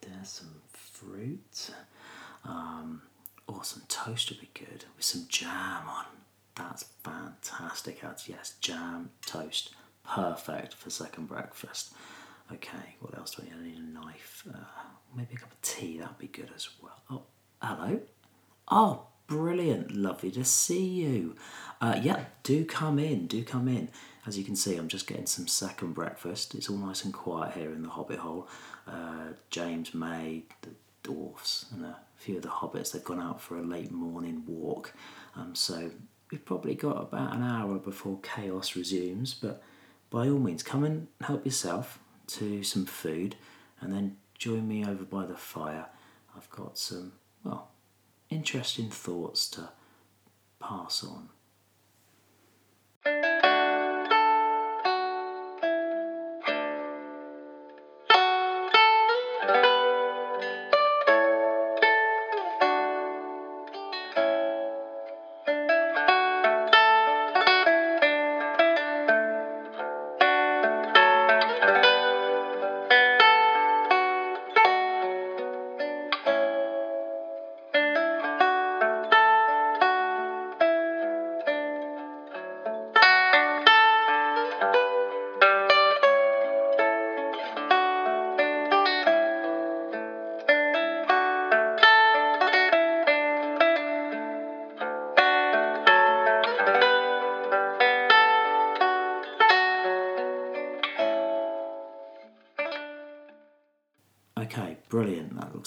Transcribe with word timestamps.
There's 0.00 0.28
some 0.28 0.60
fruit. 0.68 1.70
Um, 2.44 3.02
or 3.46 3.64
some 3.64 3.82
toast 3.88 4.30
would 4.30 4.40
be 4.40 4.50
good 4.54 4.84
with 4.96 5.04
some 5.04 5.26
jam 5.28 5.88
on. 5.88 6.04
That's 6.54 6.84
fantastic. 7.02 8.00
That's 8.00 8.28
yes, 8.28 8.54
jam, 8.60 9.10
toast, 9.26 9.74
perfect 10.04 10.74
for 10.74 10.90
second 10.90 11.28
breakfast. 11.28 11.92
Okay, 12.52 12.96
what 13.00 13.16
else 13.16 13.34
do 13.34 13.42
I 13.42 13.46
need? 13.46 13.54
I 13.54 13.62
need 13.64 13.78
a 13.78 14.04
knife. 14.04 14.44
Uh, 14.48 14.58
maybe 15.16 15.34
a 15.34 15.38
cup 15.38 15.50
of 15.52 15.60
tea. 15.62 15.98
That'd 15.98 16.18
be 16.18 16.26
good 16.28 16.50
as 16.54 16.68
well. 16.82 17.02
Oh, 17.10 17.22
hello. 17.62 18.00
Oh, 18.68 19.06
brilliant! 19.26 19.94
Lovely 19.94 20.30
to 20.32 20.44
see 20.44 20.84
you. 20.84 21.36
Uh, 21.80 21.98
yeah, 22.02 22.24
do 22.42 22.64
come 22.64 22.98
in. 22.98 23.26
Do 23.26 23.44
come 23.44 23.68
in. 23.68 23.88
As 24.26 24.38
you 24.38 24.44
can 24.44 24.56
see, 24.56 24.76
I'm 24.76 24.88
just 24.88 25.06
getting 25.06 25.26
some 25.26 25.46
second 25.46 25.92
breakfast. 25.92 26.54
It's 26.54 26.70
all 26.70 26.78
nice 26.78 27.04
and 27.04 27.12
quiet 27.12 27.54
here 27.54 27.72
in 27.72 27.82
the 27.82 27.90
Hobbit 27.90 28.18
Hole. 28.20 28.48
Uh, 28.86 29.32
James 29.50 29.92
May, 29.94 30.44
the 30.62 30.70
dwarfs, 31.02 31.66
and 31.72 31.84
a 31.84 31.96
few 32.16 32.36
of 32.36 32.42
the 32.42 32.48
hobbits, 32.48 32.92
they've 32.92 33.04
gone 33.04 33.20
out 33.20 33.40
for 33.40 33.58
a 33.58 33.62
late 33.62 33.92
morning 33.92 34.44
walk. 34.46 34.94
Um, 35.36 35.54
so 35.54 35.90
we've 36.30 36.44
probably 36.44 36.74
got 36.74 37.02
about 37.02 37.34
an 37.34 37.42
hour 37.42 37.78
before 37.78 38.18
chaos 38.22 38.76
resumes. 38.76 39.34
But 39.34 39.62
by 40.10 40.28
all 40.28 40.38
means, 40.38 40.62
come 40.62 40.84
and 40.84 41.08
help 41.20 41.44
yourself 41.44 41.98
to 42.28 42.62
some 42.62 42.86
food 42.86 43.36
and 43.80 43.92
then 43.92 44.16
join 44.38 44.66
me 44.66 44.84
over 44.84 45.04
by 45.04 45.26
the 45.26 45.36
fire. 45.36 45.86
I've 46.36 46.48
got 46.50 46.78
some, 46.78 47.12
well, 47.44 47.68
interesting 48.34 48.90
thoughts 48.90 49.48
to 49.50 49.68
pass 50.60 51.04
on. 51.04 51.28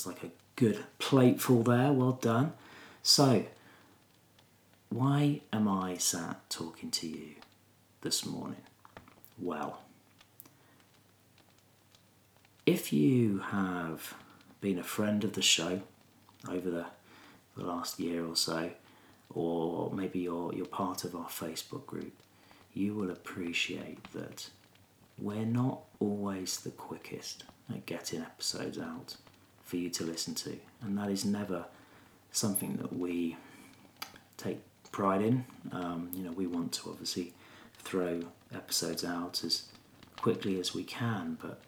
Like 0.07 0.23
a 0.23 0.31
good 0.55 0.85
plateful 0.97 1.63
there. 1.63 1.91
Well 1.91 2.13
done. 2.13 2.53
So, 3.03 3.45
why 4.89 5.41
am 5.53 5.67
I 5.67 5.97
sat 5.97 6.49
talking 6.49 6.89
to 6.91 7.07
you 7.07 7.35
this 8.01 8.25
morning? 8.25 8.61
Well, 9.37 9.81
if 12.65 12.91
you 12.91 13.39
have 13.49 14.13
been 14.61 14.79
a 14.79 14.83
friend 14.83 15.23
of 15.23 15.33
the 15.33 15.41
show 15.41 15.81
over 16.49 16.69
the, 16.69 16.85
the 17.55 17.65
last 17.65 17.99
year 17.99 18.25
or 18.25 18.35
so, 18.35 18.71
or 19.33 19.91
maybe 19.93 20.19
you're, 20.19 20.53
you're 20.53 20.65
part 20.65 21.03
of 21.03 21.15
our 21.15 21.27
Facebook 21.27 21.85
group, 21.85 22.13
you 22.73 22.93
will 22.93 23.11
appreciate 23.11 24.11
that 24.13 24.49
we're 25.19 25.45
not 25.45 25.81
always 25.99 26.59
the 26.59 26.71
quickest 26.71 27.43
at 27.69 27.85
getting 27.85 28.21
episodes 28.21 28.77
out 28.77 29.15
for 29.67 29.75
you 29.75 29.89
to 29.89 30.03
listen 30.05 30.33
to, 30.33 30.57
and 30.81 30.97
that 30.97 31.09
is 31.09 31.25
never 31.25 31.65
something 32.31 32.77
that 32.77 32.97
we 32.97 33.35
take 34.37 34.59
pride 34.91 35.21
in. 35.21 35.45
Um, 35.71 36.09
you 36.13 36.23
know, 36.23 36.31
we 36.31 36.47
want 36.47 36.71
to 36.73 36.89
obviously 36.89 37.33
throw 37.79 38.21
episodes 38.55 39.03
out 39.03 39.43
as 39.43 39.63
quickly 40.19 40.59
as 40.59 40.73
we 40.73 40.83
can, 40.83 41.37
but 41.41 41.59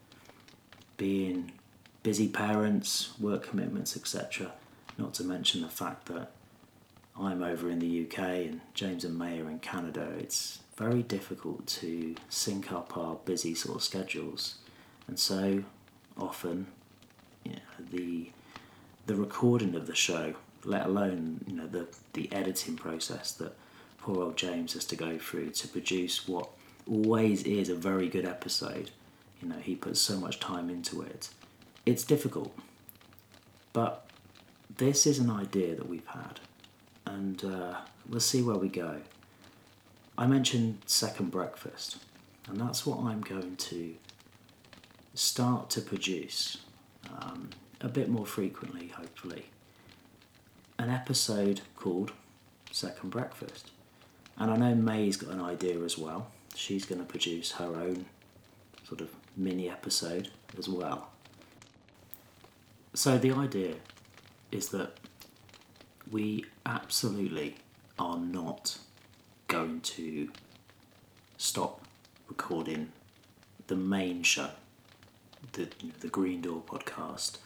being 0.96 1.52
busy 2.02 2.30
parents, 2.30 3.20
work 3.20 3.44
commitments, 3.44 3.98
etc., 3.98 4.54
not 4.98 5.14
to 5.16 5.24
mention 5.24 5.62
the 5.62 5.70
fact 5.70 6.06
that 6.08 6.32
I'm 7.20 7.44
over 7.44 7.70
in 7.70 7.80
the 7.80 8.06
UK 8.06 8.20
and 8.20 8.62
James 8.74 9.04
and 9.04 9.18
May 9.20 9.42
are 9.42 9.50
in 9.50 9.60
Canada, 9.60 10.14
it's 10.18 10.60
very 10.78 11.04
difficult 11.04 11.68
to 11.68 12.16
sync 12.30 12.72
up 12.72 12.96
our 12.98 13.16
busy 13.26 13.54
sort 13.54 13.76
of 13.76 13.84
schedules. 13.84 14.56
And 15.08 15.20
so 15.20 15.64
often, 16.18 16.68
know, 17.56 17.86
the 17.92 18.32
the 19.06 19.16
recording 19.16 19.76
of 19.76 19.88
the 19.88 19.96
show, 19.96 20.36
let 20.64 20.86
alone 20.86 21.44
you 21.48 21.56
know 21.56 21.68
the 21.68 21.88
the 22.14 22.32
editing 22.32 22.76
process 22.76 23.32
that 23.34 23.56
poor 23.98 24.24
old 24.24 24.38
James 24.38 24.74
has 24.74 24.86
to 24.86 24.96
go 24.96 25.18
through 25.18 25.50
to 25.52 25.68
produce 25.68 26.28
what 26.28 26.50
always 26.90 27.44
is 27.44 27.70
a 27.70 27.76
very 27.76 28.08
good 28.08 28.26
episode. 28.26 28.92
You 29.42 29.50
know, 29.50 29.58
he 29.58 29.76
puts 29.76 30.00
so 30.00 30.18
much 30.18 30.40
time 30.40 30.70
into 30.70 31.02
it. 31.02 31.30
It's 31.86 32.04
difficult, 32.04 32.54
but 33.74 34.06
this 34.78 35.08
is 35.08 35.20
an 35.20 35.30
idea 35.30 35.76
that 35.76 35.88
we've 35.88 36.08
had, 36.08 36.40
and 37.06 37.44
uh, 37.44 37.76
we'll 38.08 38.20
see 38.20 38.42
where 38.42 38.58
we 38.58 38.68
go. 38.68 39.02
I 40.18 40.28
mentioned 40.28 40.80
second 40.86 41.32
breakfast, 41.32 41.98
and 42.48 42.60
that's 42.60 42.86
what 42.86 43.00
I'm 43.00 43.22
going 43.22 43.56
to 43.56 43.96
start 45.14 45.70
to 45.72 45.82
produce 45.82 46.58
um, 47.22 47.50
a 47.82 47.88
bit 47.88 48.10
more 48.10 48.26
frequently, 48.26 48.88
hopefully. 48.88 49.46
An 50.78 50.90
episode 50.90 51.62
called 51.76 52.14
Second 52.72 53.10
Breakfast. 53.10 53.72
And 54.38 54.52
I 54.52 54.56
know 54.56 54.76
May's 54.76 55.18
got 55.18 55.34
an 55.34 55.42
idea 55.42 55.80
as 55.82 55.98
well. 55.98 56.28
She's 56.56 56.86
going 56.86 57.00
to 57.00 57.06
produce 57.06 57.52
her 57.54 57.76
own 57.76 58.06
sort 58.88 59.02
of 59.02 59.10
mini 59.36 59.70
episode 59.70 60.30
as 60.58 60.70
well. 60.70 61.10
So 62.94 63.18
the 63.18 63.32
idea 63.32 63.76
is 64.52 64.70
that 64.70 64.94
we 66.10 66.46
absolutely 66.66 67.56
are 68.00 68.18
not 68.18 68.78
going 69.48 69.82
to 69.82 70.30
stop 71.38 71.86
recording 72.28 72.92
the 73.68 73.76
main 73.76 74.24
show 74.24 74.50
the 75.54 75.68
the 76.00 76.08
Green 76.08 76.42
Door 76.42 76.64
podcast, 76.68 77.38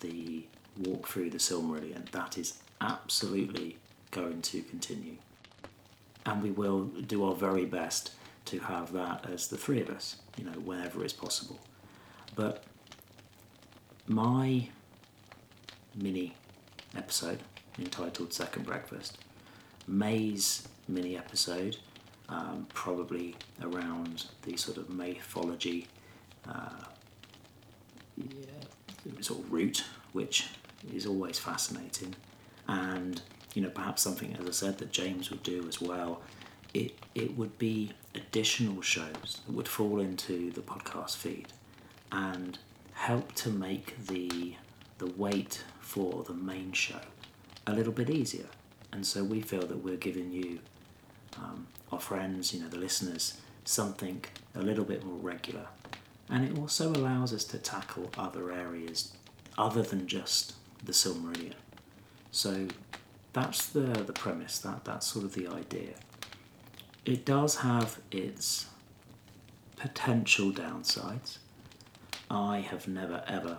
the 0.00 0.44
walk 0.78 1.08
through 1.08 1.30
the 1.30 1.38
Silmarillion, 1.38 2.10
that 2.10 2.36
is 2.38 2.58
absolutely 2.80 3.78
going 4.10 4.42
to 4.42 4.62
continue, 4.62 5.16
and 6.24 6.42
we 6.42 6.50
will 6.50 6.84
do 6.84 7.24
our 7.24 7.34
very 7.34 7.64
best 7.64 8.12
to 8.46 8.58
have 8.60 8.92
that 8.92 9.26
as 9.28 9.48
the 9.48 9.56
three 9.56 9.80
of 9.80 9.90
us, 9.90 10.16
you 10.36 10.44
know, 10.44 10.52
whenever 10.52 11.04
it's 11.04 11.12
possible. 11.12 11.58
But 12.34 12.64
my 14.06 14.68
mini 15.94 16.34
episode 16.96 17.40
entitled 17.78 18.32
Second 18.32 18.66
Breakfast, 18.66 19.18
May's 19.88 20.68
mini 20.88 21.16
episode, 21.16 21.78
um, 22.28 22.66
probably 22.72 23.36
around 23.62 24.26
the 24.42 24.56
sort 24.56 24.76
of 24.76 24.90
mythology 24.90 25.86
uh, 26.48 26.84
sort 29.20 29.40
of 29.40 29.52
route, 29.52 29.84
which 30.12 30.48
is 30.92 31.06
always 31.06 31.38
fascinating, 31.38 32.14
and 32.68 33.22
you 33.54 33.62
know 33.62 33.70
perhaps 33.70 34.02
something, 34.02 34.36
as 34.40 34.46
I 34.46 34.52
said, 34.52 34.78
that 34.78 34.92
James 34.92 35.30
would 35.30 35.42
do 35.42 35.66
as 35.68 35.80
well. 35.80 36.20
It 36.74 36.94
it 37.14 37.36
would 37.36 37.58
be 37.58 37.92
additional 38.14 38.82
shows 38.82 39.40
that 39.46 39.52
would 39.52 39.68
fall 39.68 40.00
into 40.00 40.50
the 40.52 40.60
podcast 40.60 41.16
feed, 41.16 41.48
and 42.12 42.58
help 42.92 43.32
to 43.36 43.50
make 43.50 44.06
the 44.06 44.54
the 44.98 45.06
wait 45.06 45.62
for 45.80 46.24
the 46.24 46.34
main 46.34 46.72
show 46.72 47.00
a 47.66 47.72
little 47.74 47.92
bit 47.92 48.08
easier. 48.10 48.46
And 48.92 49.06
so 49.06 49.24
we 49.24 49.40
feel 49.42 49.66
that 49.66 49.84
we're 49.84 49.96
giving 49.96 50.32
you, 50.32 50.60
um, 51.36 51.66
our 51.92 52.00
friends, 52.00 52.54
you 52.54 52.60
know, 52.62 52.68
the 52.68 52.78
listeners, 52.78 53.38
something 53.64 54.24
a 54.54 54.60
little 54.62 54.84
bit 54.84 55.04
more 55.04 55.16
regular 55.16 55.66
and 56.28 56.44
it 56.44 56.58
also 56.58 56.90
allows 56.92 57.32
us 57.32 57.44
to 57.44 57.58
tackle 57.58 58.10
other 58.16 58.52
areas 58.52 59.12
other 59.56 59.82
than 59.82 60.06
just 60.06 60.54
the 60.84 60.92
Silmarillion. 60.92 61.54
So 62.30 62.68
that's 63.32 63.66
the, 63.66 63.80
the 63.80 64.12
premise, 64.12 64.58
that, 64.58 64.84
that's 64.84 65.06
sort 65.06 65.24
of 65.24 65.34
the 65.34 65.46
idea. 65.48 65.94
It 67.04 67.24
does 67.24 67.56
have 67.56 68.00
its 68.10 68.66
potential 69.76 70.50
downsides, 70.50 71.38
I 72.30 72.58
have 72.60 72.88
never 72.88 73.22
ever 73.28 73.58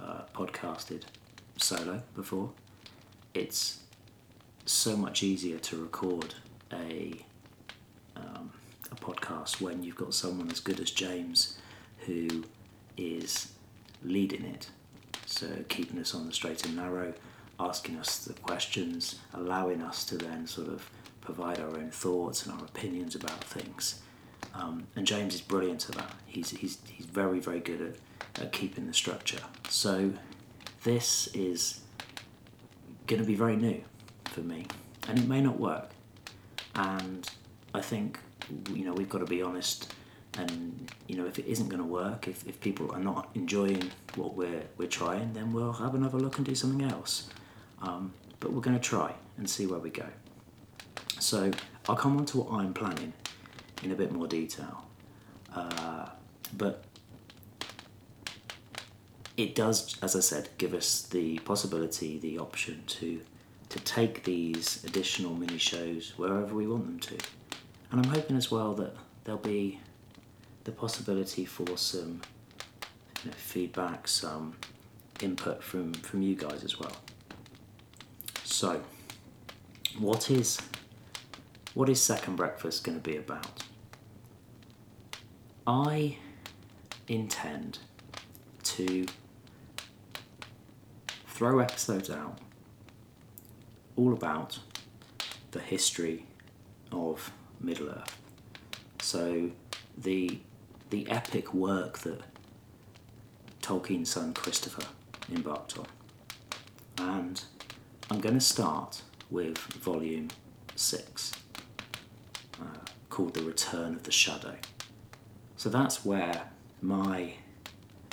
uh, 0.00 0.22
podcasted 0.34 1.02
solo 1.56 2.02
before. 2.14 2.50
It's 3.34 3.80
so 4.64 4.96
much 4.96 5.22
easier 5.22 5.58
to 5.58 5.76
record 5.76 6.34
a 6.72 7.24
um, 8.16 8.52
a 8.90 8.94
podcast 8.94 9.60
when 9.60 9.82
you've 9.82 9.96
got 9.96 10.14
someone 10.14 10.50
as 10.50 10.60
good 10.60 10.78
as 10.80 10.90
James 10.90 11.58
who 12.06 12.44
is 12.96 13.52
leading 14.02 14.44
it. 14.44 14.68
So 15.26 15.46
keeping 15.68 15.98
us 16.00 16.14
on 16.14 16.26
the 16.26 16.32
straight 16.32 16.64
and 16.64 16.76
narrow, 16.76 17.14
asking 17.58 17.96
us 17.98 18.18
the 18.18 18.32
questions, 18.34 19.20
allowing 19.34 19.82
us 19.82 20.04
to 20.06 20.16
then 20.16 20.46
sort 20.46 20.68
of 20.68 20.88
provide 21.20 21.60
our 21.60 21.76
own 21.76 21.90
thoughts 21.90 22.46
and 22.46 22.58
our 22.58 22.64
opinions 22.64 23.14
about 23.14 23.44
things. 23.44 24.00
Um, 24.54 24.86
and 24.96 25.06
James 25.06 25.34
is 25.34 25.40
brilliant 25.40 25.88
at 25.88 25.94
that. 25.96 26.14
He's, 26.26 26.50
he's, 26.50 26.78
he's 26.88 27.06
very, 27.06 27.38
very 27.38 27.60
good 27.60 27.80
at, 28.36 28.42
at 28.42 28.52
keeping 28.52 28.86
the 28.86 28.94
structure. 28.94 29.40
So 29.68 30.12
this 30.82 31.28
is 31.34 31.80
going 33.06 33.20
to 33.20 33.26
be 33.26 33.34
very 33.34 33.56
new 33.56 33.82
for 34.24 34.40
me, 34.40 34.66
and 35.08 35.18
it 35.18 35.28
may 35.28 35.40
not 35.40 35.58
work. 35.60 35.90
And 36.74 37.28
I 37.74 37.80
think 37.80 38.18
you 38.74 38.84
know 38.84 38.92
we've 38.92 39.08
got 39.08 39.18
to 39.18 39.26
be 39.26 39.42
honest 39.42 39.92
and 40.38 40.90
you 41.08 41.16
know 41.16 41.26
if 41.26 41.38
it 41.38 41.46
isn't 41.46 41.68
going 41.68 41.82
to 41.82 41.88
work 41.88 42.28
if, 42.28 42.46
if 42.46 42.60
people 42.60 42.90
are 42.92 43.00
not 43.00 43.28
enjoying 43.34 43.90
what 44.14 44.34
we're 44.34 44.62
we're 44.76 44.88
trying 44.88 45.32
then 45.32 45.52
we'll 45.52 45.72
have 45.72 45.94
another 45.94 46.18
look 46.18 46.36
and 46.38 46.46
do 46.46 46.54
something 46.54 46.88
else. 46.88 47.28
Um, 47.82 48.12
but 48.38 48.52
we're 48.52 48.60
going 48.60 48.78
to 48.78 48.82
try 48.82 49.14
and 49.36 49.48
see 49.48 49.66
where 49.66 49.78
we 49.78 49.90
go. 49.90 50.06
So 51.18 51.50
i'll 51.88 51.96
come 51.96 52.16
on 52.16 52.26
to 52.26 52.38
what 52.38 52.60
i'm 52.60 52.72
planning 52.72 53.12
in 53.82 53.90
a 53.90 53.94
bit 53.94 54.12
more 54.12 54.26
detail. 54.26 54.84
Uh, 55.54 56.06
but 56.56 56.84
it 59.36 59.54
does 59.54 59.96
as 60.02 60.14
i 60.14 60.20
said 60.20 60.48
give 60.58 60.74
us 60.74 61.02
the 61.02 61.38
possibility 61.40 62.18
the 62.18 62.38
option 62.38 62.82
to 62.86 63.20
to 63.68 63.78
take 63.80 64.24
these 64.24 64.84
additional 64.84 65.34
mini 65.34 65.56
shows 65.58 66.12
wherever 66.16 66.54
we 66.54 66.66
want 66.66 66.84
them 66.84 67.00
to. 67.00 67.14
And 67.90 68.04
i'm 68.04 68.12
hoping 68.12 68.36
as 68.36 68.50
well 68.50 68.74
that 68.74 68.94
there'll 69.24 69.40
be 69.40 69.80
the 70.64 70.72
possibility 70.72 71.44
for 71.44 71.76
some 71.76 72.20
you 73.24 73.30
know, 73.30 73.36
feedback, 73.36 74.08
some 74.08 74.56
input 75.20 75.62
from, 75.62 75.92
from 75.94 76.22
you 76.22 76.34
guys 76.34 76.64
as 76.64 76.78
well. 76.78 76.96
So, 78.44 78.82
what 79.98 80.30
is 80.30 80.58
what 81.74 81.88
is 81.88 82.02
second 82.02 82.36
breakfast 82.36 82.82
going 82.82 83.00
to 83.00 83.02
be 83.02 83.16
about? 83.16 83.62
I 85.66 86.16
intend 87.06 87.78
to 88.64 89.06
throw 91.28 91.60
episodes 91.60 92.10
out 92.10 92.38
all 93.96 94.12
about 94.12 94.58
the 95.52 95.60
history 95.60 96.26
of 96.92 97.32
Middle 97.60 97.88
Earth. 97.88 98.16
So 99.00 99.50
the 99.96 100.38
the 100.90 101.08
epic 101.08 101.54
work 101.54 101.98
that 102.00 102.20
Tolkien's 103.62 104.10
son 104.10 104.34
Christopher 104.34 104.86
embarked 105.32 105.78
on. 105.78 105.86
And 106.98 107.42
I'm 108.10 108.20
going 108.20 108.34
to 108.34 108.40
start 108.40 109.02
with 109.30 109.58
volume 109.58 110.28
6, 110.74 111.32
uh, 112.60 112.64
called 113.08 113.34
The 113.34 113.42
Return 113.42 113.94
of 113.94 114.02
the 114.02 114.10
Shadow. 114.10 114.56
So 115.56 115.68
that's 115.68 116.04
where 116.04 116.50
my 116.82 117.34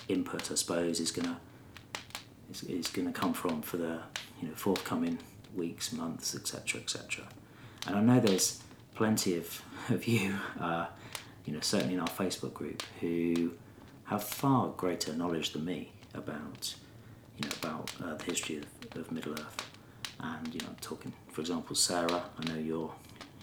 input, 0.08 0.52
I 0.52 0.56
suppose, 0.56 1.00
is 1.00 1.12
going 1.12 1.28
to 1.28 1.38
is, 2.52 2.64
is 2.64 2.88
going 2.88 3.12
to 3.12 3.18
come 3.18 3.34
from 3.34 3.62
for 3.62 3.78
the 3.78 4.00
you 4.42 4.48
know 4.48 4.56
forthcoming 4.56 5.20
weeks, 5.56 5.92
months, 5.92 6.36
etc., 6.36 6.82
etc. 6.82 7.26
And 7.86 7.96
I 7.96 8.02
know 8.02 8.20
there's 8.20 8.62
plenty 8.96 9.38
of 9.38 9.62
of 9.90 10.08
you 10.08 10.36
uh, 10.60 10.88
you 11.48 11.54
know, 11.54 11.62
certainly 11.62 11.94
in 11.94 12.02
our 12.02 12.08
Facebook 12.08 12.54
group, 12.54 12.84
who 13.00 13.54
have 14.04 14.22
far 14.22 14.68
greater 14.76 15.14
knowledge 15.14 15.54
than 15.54 15.64
me 15.64 15.92
about, 16.14 16.76
you 17.38 17.48
know, 17.48 17.56
about 17.62 17.92
uh, 18.04 18.16
the 18.16 18.24
history 18.26 18.58
of, 18.58 19.00
of 19.00 19.12
Middle 19.12 19.32
Earth. 19.32 19.66
And 20.20 20.54
you 20.54 20.60
know, 20.60 20.76
talking, 20.82 21.14
for 21.32 21.42
example, 21.42 21.76
Sarah. 21.76 22.24
I 22.38 22.52
know 22.52 22.60
you're, 22.60 22.94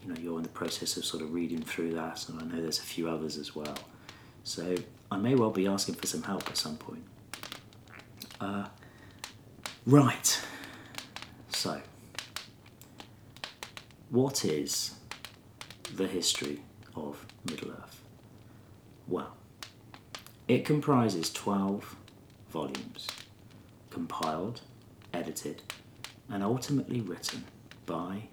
you 0.02 0.12
know, 0.12 0.20
you're 0.20 0.36
in 0.36 0.42
the 0.42 0.50
process 0.50 0.98
of 0.98 1.04
sort 1.04 1.22
of 1.22 1.32
reading 1.32 1.62
through 1.62 1.94
that, 1.94 2.28
and 2.28 2.40
I 2.40 2.44
know 2.44 2.60
there's 2.60 2.78
a 2.78 2.82
few 2.82 3.08
others 3.08 3.38
as 3.38 3.56
well. 3.56 3.78
So 4.42 4.74
I 5.10 5.16
may 5.16 5.34
well 5.34 5.50
be 5.50 5.66
asking 5.66 5.94
for 5.94 6.06
some 6.06 6.24
help 6.24 6.46
at 6.48 6.58
some 6.58 6.76
point. 6.76 7.04
Uh, 8.38 8.66
right. 9.86 10.40
So, 11.48 11.80
what 14.10 14.44
is 14.44 14.96
the 15.94 16.06
history 16.06 16.60
of 16.94 17.26
Middle 17.48 17.70
Earth? 17.70 18.00
Well, 19.06 19.34
it 20.48 20.64
comprises 20.64 21.32
12 21.32 21.96
volumes, 22.50 23.08
compiled, 23.90 24.60
edited, 25.12 25.62
and 26.28 26.42
ultimately 26.42 27.00
written 27.00 27.44
by 27.86 28.28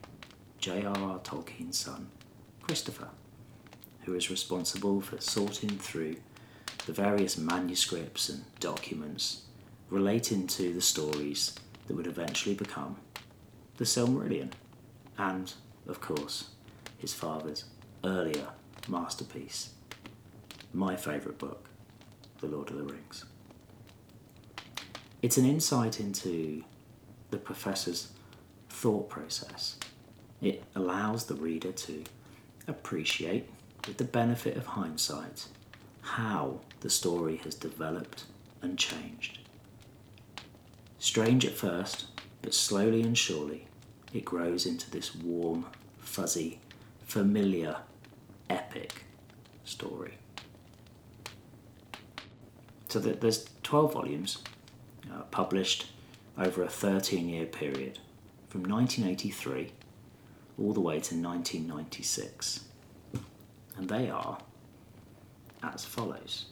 J.R.R. 0.60 1.20
Tolkien's 1.20 1.78
son, 1.78 2.08
Christopher, 2.62 3.10
who 4.06 4.14
is 4.14 4.30
responsible 4.30 5.02
for 5.02 5.20
sorting 5.20 5.72
through 5.72 6.18
the 6.86 6.94
various 6.94 7.38
manuscripts 7.38 8.30
and 8.30 8.44
documents 8.60 9.44
relating 9.90 10.48
to 10.48 10.74
the 10.74 10.82
stories 10.82 11.54
that 11.88 11.96
would 11.96 12.08
eventually 12.08 12.56
become 12.56 12.96
the 13.78 13.84
Silmarillion, 13.84 14.52
and, 15.18 15.54
of 15.88 16.00
course, 16.02 16.50
his 16.98 17.14
father's 17.14 17.66
earlier 18.04 18.48
masterpiece, 18.88 19.70
my 20.74 20.96
favourite 20.96 21.38
book, 21.38 21.70
The 22.40 22.48
Lord 22.48 22.70
of 22.70 22.78
the 22.78 22.84
Rings. 22.84 23.26
It's 25.22 25.38
an 25.38 25.46
insight 25.46 26.00
into 26.00 26.64
the 27.30 27.38
professor's 27.38 28.12
thought 28.70 29.10
process. 29.10 29.78
It 30.42 30.64
allows 30.76 31.26
the 31.26 31.36
reader 31.36 31.72
to 31.72 32.04
appreciate, 32.68 33.48
with 33.88 33.98
the 33.98 34.04
benefit 34.04 34.58
of 34.58 34.66
hindsight, 34.66 35.48
how 36.02 36.62
the 36.80 36.90
story 36.90 37.38
has 37.44 37.54
developed 37.54 38.24
and 38.62 38.78
changed. 38.78 39.40
Strange 40.98 41.46
at 41.46 41.54
first, 41.54 42.06
but 42.42 42.54
slowly 42.54 43.02
and 43.02 43.18
surely, 43.18 43.68
it 44.14 44.26
grows 44.26 44.66
into 44.66 44.90
this 44.90 45.16
warm, 45.16 45.66
fuzzy, 46.00 46.60
familiar, 47.06 47.78
epic 48.52 49.06
story. 49.64 50.14
So 52.90 53.00
there's 53.00 53.46
12 53.64 53.94
volumes 53.94 54.44
uh, 55.12 55.22
published 55.32 55.92
over 56.38 56.64
a 56.64 56.68
13 56.68 57.30
year 57.30 57.46
period 57.46 58.00
from 58.50 58.64
1983 58.64 59.72
all 60.60 60.74
the 60.74 60.82
way 60.82 61.00
to 61.00 61.16
1996. 61.16 62.66
And 63.78 63.90
they 63.90 64.10
are 64.10 64.38
as 65.64 65.86
follows. 65.86 66.46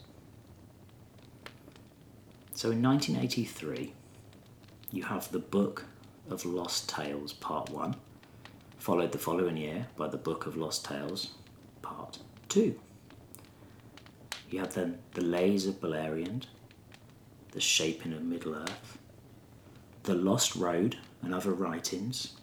So 2.54 2.72
in 2.72 2.82
1983, 2.82 3.94
you 4.92 5.04
have 5.04 5.32
the 5.32 5.40
Book 5.40 5.86
of 6.30 6.46
Lost 6.46 6.90
Tales 6.90 7.34
Part 7.34 7.70
1, 7.70 7.96
followed 8.78 9.12
the 9.12 9.18
following 9.18 9.58
year 9.58 9.88
by 9.98 10.08
the 10.08 10.18
Book 10.18 10.46
of 10.46 10.58
Lost 10.58 10.86
Tales 10.86 11.32
Part 11.90 12.20
2. 12.50 12.80
You 14.52 14.60
have 14.60 14.76
then 14.76 15.00
the 15.14 15.24
Lays 15.24 15.66
of 15.66 15.82
Beleriand, 15.82 16.44
the 17.52 17.62
Shaping 17.62 18.14
of 18.14 18.22
Middle 18.22 18.56
Earth, 18.56 19.00
the 20.04 20.14
Lost 20.14 20.56
Road 20.56 20.98
and 21.24 21.34
other 21.34 21.52
writings. 21.52 22.34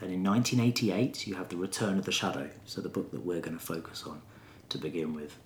Then 0.00 0.10
in 0.10 0.24
1988, 0.24 1.26
you 1.26 1.36
have 1.36 1.50
the 1.50 1.56
Return 1.56 1.98
of 1.98 2.04
the 2.04 2.10
Shadow, 2.10 2.50
so 2.66 2.80
the 2.80 2.88
book 2.88 3.12
that 3.12 3.24
we're 3.24 3.40
going 3.40 3.56
to 3.56 3.64
focus 3.64 4.04
on 4.06 4.20
to 4.70 4.78
begin 4.78 5.14
with. 5.14 5.38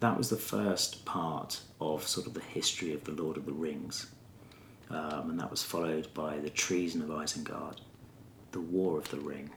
That 0.00 0.18
was 0.18 0.28
the 0.28 0.36
first 0.36 1.06
part 1.06 1.62
of 1.80 2.06
sort 2.06 2.26
of 2.26 2.34
the 2.34 2.40
history 2.40 2.92
of 2.92 3.04
the 3.04 3.12
Lord 3.12 3.38
of 3.38 3.46
the 3.46 3.52
Rings, 3.52 4.10
um, 4.90 5.30
and 5.30 5.40
that 5.40 5.50
was 5.50 5.62
followed 5.62 6.12
by 6.12 6.38
the 6.38 6.50
Treason 6.50 7.00
of 7.00 7.08
Isengard, 7.08 7.78
the 8.50 8.60
War 8.60 8.98
of 8.98 9.08
the 9.10 9.20
Ring, 9.20 9.50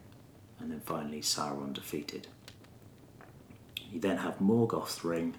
and 0.60 0.72
then 0.72 0.80
finally 0.82 1.22
Sauron 1.22 1.74
defeated. 1.74 2.28
You 3.92 4.00
then 4.00 4.18
have 4.18 4.42
Morgoth's 4.42 5.04
Ring, 5.04 5.36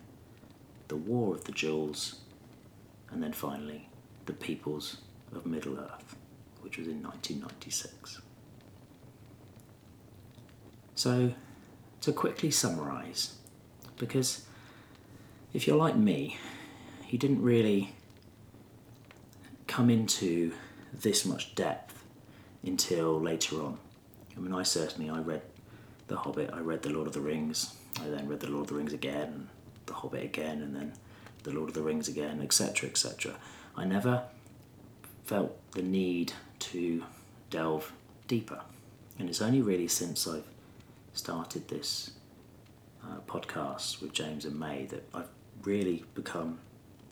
the 0.89 0.97
War 0.97 1.35
of 1.35 1.45
the 1.45 1.53
Jewels, 1.53 2.21
and 3.11 3.23
then 3.23 3.33
finally 3.33 3.89
the 4.27 4.33
Peoples 4.33 4.99
of 5.35 5.47
Middle 5.47 5.79
Earth, 5.79 6.17
which 6.63 6.79
was 6.79 6.87
in 6.87 7.03
1996. 7.03 8.21
So, 10.95 11.33
to 12.01 12.13
quickly 12.13 12.51
summarise, 12.51 13.35
because 13.99 14.47
if 15.53 15.67
you're 15.67 15.77
like 15.77 15.97
me, 15.97 16.39
you 17.09 17.19
didn't 17.19 17.43
really 17.43 17.93
come 19.67 19.91
into 19.91 20.53
this 20.93 21.25
much 21.25 21.55
depth 21.55 22.05
until 22.65 23.21
later 23.21 23.57
on. 23.63 23.79
I 24.37 24.41
mean, 24.41 24.55
I 24.55 24.63
certainly 24.63 25.11
I 25.11 25.21
read 25.21 25.43
The 26.09 26.17
Hobbit, 26.17 26.51
I 26.53 26.61
read 26.61 26.83
The 26.83 26.91
Lord 26.91 27.07
of 27.07 27.15
the 27.15 27.21
Rings, 27.21 27.75
I 28.01 28.09
then 28.09 28.29
read 28.29 28.41
The 28.41 28.51
Lord 28.51 28.63
of 28.63 28.69
the 28.69 28.75
Rings 28.75 28.93
again, 28.93 29.49
The 29.87 29.95
Hobbit 29.95 30.25
again, 30.25 30.63
and 30.63 30.75
then 30.75 30.93
The 31.43 31.53
Lord 31.53 31.69
of 31.69 31.75
the 31.75 31.83
Rings 31.83 32.09
again, 32.09 32.41
etc., 32.43 32.89
etc. 32.89 33.35
I 33.77 33.85
never 33.85 34.25
felt 35.25 35.57
the 35.73 35.83
need 35.83 36.33
to 36.59 37.05
delve 37.51 37.93
deeper, 38.29 38.61
and 39.19 39.29
it's 39.29 39.41
only 39.41 39.63
really 39.63 39.89
since 39.89 40.27
I've 40.27 40.45
started 41.15 41.69
this 41.69 42.11
uh, 43.03 43.21
podcast 43.27 44.03
with 44.03 44.13
James 44.13 44.45
and 44.45 44.59
May 44.59 44.87
that 44.87 45.09
I've 45.15 45.29
really 45.63 46.05
become 46.15 46.59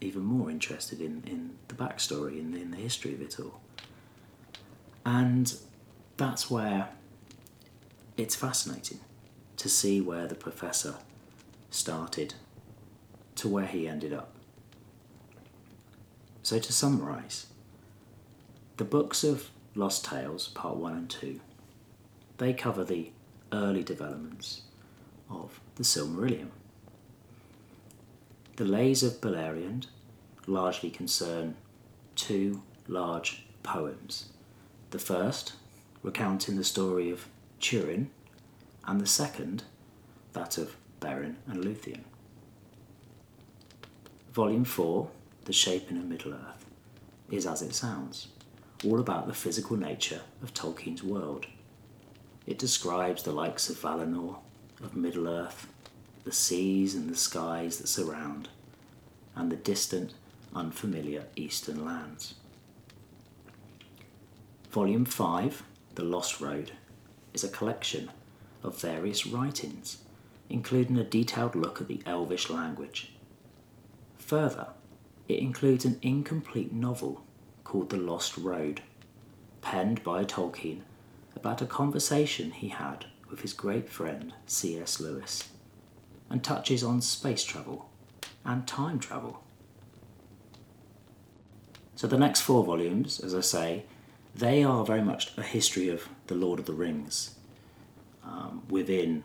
even 0.01 0.23
more 0.23 0.51
interested 0.51 1.01
in, 1.01 1.23
in 1.27 1.57
the 1.69 1.75
backstory, 1.75 2.39
in, 2.39 2.55
in 2.55 2.71
the 2.71 2.77
history 2.77 3.15
of 3.15 3.23
it 3.23 3.39
all. 3.41 3.61
And 5.07 5.55
that's 6.17 6.51
where 6.51 6.89
it's 8.17 8.37
fascinating 8.37 9.01
to 9.57 9.69
see 9.69 10.01
where 10.01 10.27
the 10.27 10.35
professor 10.35 10.97
started 11.71 12.35
to 13.37 13.49
where 13.49 13.67
he 13.67 13.89
ended 13.89 14.13
up. 14.13 14.35
So, 16.43 16.59
to 16.59 16.73
summarise, 16.73 17.47
the 18.77 18.85
books 18.85 19.25
of 19.25 19.51
Lost 19.75 20.05
Tales, 20.05 20.49
Part 20.49 20.77
1 20.77 20.93
and 20.93 21.11
2, 21.11 21.41
they 22.39 22.53
cover 22.53 22.85
the 22.85 23.11
early 23.53 23.83
developments 23.83 24.63
of 25.31 25.61
the 25.77 25.83
Silmarillion. 25.83 26.49
The 28.57 28.65
Lays 28.65 29.03
of 29.03 29.21
Beleriand 29.21 29.87
largely 30.47 30.91
concern 30.91 31.57
two 32.15 32.63
large 32.87 33.47
poems. 33.63 34.27
The 34.91 34.99
first, 34.99 35.55
recounting 36.03 36.57
the 36.57 36.65
story 36.65 37.11
of 37.11 37.27
Turin, 37.65 38.11
and 38.87 39.01
the 39.01 39.07
second, 39.07 39.63
that 40.35 40.59
of 40.59 40.77
Beren 41.01 41.37
and 41.47 41.65
Luthien. 41.65 42.03
Volume 44.35 44.67
4, 44.67 45.09
The 45.47 45.55
Shaping 45.55 45.97
of 45.97 46.05
Middle 46.05 46.35
Earth, 46.35 46.67
is 47.31 47.47
as 47.47 47.63
it 47.63 47.75
sounds, 47.75 48.29
all 48.85 49.01
about 49.01 49.27
the 49.27 49.33
physical 49.33 49.79
nature 49.79 50.21
of 50.43 50.53
Tolkien's 50.53 51.03
world. 51.03 51.47
It 52.47 52.59
describes 52.59 53.23
the 53.23 53.33
likes 53.33 53.71
of 53.71 53.81
Valinor, 53.81 54.37
of 54.83 54.95
Middle 54.95 55.27
Earth, 55.27 55.67
the 56.25 56.33
seas 56.33 56.95
and 56.95 57.09
the 57.09 57.17
skies 57.17 57.79
that 57.79 57.87
surround, 57.87 58.51
and 59.35 59.51
the 59.51 59.57
distant, 59.57 60.13
unfamiliar 60.55 61.25
eastern 61.35 61.83
lands. 61.83 62.35
Volume 64.71 65.07
5, 65.07 65.63
The 65.95 66.05
Lost 66.05 66.43
Road, 66.43 66.73
is 67.35 67.45
a 67.45 67.49
collection 67.49 68.11
of 68.63 68.81
various 68.81 69.27
writings, 69.27 69.99
including 70.49 70.97
a 70.97 71.05
detailed 71.05 71.55
look 71.55 71.81
at 71.81 71.89
the 71.89 72.01
Elvish 72.07 72.49
language. 72.49 73.13
Further, 74.17 74.69
it 75.29 75.41
includes 75.41 75.85
an 75.85 75.99
incomplete 76.01 76.73
novel 76.73 77.25
called 77.65 77.91
The 77.91 77.97
Lost 77.97 78.39
Road, 78.39 78.81
penned 79.61 80.03
by 80.03 80.25
Tolkien 80.25 80.81
about 81.35 81.61
a 81.61 81.67
conversation 81.67 82.53
he 82.53 82.69
had 82.69 83.07
with 83.31 83.41
his 83.41 83.53
great 83.53 83.89
friend 83.89 84.33
C.S. 84.47 85.01
Lewis 85.01 85.49
and 86.31 86.43
touches 86.43 86.85
on 86.85 87.01
space 87.01 87.45
travel 87.45 87.91
and 88.45 88.67
time 88.67 88.99
travel. 88.99 89.43
So 91.97 92.07
the 92.07 92.19
next 92.19 92.41
four 92.43 92.65
volumes, 92.65 93.21
as 93.21 93.35
I 93.35 93.41
say, 93.41 93.85
they 94.35 94.65
are 94.65 94.85
very 94.85 95.03
much 95.03 95.37
a 95.39 95.43
history 95.43 95.89
of 95.89 96.09
the 96.27 96.35
Lord 96.35 96.59
of 96.59 96.67
the 96.67 96.73
Rings 96.73 97.37
um, 98.25 98.63
within 98.69 99.23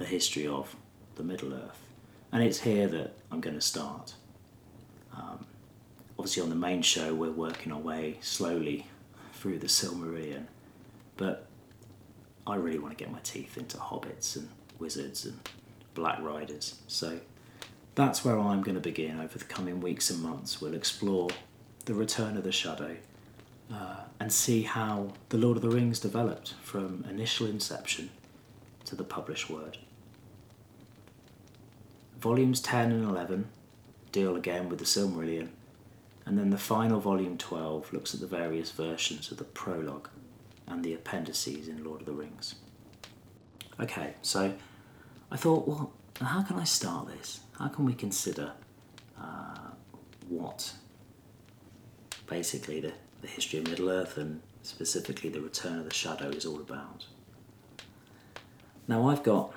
a 0.00 0.04
history 0.04 0.46
of 0.46 0.74
the 1.16 1.22
Middle 1.22 1.52
Earth. 1.52 1.82
And 2.32 2.42
it's 2.42 2.60
here 2.60 2.88
that 2.88 3.14
I'm 3.30 3.40
going 3.40 3.56
to 3.56 3.62
start. 3.62 4.14
Um, 5.14 5.44
obviously, 6.18 6.42
on 6.42 6.48
the 6.48 6.54
main 6.54 6.82
show, 6.82 7.14
we're 7.14 7.30
working 7.30 7.72
our 7.72 7.78
way 7.78 8.18
slowly 8.20 8.86
through 9.34 9.58
the 9.58 9.66
Silmarillion, 9.66 10.46
but 11.16 11.46
I 12.46 12.56
really 12.56 12.78
want 12.78 12.96
to 12.96 13.02
get 13.02 13.12
my 13.12 13.20
teeth 13.20 13.56
into 13.58 13.76
hobbits 13.76 14.36
and 14.36 14.48
wizards 14.78 15.26
and 15.26 15.38
Black 15.94 16.20
Riders. 16.20 16.78
So 16.86 17.20
that's 17.94 18.24
where 18.24 18.38
I'm 18.38 18.62
going 18.62 18.74
to 18.76 18.80
begin 18.80 19.20
over 19.20 19.38
the 19.38 19.44
coming 19.44 19.80
weeks 19.80 20.10
and 20.10 20.22
months. 20.22 20.60
We'll 20.60 20.74
explore 20.74 21.28
the 21.84 21.94
return 21.94 22.36
of 22.36 22.44
the 22.44 22.52
shadow 22.52 22.96
uh, 23.72 24.00
and 24.20 24.32
see 24.32 24.62
how 24.62 25.12
the 25.28 25.38
Lord 25.38 25.56
of 25.56 25.62
the 25.62 25.70
Rings 25.70 26.00
developed 26.00 26.54
from 26.62 27.04
initial 27.08 27.46
inception 27.46 28.10
to 28.84 28.96
the 28.96 29.04
published 29.04 29.50
word. 29.50 29.78
Volumes 32.20 32.60
10 32.60 32.90
and 32.90 33.04
11 33.04 33.48
deal 34.10 34.36
again 34.36 34.68
with 34.68 34.78
the 34.78 34.84
Silmarillion, 34.84 35.48
and 36.24 36.38
then 36.38 36.50
the 36.50 36.58
final 36.58 37.00
volume 37.00 37.38
12 37.38 37.92
looks 37.92 38.14
at 38.14 38.20
the 38.20 38.26
various 38.26 38.70
versions 38.70 39.30
of 39.30 39.38
the 39.38 39.44
prologue 39.44 40.08
and 40.66 40.84
the 40.84 40.94
appendices 40.94 41.68
in 41.68 41.84
Lord 41.84 42.00
of 42.00 42.06
the 42.06 42.12
Rings. 42.12 42.56
Okay, 43.80 44.14
so 44.22 44.54
I 45.30 45.36
thought, 45.36 45.68
well, 45.68 45.92
how 46.20 46.42
can 46.42 46.58
I 46.58 46.64
start 46.64 47.08
this? 47.08 47.40
How 47.58 47.68
can 47.68 47.84
we 47.84 47.94
consider 47.94 48.52
uh, 49.20 49.70
what 50.28 50.72
basically 52.26 52.80
the, 52.80 52.92
the 53.20 53.28
history 53.28 53.58
of 53.58 53.68
Middle 53.68 53.90
Earth 53.90 54.16
and 54.16 54.40
specifically 54.62 55.30
the 55.30 55.40
return 55.40 55.78
of 55.78 55.84
the 55.84 55.94
shadow 55.94 56.28
is 56.28 56.46
all 56.46 56.60
about? 56.60 57.06
Now, 58.86 59.08
I've 59.08 59.22
got 59.22 59.52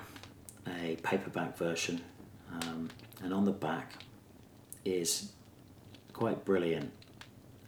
a 0.66 0.96
paperback 1.02 1.56
version, 1.56 2.02
um, 2.52 2.90
and 3.22 3.32
on 3.32 3.44
the 3.44 3.52
back 3.52 4.04
is 4.84 5.32
quite 6.12 6.44
brilliant 6.44 6.92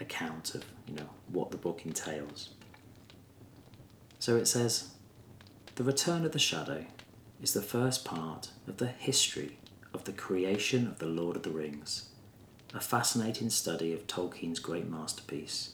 account 0.00 0.54
of 0.54 0.64
you 0.86 0.94
know 0.94 1.08
what 1.28 1.50
the 1.50 1.56
book 1.56 1.86
entails. 1.86 2.50
So 4.18 4.36
it 4.36 4.46
says, 4.46 4.90
"The 5.76 5.84
Return 5.84 6.24
of 6.24 6.32
the 6.32 6.38
Shadow 6.38 6.86
is 7.42 7.52
the 7.54 7.62
first 7.62 8.04
part 8.04 8.50
of 8.66 8.76
the 8.76 8.88
history 8.88 9.58
of 9.92 10.04
the 10.04 10.12
creation 10.12 10.86
of 10.86 10.98
The 10.98 11.06
Lord 11.06 11.36
of 11.36 11.42
the 11.42 11.50
Rings, 11.50 12.10
a 12.74 12.80
fascinating 12.80 13.48
study 13.48 13.92
of 13.92 14.04
Tolkien's 14.08 14.58
great 14.58 14.90
masterpiece, 14.90 15.72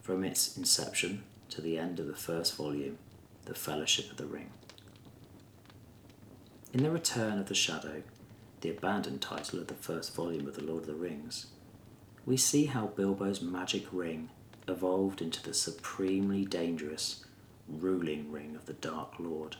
from 0.00 0.22
its 0.22 0.56
inception 0.56 1.24
to 1.48 1.60
the 1.60 1.76
end 1.76 1.98
of 1.98 2.06
the 2.06 2.14
first 2.14 2.54
volume, 2.54 2.98
The 3.46 3.54
Fellowship 3.54 4.12
of 4.12 4.16
the 4.16 4.26
Ring. 4.26 4.50
In 6.72 6.84
The 6.84 6.90
Return 6.92 7.40
of 7.40 7.46
the 7.46 7.54
Shadow, 7.54 8.04
the 8.60 8.70
abandoned 8.70 9.20
title 9.20 9.58
of 9.58 9.66
the 9.66 9.74
first 9.74 10.14
volume 10.14 10.46
of 10.46 10.54
The 10.54 10.62
Lord 10.62 10.82
of 10.82 10.86
the 10.86 10.94
Rings, 10.94 11.46
we 12.24 12.36
see 12.36 12.66
how 12.66 12.86
Bilbo's 12.86 13.42
magic 13.42 13.84
ring 13.90 14.30
evolved 14.68 15.20
into 15.20 15.42
the 15.42 15.54
supremely 15.54 16.44
dangerous 16.44 17.24
ruling 17.68 18.30
ring 18.30 18.54
of 18.54 18.66
the 18.66 18.72
Dark 18.74 19.14
Lord 19.18 19.56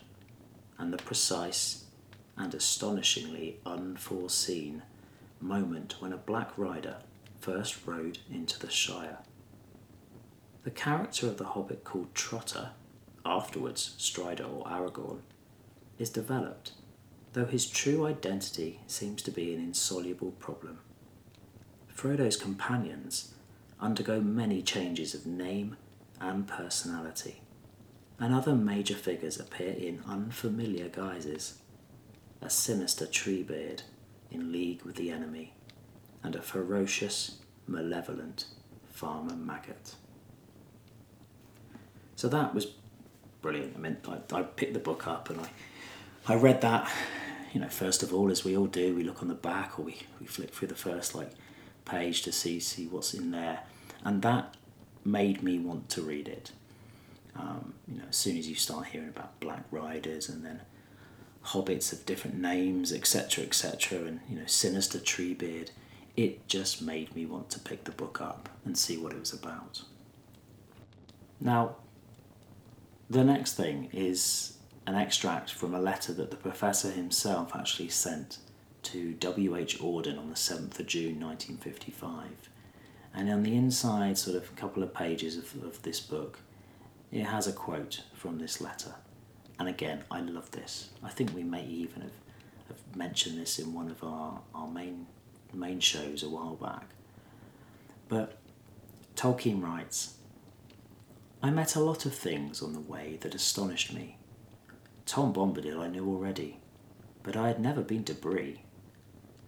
and 0.78 0.92
the 0.92 0.98
precise 0.98 1.84
and 2.36 2.54
astonishingly 2.54 3.56
unforeseen 3.66 4.82
moment 5.40 5.96
when 6.00 6.12
a 6.12 6.16
black 6.16 6.56
rider 6.56 6.96
first 7.40 7.86
rode 7.86 8.18
into 8.30 8.58
the 8.58 8.70
Shire. 8.70 9.18
The 10.64 10.70
character 10.70 11.26
of 11.28 11.36
the 11.36 11.44
hobbit 11.44 11.84
called 11.84 12.14
Trotter, 12.14 12.70
afterwards 13.24 13.94
Strider 13.98 14.44
or 14.44 14.64
Aragorn, 14.64 15.20
is 15.98 16.10
developed, 16.10 16.72
though 17.32 17.46
his 17.46 17.66
true 17.66 18.06
identity 18.06 18.80
seems 18.86 19.22
to 19.22 19.30
be 19.30 19.54
an 19.54 19.60
insoluble 19.60 20.32
problem. 20.32 20.78
Frodo's 21.88 22.36
companions 22.36 23.34
undergo 23.80 24.20
many 24.20 24.62
changes 24.62 25.14
of 25.14 25.26
name 25.26 25.76
and 26.20 26.46
personality 26.46 27.42
and 28.18 28.34
other 28.34 28.54
major 28.54 28.94
figures 28.94 29.38
appear 29.38 29.72
in 29.72 30.02
unfamiliar 30.06 30.88
guises. 30.88 31.58
A 32.40 32.50
sinister 32.50 33.06
Treebeard 33.06 33.82
in 34.30 34.52
league 34.52 34.82
with 34.82 34.96
the 34.96 35.10
enemy, 35.10 35.54
and 36.22 36.34
a 36.34 36.42
ferocious, 36.42 37.36
malevolent 37.66 38.46
farmer 38.86 39.34
maggot. 39.34 39.94
So 42.16 42.28
that 42.28 42.54
was 42.54 42.66
brilliant. 43.42 43.76
I 43.76 43.78
mean, 43.78 43.96
I, 44.08 44.36
I 44.36 44.42
picked 44.42 44.74
the 44.74 44.80
book 44.80 45.06
up 45.06 45.30
and 45.30 45.40
I, 45.40 45.48
I 46.26 46.34
read 46.34 46.62
that. 46.62 46.90
You 47.52 47.60
know, 47.60 47.68
first 47.68 48.02
of 48.02 48.12
all, 48.12 48.30
as 48.30 48.44
we 48.44 48.56
all 48.56 48.66
do, 48.66 48.94
we 48.94 49.04
look 49.04 49.22
on 49.22 49.28
the 49.28 49.34
back 49.34 49.78
or 49.78 49.82
we, 49.82 49.98
we 50.20 50.26
flick 50.26 50.52
through 50.52 50.68
the 50.68 50.74
first 50.74 51.14
like 51.14 51.30
page 51.84 52.22
to 52.22 52.32
see 52.32 52.58
see 52.60 52.86
what's 52.86 53.14
in 53.14 53.30
there, 53.30 53.60
and 54.04 54.20
that 54.22 54.56
made 55.04 55.42
me 55.42 55.58
want 55.58 55.88
to 55.90 56.02
read 56.02 56.28
it. 56.28 56.50
Um, 57.36 57.74
you 57.86 57.98
know, 57.98 58.04
as 58.08 58.16
soon 58.16 58.36
as 58.36 58.48
you 58.48 58.54
start 58.54 58.86
hearing 58.86 59.08
about 59.08 59.38
Black 59.40 59.64
Riders 59.70 60.28
and 60.28 60.44
then 60.44 60.62
hobbits 61.46 61.92
of 61.92 62.06
different 62.06 62.38
names, 62.38 62.92
etc., 62.92 63.44
etc., 63.44 63.98
and 64.00 64.20
you 64.28 64.36
know, 64.36 64.46
sinister 64.46 64.98
Treebeard, 64.98 65.70
it 66.16 66.46
just 66.48 66.82
made 66.82 67.14
me 67.14 67.26
want 67.26 67.50
to 67.50 67.60
pick 67.60 67.84
the 67.84 67.92
book 67.92 68.20
up 68.20 68.48
and 68.64 68.76
see 68.76 68.96
what 68.96 69.12
it 69.12 69.20
was 69.20 69.32
about. 69.32 69.82
Now, 71.40 71.76
the 73.08 73.24
next 73.24 73.54
thing 73.54 73.88
is 73.92 74.56
an 74.86 74.94
extract 74.94 75.52
from 75.52 75.74
a 75.74 75.80
letter 75.80 76.12
that 76.14 76.30
the 76.30 76.36
professor 76.36 76.90
himself 76.90 77.54
actually 77.54 77.88
sent 77.88 78.38
to 78.84 79.12
W.H. 79.14 79.80
Auden 79.80 80.18
on 80.18 80.30
the 80.30 80.36
7th 80.36 80.78
of 80.78 80.86
June 80.86 81.20
1955. 81.20 82.50
And 83.14 83.30
on 83.30 83.42
the 83.42 83.56
inside, 83.56 84.16
sort 84.18 84.36
of 84.36 84.50
a 84.50 84.60
couple 84.60 84.82
of 84.82 84.94
pages 84.94 85.36
of, 85.36 85.64
of 85.64 85.82
this 85.82 86.00
book, 86.00 86.40
it 87.10 87.24
has 87.24 87.46
a 87.46 87.52
quote 87.52 88.02
from 88.14 88.38
this 88.38 88.60
letter. 88.60 88.94
And 89.58 89.68
again, 89.68 90.04
I 90.10 90.20
love 90.20 90.50
this. 90.50 90.90
I 91.02 91.08
think 91.08 91.34
we 91.34 91.42
may 91.42 91.64
even 91.64 92.02
have, 92.02 92.10
have 92.68 92.96
mentioned 92.96 93.38
this 93.38 93.58
in 93.58 93.72
one 93.72 93.90
of 93.90 94.04
our, 94.04 94.40
our 94.54 94.68
main, 94.68 95.06
main 95.54 95.80
shows 95.80 96.22
a 96.22 96.28
while 96.28 96.56
back. 96.56 96.86
But 98.08 98.38
Tolkien 99.16 99.62
writes 99.62 100.14
I 101.42 101.50
met 101.50 101.76
a 101.76 101.80
lot 101.80 102.06
of 102.06 102.14
things 102.14 102.62
on 102.62 102.72
the 102.72 102.80
way 102.80 103.18
that 103.20 103.34
astonished 103.34 103.92
me. 103.92 104.18
Tom 105.04 105.32
Bombadil 105.32 105.80
I 105.80 105.88
knew 105.88 106.06
already, 106.08 106.58
but 107.22 107.36
I 107.36 107.48
had 107.48 107.60
never 107.60 107.82
been 107.82 108.04
to 108.04 108.14
Bree. 108.14 108.62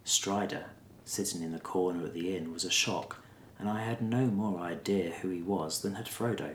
Strider, 0.04 0.66
sitting 1.04 1.42
in 1.42 1.52
the 1.52 1.58
corner 1.58 2.06
at 2.06 2.14
the 2.14 2.36
inn, 2.36 2.52
was 2.52 2.64
a 2.64 2.70
shock, 2.70 3.16
and 3.58 3.68
I 3.68 3.82
had 3.82 4.00
no 4.00 4.26
more 4.26 4.60
idea 4.60 5.10
who 5.10 5.30
he 5.30 5.42
was 5.42 5.82
than 5.82 5.94
had 5.94 6.06
Frodo. 6.06 6.54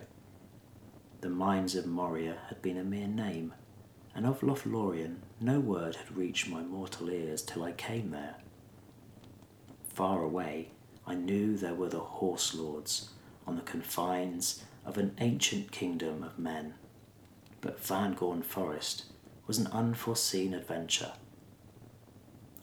The 1.23 1.29
mines 1.29 1.73
of 1.75 1.85
Moria 1.85 2.35
had 2.49 2.61
been 2.61 2.75
a 2.77 2.83
mere 2.83 3.07
name, 3.07 3.53
and 4.13 4.25
of 4.25 4.41
Lothlorien 4.41 5.19
no 5.39 5.61
word 5.61 5.95
had 5.95 6.17
reached 6.17 6.49
my 6.49 6.61
mortal 6.61 7.09
ears 7.09 7.41
till 7.41 7.63
I 7.63 7.71
came 7.71 8.11
there. 8.11 8.35
Far 9.87 10.21
away, 10.21 10.71
I 11.07 11.15
knew 11.15 11.55
there 11.55 11.75
were 11.75 11.87
the 11.87 12.01
Horse 12.01 12.53
Lords 12.53 13.11
on 13.47 13.55
the 13.55 13.61
confines 13.61 14.65
of 14.85 14.97
an 14.97 15.15
ancient 15.17 15.71
kingdom 15.71 16.23
of 16.23 16.37
men, 16.37 16.73
but 17.61 17.79
Fangorn 17.79 18.43
Forest 18.43 19.05
was 19.47 19.57
an 19.57 19.67
unforeseen 19.67 20.53
adventure. 20.53 21.13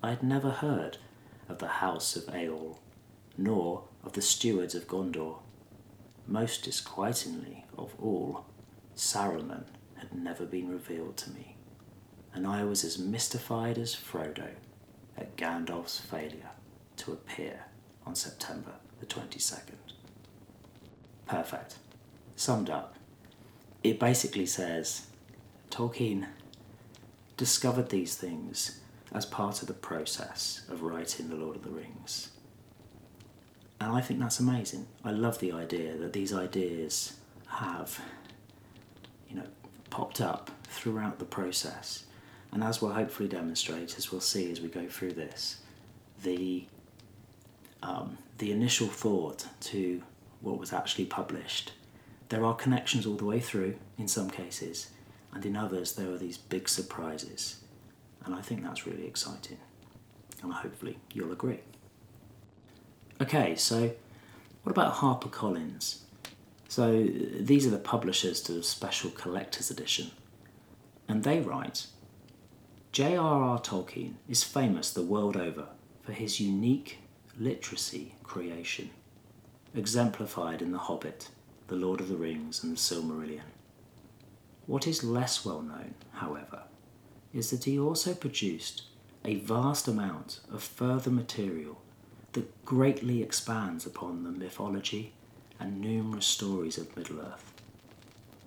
I 0.03 0.11
had 0.11 0.23
never 0.23 0.51
heard 0.51 0.99
of 1.49 1.61
the 1.61 1.81
House 1.81 2.15
of 2.15 2.25
Eorl, 2.27 2.77
nor 3.39 3.85
of 4.05 4.13
the 4.13 4.21
Stewards 4.21 4.75
of 4.75 4.87
Gondor. 4.87 5.39
Most 6.27 6.65
disquietingly 6.65 7.65
of 7.79 7.95
all, 7.99 8.45
Saruman 9.01 9.65
had 9.97 10.13
never 10.13 10.45
been 10.45 10.69
revealed 10.69 11.17
to 11.17 11.31
me, 11.31 11.57
and 12.35 12.47
I 12.47 12.65
was 12.65 12.85
as 12.85 12.99
mystified 12.99 13.79
as 13.79 13.97
Frodo 13.97 14.51
at 15.17 15.37
Gandalf's 15.39 15.99
failure 15.99 16.51
to 16.99 17.13
appear 17.13 17.65
on 18.05 18.15
September 18.15 18.73
the 19.01 19.07
22nd. 19.07 19.95
Perfect. 21.27 21.77
Summed 22.37 22.69
up, 22.69 22.95
it 23.83 23.99
basically 23.99 24.45
says 24.45 25.07
Tolkien 25.71 26.27
discovered 27.39 27.89
these 27.89 28.17
things 28.17 28.81
as 29.13 29.25
part 29.25 29.63
of 29.63 29.69
the 29.69 29.73
process 29.73 30.61
of 30.69 30.83
writing 30.83 31.31
The 31.31 31.37
Lord 31.37 31.57
of 31.57 31.63
the 31.63 31.71
Rings. 31.71 32.33
And 33.81 33.93
I 33.95 34.03
think 34.03 34.21
that's 34.21 34.41
amazing. 34.41 34.89
I 35.03 35.13
love 35.13 35.39
the 35.39 35.53
idea 35.53 35.97
that 35.97 36.13
these 36.13 36.35
ideas 36.35 37.15
have 37.47 37.99
you 39.31 39.37
know, 39.37 39.47
popped 39.89 40.21
up 40.21 40.51
throughout 40.65 41.19
the 41.19 41.25
process. 41.25 42.05
And 42.53 42.65
as 42.65 42.83
we'll 42.83 42.93
hopefully 42.93 43.29
demonstrate, 43.29 43.97
as 43.97 44.11
we'll 44.11 44.21
see 44.21 44.51
as 44.51 44.61
we 44.61 44.69
go 44.69 44.89
through 44.89 45.13
this, 45.13 45.61
the 46.23 46.67
um, 47.83 48.19
the 48.39 48.53
initial 48.53 48.89
thought 48.89 49.47
to 49.61 50.03
what 50.41 50.59
was 50.59 50.73
actually 50.73 51.07
published, 51.07 51.73
there 52.29 52.45
are 52.45 52.55
connections 52.55 53.07
all 53.07 53.17
the 53.17 53.25
way 53.25 53.41
through 53.41 53.77
in 53.97 54.09
some 54.09 54.29
cases, 54.29 54.91
and 55.33 55.47
in 55.47 55.57
others 55.57 55.93
there 55.93 56.11
are 56.11 56.19
these 56.19 56.37
big 56.37 56.69
surprises. 56.69 57.61
And 58.25 58.35
I 58.35 58.43
think 58.43 58.63
that's 58.63 58.87
really 58.87 59.07
exciting. 59.07 59.59
And 60.43 60.53
hopefully 60.53 60.99
you'll 61.15 61.33
agree. 61.33 61.61
Okay, 63.21 63.55
so 63.55 63.93
what 64.63 64.73
about 64.73 64.95
HarperCollins? 64.95 66.01
So 66.71 67.05
these 67.41 67.67
are 67.67 67.71
the 67.71 67.79
publishers 67.79 68.41
to 68.43 68.53
the 68.53 68.63
special 68.63 69.11
collector's 69.11 69.73
edition. 69.73 70.13
And 71.09 71.25
they 71.25 71.41
write 71.41 71.89
J.R.R. 72.93 73.59
Tolkien 73.59 74.15
is 74.29 74.45
famous 74.45 74.93
the 74.93 75.03
world 75.03 75.37
over 75.37 75.67
for 76.05 76.13
his 76.13 76.39
unique 76.39 76.99
literacy 77.37 78.15
creation, 78.23 78.91
exemplified 79.75 80.63
in 80.63 80.71
The 80.71 80.79
Hobbit, 80.79 81.31
The 81.67 81.75
Lord 81.75 82.01
of 82.01 82.09
the 82.09 82.15
Rings, 82.15 82.63
and 82.63 82.77
The 82.77 82.81
Silmarillion. 82.81 83.51
What 84.67 84.87
is 84.87 85.03
less 85.03 85.45
well 85.45 85.63
known, 85.63 85.95
however, 86.13 86.63
is 87.35 87.51
that 87.51 87.65
he 87.65 87.81
also 87.81 88.15
produced 88.15 88.85
a 89.25 89.35
vast 89.35 89.89
amount 89.89 90.39
of 90.53 90.63
further 90.63 91.11
material 91.11 91.83
that 92.35 92.65
greatly 92.65 93.25
expands 93.25 93.87
upon 93.87 94.23
the 94.23 94.31
mythology 94.31 95.15
and 95.61 95.81
numerous 95.81 96.27
stories 96.27 96.79
of 96.79 96.97
Middle 96.97 97.21
Earth, 97.21 97.53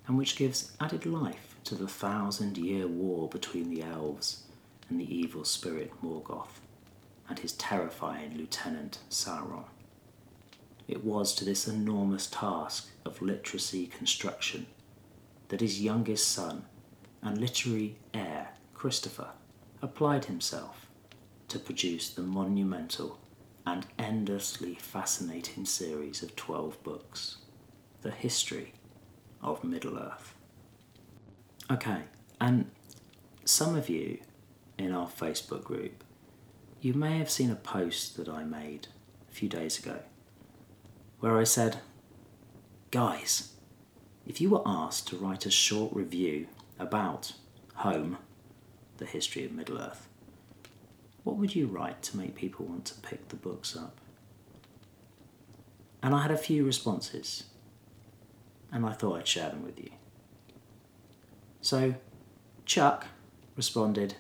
and 0.08 0.18
which 0.18 0.36
gives 0.36 0.72
added 0.82 1.06
life 1.06 1.56
to 1.64 1.76
the 1.76 1.88
thousand 1.88 2.58
year 2.58 2.88
war 2.88 3.30
between 3.30 3.70
the 3.70 3.84
elves 3.84 4.44
and 4.90 5.00
the 5.00 5.16
evil 5.16 5.46
spirit 5.46 5.94
Morgoth 6.04 6.60
and 7.30 7.40
his 7.40 7.54
terrifying 7.54 8.36
lieutenant 8.36 9.00
Sauron. 9.10 9.66
It 10.88 11.06
was 11.06 11.34
to 11.36 11.46
this 11.46 11.68
enormous 11.68 12.28
task 12.28 12.90
of 13.06 13.22
literacy 13.22 13.88
construction 13.88 14.66
that 15.48 15.62
his 15.62 15.82
youngest 15.82 16.30
son 16.30 16.66
and 17.22 17.38
literary 17.38 17.96
heir, 18.14 18.50
Christopher, 18.74 19.30
applied 19.82 20.26
himself 20.26 20.88
to 21.48 21.60
produce 21.60 22.10
the 22.10 22.22
monumental 22.22 23.20
and 23.66 23.86
endlessly 23.98 24.76
fascinating 24.76 25.66
series 25.66 26.22
of 26.22 26.36
12 26.36 26.82
books 26.84 27.38
The 28.02 28.12
History 28.12 28.74
of 29.42 29.64
Middle 29.64 29.98
Earth. 29.98 30.34
Okay, 31.72 32.02
and 32.42 32.70
some 33.46 33.76
of 33.76 33.90
you 33.90 34.20
in 34.78 34.92
our 34.92 35.08
Facebook 35.08 35.64
group, 35.64 36.04
you 36.82 36.94
may 36.94 37.18
have 37.18 37.30
seen 37.30 37.52
a 37.52 37.56
post 37.56 38.18
that 38.18 38.28
I 38.28 38.44
made 38.44 38.88
a 39.32 39.34
few 39.34 39.48
days 39.48 39.80
ago 39.80 40.00
where 41.20 41.38
I 41.38 41.46
said, 41.46 41.80
Guys, 42.92 43.54
if 44.28 44.42
you 44.42 44.50
were 44.50 44.62
asked 44.66 45.08
to 45.08 45.18
write 45.18 45.46
a 45.46 45.52
short 45.52 45.94
review 45.94 46.48
about 46.78 47.34
Home, 47.76 48.18
the 48.98 49.06
history 49.06 49.46
of 49.46 49.52
Middle 49.52 49.80
Earth, 49.80 50.08
what 51.24 51.38
would 51.38 51.56
you 51.56 51.68
write 51.68 52.02
to 52.04 52.18
make 52.18 52.36
people 52.36 52.66
want 52.66 52.86
to 52.86 53.00
pick 53.02 53.30
the 53.30 53.36
books 53.36 53.76
up? 53.76 53.98
And 56.02 56.14
I 56.14 56.22
had 56.22 56.32
a 56.32 56.38
few 56.38 56.66
responses, 56.66 57.46
and 58.72 58.86
I 58.86 58.92
thought 58.92 59.20
I'd 59.20 59.28
share 59.28 59.50
them 59.50 59.64
with 59.64 59.80
you. 59.80 59.90
So, 61.62 61.96
Chuck 62.66 63.08
responded, 63.56 64.16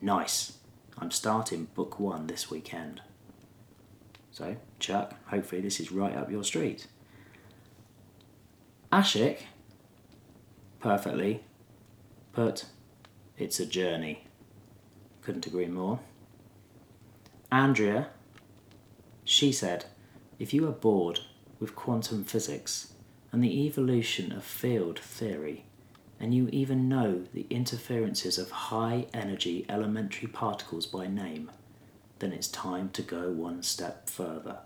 Nice, 0.00 0.58
I'm 0.98 1.10
starting 1.10 1.66
book 1.74 1.98
one 1.98 2.28
this 2.28 2.48
weekend. 2.48 3.02
So, 4.30 4.56
Chuck, 4.78 5.14
hopefully 5.30 5.62
this 5.62 5.80
is 5.80 5.90
right 5.90 6.14
up 6.14 6.30
your 6.30 6.44
street. 6.44 6.86
Ashik, 8.92 9.38
perfectly, 10.78 11.42
put, 12.32 12.66
It's 13.36 13.58
a 13.58 13.66
journey. 13.66 14.25
Couldn't 15.26 15.48
agree 15.48 15.66
more. 15.66 15.98
Andrea, 17.50 18.10
she 19.24 19.50
said, 19.50 19.86
if 20.38 20.54
you 20.54 20.68
are 20.68 20.70
bored 20.70 21.18
with 21.58 21.74
quantum 21.74 22.22
physics 22.22 22.92
and 23.32 23.42
the 23.42 23.66
evolution 23.66 24.30
of 24.30 24.44
field 24.44 25.00
theory, 25.00 25.64
and 26.20 26.32
you 26.32 26.48
even 26.52 26.88
know 26.88 27.24
the 27.34 27.44
interferences 27.50 28.38
of 28.38 28.52
high 28.52 29.08
energy 29.12 29.66
elementary 29.68 30.28
particles 30.28 30.86
by 30.86 31.08
name, 31.08 31.50
then 32.20 32.30
it's 32.32 32.46
time 32.46 32.88
to 32.90 33.02
go 33.02 33.32
one 33.32 33.64
step 33.64 34.08
further. 34.08 34.58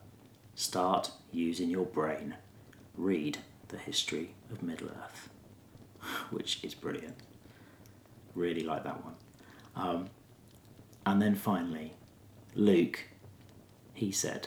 Start 0.55 1.11
using 1.33 1.71
your 1.71 1.87
brain. 1.87 2.35
Read 2.99 3.39
the 3.69 3.79
history 3.79 4.35
of 4.53 4.63
Middle 4.63 4.89
Earth, 4.89 5.31
which 6.31 6.63
is 6.63 6.75
brilliant. 6.75 7.17
Really 8.35 8.63
like 8.63 8.85
that 8.85 9.03
one. 9.03 9.15
Um, 9.75 10.11
and 11.11 11.21
then 11.21 11.35
finally, 11.35 11.95
Luke, 12.55 13.09
he 13.95 14.13
said, 14.13 14.47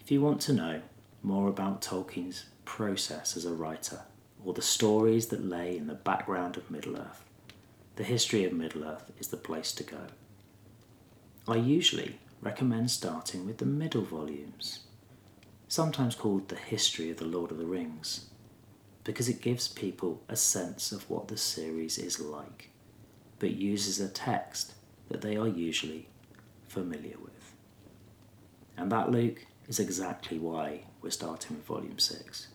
if 0.00 0.10
you 0.10 0.22
want 0.22 0.40
to 0.42 0.54
know 0.54 0.80
more 1.22 1.48
about 1.48 1.82
Tolkien's 1.82 2.46
process 2.64 3.36
as 3.36 3.44
a 3.44 3.52
writer, 3.52 4.00
or 4.42 4.54
the 4.54 4.62
stories 4.62 5.26
that 5.26 5.44
lay 5.44 5.76
in 5.76 5.86
the 5.86 5.92
background 5.92 6.56
of 6.56 6.70
Middle 6.70 6.96
Earth, 6.96 7.24
the 7.96 8.04
history 8.04 8.42
of 8.44 8.54
Middle 8.54 8.84
Earth 8.84 9.12
is 9.18 9.28
the 9.28 9.36
place 9.36 9.72
to 9.72 9.82
go. 9.82 10.06
I 11.46 11.56
usually 11.56 12.18
recommend 12.40 12.90
starting 12.90 13.44
with 13.44 13.58
the 13.58 13.66
middle 13.66 14.00
volumes, 14.00 14.80
sometimes 15.68 16.14
called 16.14 16.48
the 16.48 16.56
history 16.56 17.10
of 17.10 17.18
the 17.18 17.26
Lord 17.26 17.50
of 17.50 17.58
the 17.58 17.66
Rings, 17.66 18.30
because 19.04 19.28
it 19.28 19.42
gives 19.42 19.68
people 19.68 20.22
a 20.26 20.36
sense 20.36 20.90
of 20.90 21.10
what 21.10 21.28
the 21.28 21.36
series 21.36 21.98
is 21.98 22.18
like, 22.18 22.70
but 23.38 23.50
uses 23.50 24.00
a 24.00 24.08
text 24.08 24.72
that 25.10 25.20
they 25.20 25.36
are 25.36 25.48
usually 25.48 26.08
familiar 26.68 27.16
with. 27.22 27.54
And 28.76 28.90
that, 28.90 29.10
Luke, 29.10 29.44
is 29.68 29.78
exactly 29.78 30.38
why 30.38 30.84
we're 31.02 31.10
starting 31.10 31.56
with 31.56 31.66
Volume 31.66 31.98
6. 31.98 32.48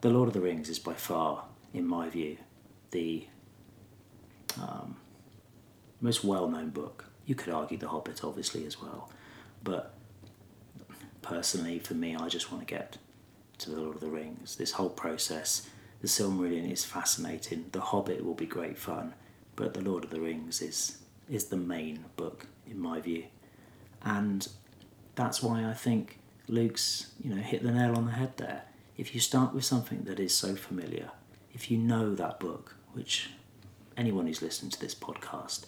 The 0.00 0.08
Lord 0.08 0.28
of 0.28 0.34
the 0.34 0.40
Rings 0.40 0.68
is 0.70 0.78
by 0.78 0.94
far, 0.94 1.44
in 1.74 1.86
my 1.86 2.08
view, 2.08 2.38
the 2.92 3.26
um, 4.60 4.96
most 6.00 6.24
well 6.24 6.48
known 6.48 6.70
book. 6.70 7.06
You 7.26 7.34
could 7.34 7.52
argue 7.52 7.76
The 7.76 7.88
Hobbit, 7.88 8.24
obviously, 8.24 8.64
as 8.66 8.80
well. 8.80 9.10
But 9.62 9.94
personally, 11.22 11.78
for 11.78 11.94
me, 11.94 12.16
I 12.16 12.28
just 12.28 12.50
want 12.50 12.66
to 12.66 12.74
get 12.74 12.96
to 13.58 13.70
The 13.70 13.80
Lord 13.80 13.96
of 13.96 14.00
the 14.00 14.08
Rings. 14.08 14.56
This 14.56 14.72
whole 14.72 14.88
process, 14.88 15.68
The 16.00 16.08
Silmarillion 16.08 16.70
is 16.70 16.84
fascinating. 16.84 17.66
The 17.72 17.80
Hobbit 17.80 18.24
will 18.24 18.34
be 18.34 18.46
great 18.46 18.78
fun. 18.78 19.14
But 19.54 19.74
The 19.74 19.82
Lord 19.82 20.04
of 20.04 20.10
the 20.10 20.20
Rings 20.20 20.62
is, 20.62 20.99
is 21.30 21.46
the 21.46 21.56
main 21.56 22.04
book, 22.16 22.46
in 22.66 22.78
my 22.78 23.00
view. 23.00 23.24
And 24.02 24.46
that's 25.14 25.42
why 25.42 25.64
I 25.64 25.72
think 25.72 26.18
Luke's, 26.48 27.12
you 27.22 27.34
know, 27.34 27.40
hit 27.40 27.62
the 27.62 27.70
nail 27.70 27.96
on 27.96 28.06
the 28.06 28.12
head 28.12 28.36
there. 28.36 28.62
If 28.96 29.14
you 29.14 29.20
start 29.20 29.54
with 29.54 29.64
something 29.64 30.02
that 30.04 30.18
is 30.18 30.34
so 30.34 30.56
familiar, 30.56 31.10
if 31.54 31.70
you 31.70 31.78
know 31.78 32.14
that 32.14 32.40
book, 32.40 32.76
which 32.92 33.30
anyone 33.96 34.26
who's 34.26 34.42
listened 34.42 34.72
to 34.72 34.80
this 34.80 34.94
podcast, 34.94 35.66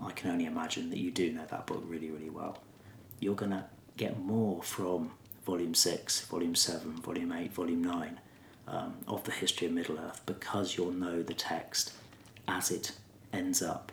I 0.00 0.12
can 0.12 0.30
only 0.30 0.44
imagine 0.44 0.90
that 0.90 0.98
you 0.98 1.10
do 1.10 1.32
know 1.32 1.46
that 1.50 1.66
book 1.66 1.82
really, 1.86 2.10
really 2.10 2.30
well. 2.30 2.58
You're 3.20 3.34
going 3.34 3.52
to 3.52 3.64
get 3.96 4.18
more 4.18 4.62
from 4.62 5.12
Volume 5.46 5.74
6, 5.74 6.26
Volume 6.26 6.54
7, 6.54 6.96
Volume 7.02 7.32
8, 7.32 7.52
Volume 7.52 7.82
9 7.82 8.20
um, 8.68 8.94
of 9.08 9.24
the 9.24 9.32
history 9.32 9.66
of 9.66 9.72
Middle 9.72 9.98
Earth 9.98 10.20
because 10.26 10.76
you'll 10.76 10.92
know 10.92 11.22
the 11.22 11.34
text 11.34 11.92
as 12.48 12.70
it 12.70 12.92
ends 13.32 13.62
up 13.62 13.92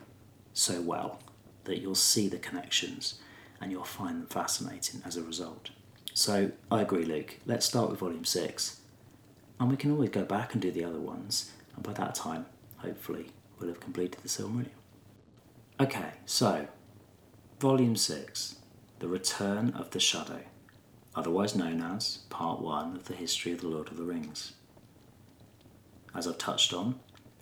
so 0.53 0.81
well 0.81 1.19
that 1.65 1.79
you'll 1.79 1.95
see 1.95 2.27
the 2.27 2.39
connections 2.39 3.19
and 3.61 3.71
you'll 3.71 3.83
find 3.83 4.21
them 4.21 4.27
fascinating 4.27 5.01
as 5.05 5.17
a 5.17 5.23
result. 5.23 5.69
So 6.13 6.51
I 6.71 6.81
agree, 6.81 7.05
Luke. 7.05 7.37
Let's 7.45 7.65
start 7.65 7.89
with 7.89 7.99
Volume 7.99 8.25
6 8.25 8.79
and 9.59 9.69
we 9.69 9.77
can 9.77 9.91
always 9.91 10.09
go 10.09 10.23
back 10.23 10.53
and 10.53 10.61
do 10.61 10.71
the 10.71 10.85
other 10.85 10.99
ones, 10.99 11.51
and 11.75 11.83
by 11.83 11.93
that 11.93 12.15
time, 12.15 12.45
hopefully, 12.77 13.31
we'll 13.59 13.69
have 13.69 13.79
completed 13.81 14.21
the 14.21 14.29
Silmarillion. 14.29 14.69
Okay, 15.79 16.11
so 16.25 16.67
Volume 17.59 17.95
6 17.95 18.55
The 18.99 19.07
Return 19.07 19.71
of 19.71 19.91
the 19.91 19.99
Shadow, 19.99 20.41
otherwise 21.13 21.55
known 21.55 21.81
as 21.81 22.19
Part 22.29 22.61
1 22.61 22.95
of 22.95 23.05
the 23.05 23.15
History 23.15 23.51
of 23.51 23.61
the 23.61 23.67
Lord 23.67 23.89
of 23.89 23.97
the 23.97 24.03
Rings. 24.03 24.53
As 26.15 26.25
I've 26.25 26.37
touched 26.37 26.73
on, 26.73 26.99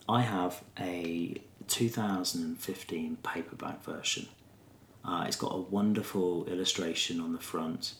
I 0.09 0.21
have 0.21 0.63
a 0.79 1.41
2015 1.67 3.17
paperback 3.23 3.83
version. 3.83 4.27
Uh, 5.05 5.25
it's 5.27 5.37
got 5.37 5.53
a 5.53 5.59
wonderful 5.59 6.45
illustration 6.45 7.19
on 7.19 7.33
the 7.33 7.39
front. 7.39 7.93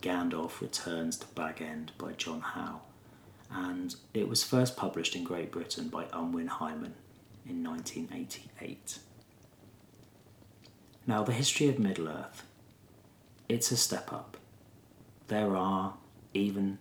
Gandalf 0.00 0.60
Returns 0.60 1.16
to 1.18 1.26
Bag 1.28 1.62
End 1.62 1.92
by 1.98 2.12
John 2.12 2.40
Howe 2.40 2.80
and 3.54 3.94
it 4.14 4.28
was 4.28 4.42
first 4.42 4.76
published 4.76 5.14
in 5.14 5.24
Great 5.24 5.50
Britain 5.50 5.88
by 5.88 6.06
Unwin 6.12 6.46
Hyman 6.46 6.94
in 7.46 7.62
1988. 7.62 8.98
Now, 11.06 11.22
the 11.22 11.32
history 11.32 11.68
of 11.68 11.78
Middle 11.78 12.08
Earth, 12.08 12.44
it's 13.48 13.70
a 13.70 13.76
step 13.76 14.12
up. 14.12 14.36
There 15.28 15.56
are 15.56 15.94
even, 16.32 16.78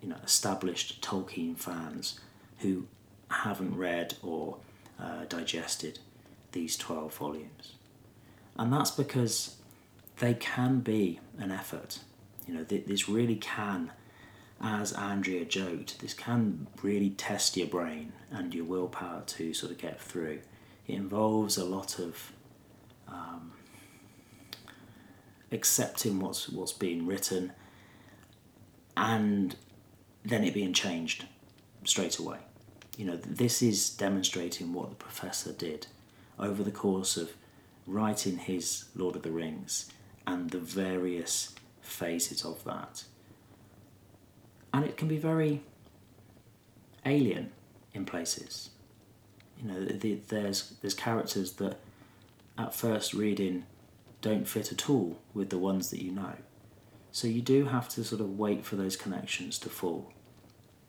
you 0.00 0.08
know, 0.08 0.16
established 0.24 1.02
Tolkien 1.02 1.56
fans 1.56 2.18
who 2.58 2.86
haven't 3.30 3.76
read 3.76 4.14
or 4.22 4.56
uh, 4.98 5.24
digested 5.28 5.98
these 6.52 6.76
12 6.76 7.14
volumes. 7.14 7.74
And 8.56 8.72
that's 8.72 8.90
because 8.90 9.56
they 10.18 10.34
can 10.34 10.80
be 10.80 11.20
an 11.38 11.50
effort. 11.50 12.00
You 12.46 12.54
know, 12.54 12.64
this 12.64 13.08
really 13.08 13.36
can 13.36 13.90
as 14.60 14.92
Andrea 14.92 15.44
joked, 15.44 16.00
this 16.00 16.14
can 16.14 16.66
really 16.82 17.10
test 17.10 17.56
your 17.56 17.66
brain 17.66 18.12
and 18.30 18.54
your 18.54 18.64
willpower 18.64 19.22
to 19.26 19.52
sort 19.52 19.72
of 19.72 19.78
get 19.78 20.00
through. 20.00 20.40
It 20.86 20.94
involves 20.94 21.58
a 21.58 21.64
lot 21.64 21.98
of 21.98 22.32
um, 23.08 23.52
accepting 25.52 26.20
what's 26.20 26.48
what's 26.48 26.72
being 26.72 27.06
written 27.06 27.52
and 28.96 29.56
then 30.24 30.44
it 30.44 30.54
being 30.54 30.72
changed 30.72 31.26
straight 31.84 32.18
away. 32.18 32.38
You 32.96 33.06
know, 33.06 33.16
this 33.16 33.62
is 33.62 33.90
demonstrating 33.90 34.72
what 34.72 34.90
the 34.90 34.96
professor 34.96 35.52
did 35.52 35.86
over 36.38 36.62
the 36.62 36.70
course 36.70 37.16
of 37.16 37.32
writing 37.86 38.38
his 38.38 38.86
Lord 38.94 39.16
of 39.16 39.22
the 39.22 39.30
Rings 39.30 39.90
and 40.26 40.50
the 40.50 40.58
various 40.58 41.54
phases 41.82 42.44
of 42.44 42.64
that 42.64 43.04
and 44.74 44.84
it 44.84 44.96
can 44.96 45.06
be 45.06 45.16
very 45.16 45.62
alien 47.06 47.52
in 47.92 48.04
places. 48.04 48.70
You 49.56 49.68
know, 49.68 49.84
the, 49.84 50.18
there's 50.28 50.74
there's 50.80 50.94
characters 50.94 51.52
that 51.52 51.78
at 52.58 52.74
first 52.74 53.14
reading 53.14 53.66
don't 54.20 54.48
fit 54.48 54.72
at 54.72 54.90
all 54.90 55.18
with 55.32 55.50
the 55.50 55.58
ones 55.58 55.90
that 55.90 56.02
you 56.02 56.10
know. 56.10 56.34
So 57.12 57.28
you 57.28 57.40
do 57.40 57.66
have 57.66 57.88
to 57.90 58.02
sort 58.02 58.20
of 58.20 58.36
wait 58.36 58.64
for 58.64 58.74
those 58.74 58.96
connections 58.96 59.60
to 59.60 59.68
fall. 59.68 60.12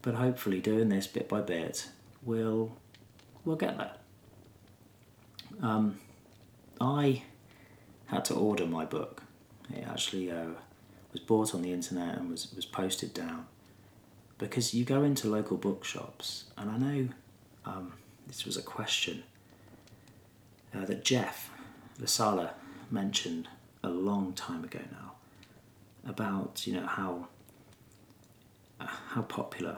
But 0.02 0.16
hopefully, 0.16 0.62
doing 0.62 0.90
this 0.90 1.06
bit 1.06 1.30
by 1.30 1.42
bit, 1.42 1.88
we'll 2.26 2.76
we'll 3.46 3.56
get 3.56 3.78
there. 3.78 3.94
Um, 5.62 6.00
I 6.82 7.24
had 8.08 8.26
to 8.26 8.34
order 8.34 8.66
my 8.66 8.86
book. 8.86 9.24
It 9.74 9.86
actually 9.88 10.32
uh, 10.32 10.50
was 11.14 11.22
bought 11.22 11.56
on 11.56 11.62
the 11.62 11.72
internet 11.72 12.18
and 12.18 12.30
was, 12.30 12.54
was 12.56 12.66
posted 12.66 13.14
down 13.14 13.48
because 14.38 14.74
you 14.74 14.84
go 14.84 15.04
into 15.04 15.28
local 15.30 15.58
bookshops, 15.58 16.46
and 16.58 16.70
I 16.70 16.78
know 16.78 17.10
um, 17.66 17.94
this 18.28 18.46
was 18.46 18.58
a 18.58 18.62
question 18.62 19.24
uh, 20.76 20.86
that 20.86 21.06
Jeff 21.06 21.50
LaSala 22.02 22.52
mentioned 22.92 23.48
a 23.84 23.90
long 23.90 24.34
time 24.34 24.64
ago 24.64 24.80
now 24.92 25.14
about 26.08 26.68
you 26.68 26.74
know 26.74 26.86
how 26.86 27.28
uh, 28.80 28.88
how 29.10 29.22
popular 29.22 29.78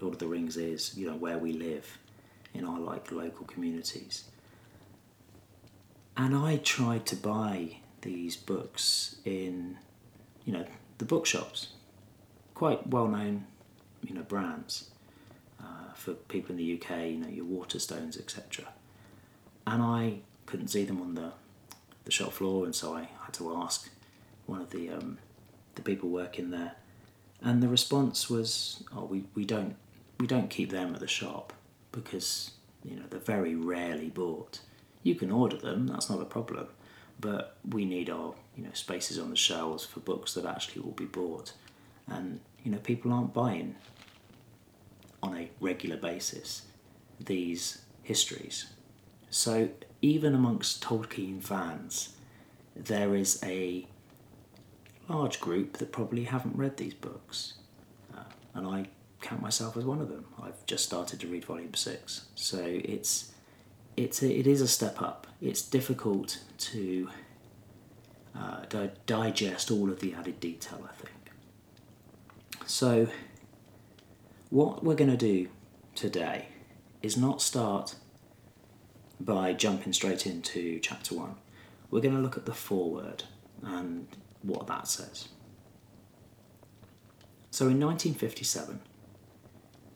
Lord 0.00 0.14
of 0.14 0.20
the 0.20 0.26
Rings 0.26 0.56
is, 0.56 0.96
you 0.96 1.06
know 1.06 1.16
where 1.16 1.38
we 1.38 1.52
live 1.52 1.98
in 2.54 2.64
our 2.64 2.78
like 2.78 3.10
local 3.12 3.46
communities. 3.46 4.24
And 6.16 6.34
I 6.34 6.56
tried 6.56 7.06
to 7.06 7.16
buy 7.16 7.76
these 8.02 8.36
books 8.36 9.16
in, 9.24 9.78
you 10.44 10.52
know, 10.52 10.64
the 10.98 11.04
bookshops, 11.04 11.68
quite 12.54 12.86
well 12.88 13.06
known 13.06 13.46
you 14.02 14.14
know 14.14 14.22
brands 14.22 14.90
uh, 15.60 15.92
for 15.94 16.14
people 16.14 16.52
in 16.52 16.56
the 16.56 16.74
UK. 16.74 16.90
You 17.06 17.18
know 17.18 17.28
your 17.28 17.44
Waterstones, 17.44 18.18
etc. 18.18 18.66
And 19.66 19.82
I 19.82 20.20
couldn't 20.46 20.68
see 20.68 20.84
them 20.84 21.00
on 21.00 21.14
the 21.14 21.32
the 22.04 22.10
shop 22.10 22.32
floor, 22.32 22.64
and 22.64 22.74
so 22.74 22.94
I 22.94 23.08
had 23.24 23.34
to 23.34 23.54
ask 23.56 23.90
one 24.46 24.60
of 24.60 24.70
the 24.70 24.90
um, 24.90 25.18
the 25.74 25.82
people 25.82 26.08
working 26.08 26.50
there, 26.50 26.72
and 27.42 27.62
the 27.62 27.68
response 27.68 28.30
was, 28.30 28.82
"Oh, 28.94 29.04
we, 29.04 29.24
we 29.34 29.44
don't 29.44 29.76
we 30.18 30.26
don't 30.26 30.50
keep 30.50 30.70
them 30.70 30.94
at 30.94 31.00
the 31.00 31.08
shop 31.08 31.52
because 31.92 32.52
you 32.84 32.96
know 32.96 33.04
they're 33.08 33.20
very 33.20 33.54
rarely 33.54 34.08
bought. 34.08 34.60
You 35.02 35.14
can 35.14 35.30
order 35.30 35.56
them, 35.56 35.86
that's 35.86 36.10
not 36.10 36.20
a 36.20 36.24
problem, 36.24 36.68
but 37.20 37.56
we 37.68 37.84
need 37.84 38.10
our 38.10 38.34
you 38.56 38.64
know 38.64 38.72
spaces 38.72 39.18
on 39.18 39.30
the 39.30 39.36
shelves 39.36 39.84
for 39.84 40.00
books 40.00 40.34
that 40.34 40.44
actually 40.44 40.82
will 40.82 40.92
be 40.92 41.06
bought, 41.06 41.52
and 42.06 42.40
you 42.64 42.70
know, 42.70 42.78
people 42.78 43.12
aren't 43.12 43.32
buying 43.32 43.76
on 45.22 45.36
a 45.36 45.50
regular 45.60 45.96
basis 45.96 46.62
these 47.18 47.78
histories. 48.02 48.66
So 49.30 49.70
even 50.02 50.34
amongst 50.34 50.82
Tolkien 50.82 51.42
fans, 51.42 52.10
there 52.76 53.14
is 53.14 53.40
a 53.42 53.86
large 55.08 55.40
group 55.40 55.78
that 55.78 55.92
probably 55.92 56.24
haven't 56.24 56.56
read 56.56 56.76
these 56.76 56.94
books, 56.94 57.54
uh, 58.14 58.24
and 58.54 58.66
I 58.66 58.88
count 59.20 59.42
myself 59.42 59.76
as 59.76 59.84
one 59.84 60.00
of 60.00 60.08
them. 60.08 60.26
I've 60.42 60.64
just 60.66 60.84
started 60.84 61.20
to 61.20 61.26
read 61.26 61.44
Volume 61.44 61.74
Six, 61.74 62.26
so 62.34 62.60
it's 62.62 63.32
it's 63.96 64.22
a, 64.22 64.30
it 64.30 64.46
is 64.46 64.60
a 64.60 64.68
step 64.68 65.02
up. 65.02 65.26
It's 65.40 65.62
difficult 65.62 66.40
to 66.58 67.08
uh, 68.36 68.64
di- 68.68 68.90
digest 69.06 69.70
all 69.70 69.90
of 69.90 70.00
the 70.00 70.14
added 70.14 70.40
detail. 70.40 70.88
I 70.88 70.94
think. 70.94 71.32
So, 72.66 73.08
what 74.50 74.84
we're 74.84 74.94
going 74.94 75.10
to 75.10 75.16
do 75.16 75.48
today 75.94 76.46
is 77.02 77.16
not 77.16 77.40
start 77.42 77.94
by 79.20 79.52
jumping 79.52 79.92
straight 79.92 80.26
into 80.26 80.78
chapter 80.80 81.14
one. 81.14 81.34
We're 81.90 82.00
going 82.00 82.14
to 82.14 82.20
look 82.20 82.36
at 82.36 82.46
the 82.46 82.54
foreword 82.54 83.24
and 83.62 84.06
what 84.42 84.66
that 84.66 84.86
says. 84.86 85.28
So 87.50 87.64
in 87.64 87.80
1957, 87.80 88.80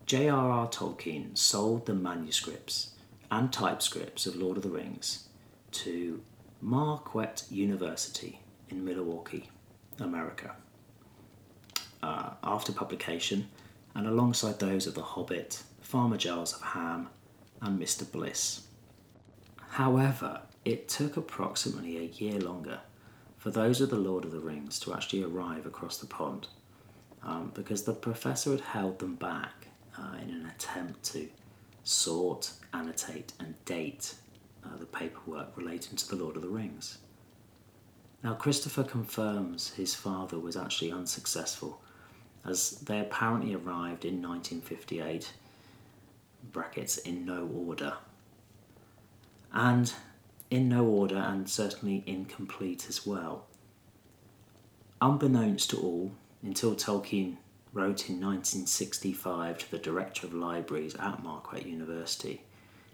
J.R.R. 0.07 0.69
Tolkien 0.69 1.37
sold 1.39 1.87
the 1.87 1.95
manuscripts 1.95 2.91
and 3.31 3.53
typescripts 3.53 4.27
of 4.27 4.37
Lord 4.37 4.57
of 4.57 4.63
the 4.63 4.69
Rings 4.69 5.29
to 5.71 6.23
Marquette 6.61 7.45
University 7.51 8.41
in 8.69 8.85
Milwaukee, 8.85 9.49
America. 9.99 10.57
Uh, 12.03 12.31
after 12.43 12.73
publication, 12.73 13.49
and 13.95 14.07
alongside 14.07 14.59
those 14.59 14.87
of 14.87 14.95
The 14.95 15.03
Hobbit, 15.03 15.63
Farmer 15.81 16.17
Giles 16.17 16.55
of 16.55 16.63
Ham, 16.63 17.09
and 17.61 17.81
Mr. 17.81 18.11
Bliss. 18.11 18.67
However, 19.71 20.43
it 20.65 20.89
took 20.89 21.17
approximately 21.17 21.97
a 21.99 22.03
year 22.03 22.41
longer 22.41 22.81
for 23.39 23.51
those 23.51 23.81
of 23.81 23.91
The 23.91 23.97
Lord 23.97 24.25
of 24.25 24.33
the 24.33 24.41
Rings 24.41 24.79
to 24.81 24.93
actually 24.95 25.23
arrive 25.23 25.65
across 25.65 25.99
the 25.99 26.07
pond 26.07 26.49
um, 27.23 27.53
because 27.55 27.85
the 27.85 27.95
professor 27.95 28.51
had 28.51 28.61
held 28.61 28.99
them 28.99 29.15
back 29.15 29.62
uh, 30.03 30.17
in 30.23 30.31
an 30.31 30.47
attempt 30.47 31.03
to 31.05 31.29
sort, 31.85 32.53
annotate, 32.73 33.33
and 33.39 33.55
date 33.65 34.15
uh, 34.65 34.77
the 34.79 34.87
paperwork 34.87 35.57
relating 35.57 35.97
to 35.97 36.09
The 36.09 36.17
Lord 36.17 36.37
of 36.37 36.43
the 36.43 36.49
Rings. 36.49 36.99
Now, 38.23 38.35
Christopher 38.35 38.85
confirms 38.85 39.73
his 39.73 39.95
father 39.95 40.39
was 40.39 40.57
actually 40.57 40.93
unsuccessful 40.93 41.81
as 42.45 42.73
they 42.81 43.01
apparently 43.01 43.55
arrived 43.55 44.05
in 44.05 44.23
1958, 44.23 45.33
brackets 46.53 46.99
in 46.99 47.25
no 47.25 47.49
order. 47.55 47.95
And 49.53 49.93
in 50.51 50.69
no 50.69 50.85
order 50.85 51.17
and 51.17 51.49
certainly 51.49 52.03
incomplete 52.07 52.87
as 52.89 53.07
well. 53.07 53.47
Unbeknownst 55.01 55.71
to 55.71 55.79
all, 55.79 56.13
until 56.43 56.75
Tolkien 56.75 57.37
wrote 57.73 58.11
in 58.11 58.21
1965 58.21 59.59
to 59.59 59.71
the 59.71 59.79
Director 59.79 60.27
of 60.27 60.35
Libraries 60.35 60.95
at 60.97 61.23
Marquette 61.23 61.67
University, 61.67 62.43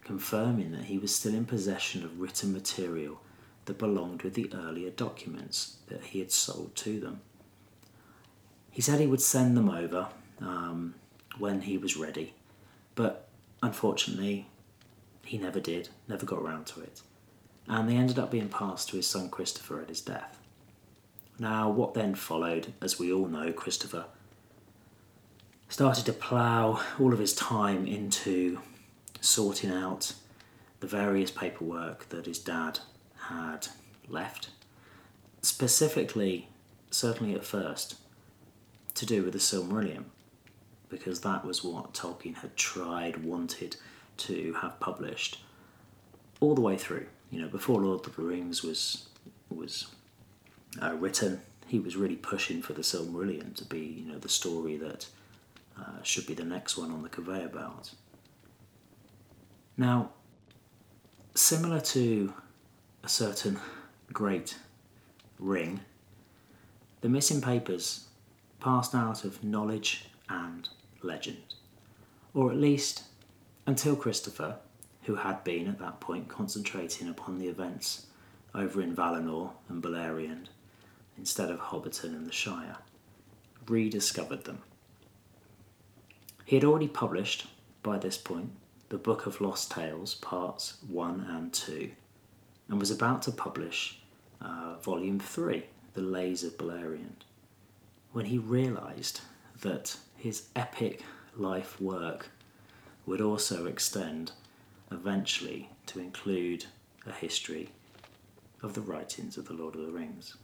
confirming 0.03 0.71
that 0.73 0.85
he 0.85 0.99
was 0.99 1.15
still 1.15 1.35
in 1.35 1.45
possession 1.45 2.05
of 2.05 2.21
written 2.21 2.53
material 2.53 3.21
that 3.65 3.79
belonged 3.79 4.23
with 4.23 4.35
the 4.35 4.51
earlier 4.55 4.91
documents 4.91 5.77
that 5.89 6.03
he 6.03 6.21
had 6.21 6.31
sold 6.31 6.75
to 6.77 7.01
them. 7.01 7.21
He 8.71 8.81
said 8.81 9.01
he 9.01 9.07
would 9.07 9.21
send 9.21 9.57
them 9.57 9.69
over 9.69 10.09
um, 10.41 10.95
when 11.39 11.63
he 11.63 11.77
was 11.77 11.97
ready, 11.97 12.35
but 12.95 13.29
unfortunately, 13.63 14.47
he 15.25 15.39
never 15.39 15.61
did, 15.61 15.89
never 16.07 16.25
got 16.25 16.39
around 16.39 16.67
to 16.69 16.81
it, 16.81 17.03
and 17.67 17.89
they 17.89 17.97
ended 17.97 18.19
up 18.19 18.31
being 18.31 18.49
passed 18.49 18.89
to 18.89 18.97
his 18.97 19.07
son 19.07 19.29
Christopher 19.29 19.83
at 19.83 19.89
his 19.89 20.01
death. 20.01 20.39
Now, 21.39 21.69
what 21.69 21.95
then 21.95 22.15
followed, 22.15 22.73
as 22.81 22.99
we 22.99 23.13
all 23.13 23.27
know, 23.27 23.53
Christopher 23.53 24.07
started 25.69 26.07
to 26.07 26.13
plough 26.13 26.81
all 26.99 27.13
of 27.13 27.19
his 27.19 27.35
time 27.35 27.87
into 27.87 28.61
sorting 29.21 29.71
out 29.71 30.15
the 30.81 30.87
various 30.87 31.31
paperwork 31.31 32.09
that 32.09 32.27
his 32.27 32.39
dad 32.39 32.81
had 33.29 33.69
left. 34.09 34.49
Specifically, 35.43 36.49
certainly 36.91 37.35
at 37.35 37.45
first, 37.45 37.97
to 38.95 39.07
do 39.07 39.23
with 39.23 39.33
the 39.33 39.39
Silmarillion, 39.39 40.05
because 40.89 41.21
that 41.21 41.45
was 41.45 41.63
what 41.63 41.93
Tolkien 41.93 42.37
had 42.37 42.57
tried, 42.57 43.25
wanted 43.25 43.77
to 44.19 44.55
have 44.63 44.81
published 44.81 45.39
all 46.41 46.55
the 46.55 46.61
way 46.61 46.77
through. 46.77 47.07
You 47.31 47.43
know, 47.43 47.49
before 47.49 47.81
Lord 47.81 48.07
of 48.07 48.17
the 48.17 48.23
Rings 48.23 48.63
was 48.63 49.09
was 49.51 49.89
uh, 50.81 50.95
written, 50.95 51.41
he 51.67 51.79
was 51.79 51.97
really 51.97 52.17
pushing 52.17 52.63
for 52.63 52.73
the 52.73 52.83
Silmarillion 52.83 53.55
to 53.57 53.65
be, 53.65 53.81
you 53.81 54.13
know, 54.13 54.19
the 54.19 54.29
story 54.29 54.77
that 54.77 55.07
uh, 55.81 56.03
should 56.03 56.27
be 56.27 56.35
the 56.35 56.45
next 56.45 56.77
one 56.77 56.91
on 56.91 57.03
the 57.03 57.09
conveyor 57.09 57.49
belt. 57.49 57.95
Now, 59.77 60.11
similar 61.35 61.81
to 61.81 62.33
a 63.05 63.09
certain 63.09 63.59
great 64.13 64.59
ring, 65.39 65.81
the 67.01 67.09
missing 67.09 67.41
papers 67.41 68.07
passed 68.61 68.95
out 68.95 69.25
of 69.25 69.45
knowledge 69.45 70.07
and 70.29 70.69
legend, 71.03 71.55
or 72.35 72.51
at 72.51 72.57
least 72.57 73.05
until 73.67 73.95
Christopher, 73.95 74.57
who 75.05 75.15
had 75.15 75.45
been 75.45 75.69
at 75.69 75.79
that 75.79 76.01
point 76.01 76.29
concentrating 76.29 77.09
upon 77.09 77.39
the 77.39 77.49
events 77.49 78.07
over 78.55 78.83
in 78.83 78.97
Valinor 78.97 79.51
and 79.69 79.83
Beleriand 79.83 80.47
instead 81.17 81.51
of 81.51 81.61
Hobbiton 81.61 82.15
and 82.15 82.27
the 82.27 82.33
Shire, 82.33 82.79
rediscovered 83.67 84.45
them. 84.45 84.63
He 86.49 86.57
had 86.57 86.65
already 86.65 86.89
published, 86.89 87.47
by 87.83 87.99
this 87.99 88.17
point, 88.17 88.53
the 88.89 88.97
Book 88.97 89.27
of 89.27 89.43
Lost 89.43 89.71
Tales, 89.71 90.15
parts 90.15 90.79
1 90.89 91.27
and 91.29 91.53
2, 91.53 91.91
and 92.71 92.81
was 92.81 92.91
about 92.91 93.21
to 93.25 93.33
publish 93.33 94.01
uh, 94.41 94.77
volume 94.81 95.21
3, 95.21 95.65
The 95.93 96.01
Lays 96.01 96.43
of 96.45 96.57
Beleriand 96.57 97.27
when 98.13 98.25
he 98.25 98.39
realised 98.39 99.21
that 99.61 99.99
his 100.17 100.49
epic 100.57 101.03
life 101.37 101.79
work 101.79 102.31
would 103.05 103.21
also 103.21 103.67
extend 103.67 104.33
eventually 104.91 105.69
to 105.85 106.01
include 106.01 106.65
a 107.07 107.13
history 107.13 107.69
of 108.63 108.73
the 108.73 108.81
writings 108.81 109.37
of 109.37 109.49
the 109.49 109.53
Lord 109.53 109.75
of 109.75 109.85
the 109.85 109.93
Rings. 109.93 110.35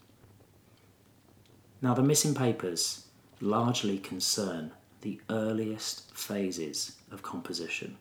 Now, 1.81 1.95
the 1.95 2.03
missing 2.03 2.35
papers 2.35 3.07
largely 3.41 3.97
concern 3.97 4.73
the 5.05 5.21
earliest 5.29 6.17
phases 6.17 6.97
of 7.13 7.23
composition, 7.23 7.99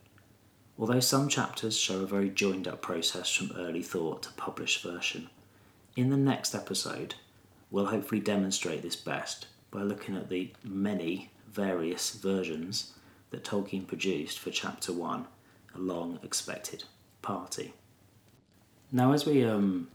although 0.79 1.01
some 1.01 1.27
chapters 1.27 1.77
show 1.77 1.99
a 1.99 2.07
very 2.07 2.29
joined 2.29 2.65
up 2.65 2.81
process 2.81 3.29
from 3.29 3.51
early 3.57 3.83
thought 3.83 4.23
to 4.23 4.31
published 4.31 4.81
version. 4.81 5.29
In 5.97 6.09
the 6.09 6.17
next 6.17 6.55
episode, 6.55 7.15
we'll 7.69 7.87
hopefully 7.87 8.21
demonstrate 8.21 8.81
this 8.81 8.95
best 8.95 9.47
by 9.69 9.81
looking 9.81 10.15
at 10.15 10.29
the 10.29 10.53
many 10.63 11.29
various 11.51 12.11
versions 12.11 12.93
that 13.31 13.43
Tolkien 13.43 13.85
produced 13.85 14.39
for 14.39 14.49
Chapter 14.49 14.93
1, 14.93 15.27
A 15.75 15.79
Long 15.79 16.19
Expected 16.23 16.85
Party. 17.21 17.73
Now, 18.93 19.11
as 19.11 19.25
we, 19.25 19.43
um, 19.43 19.89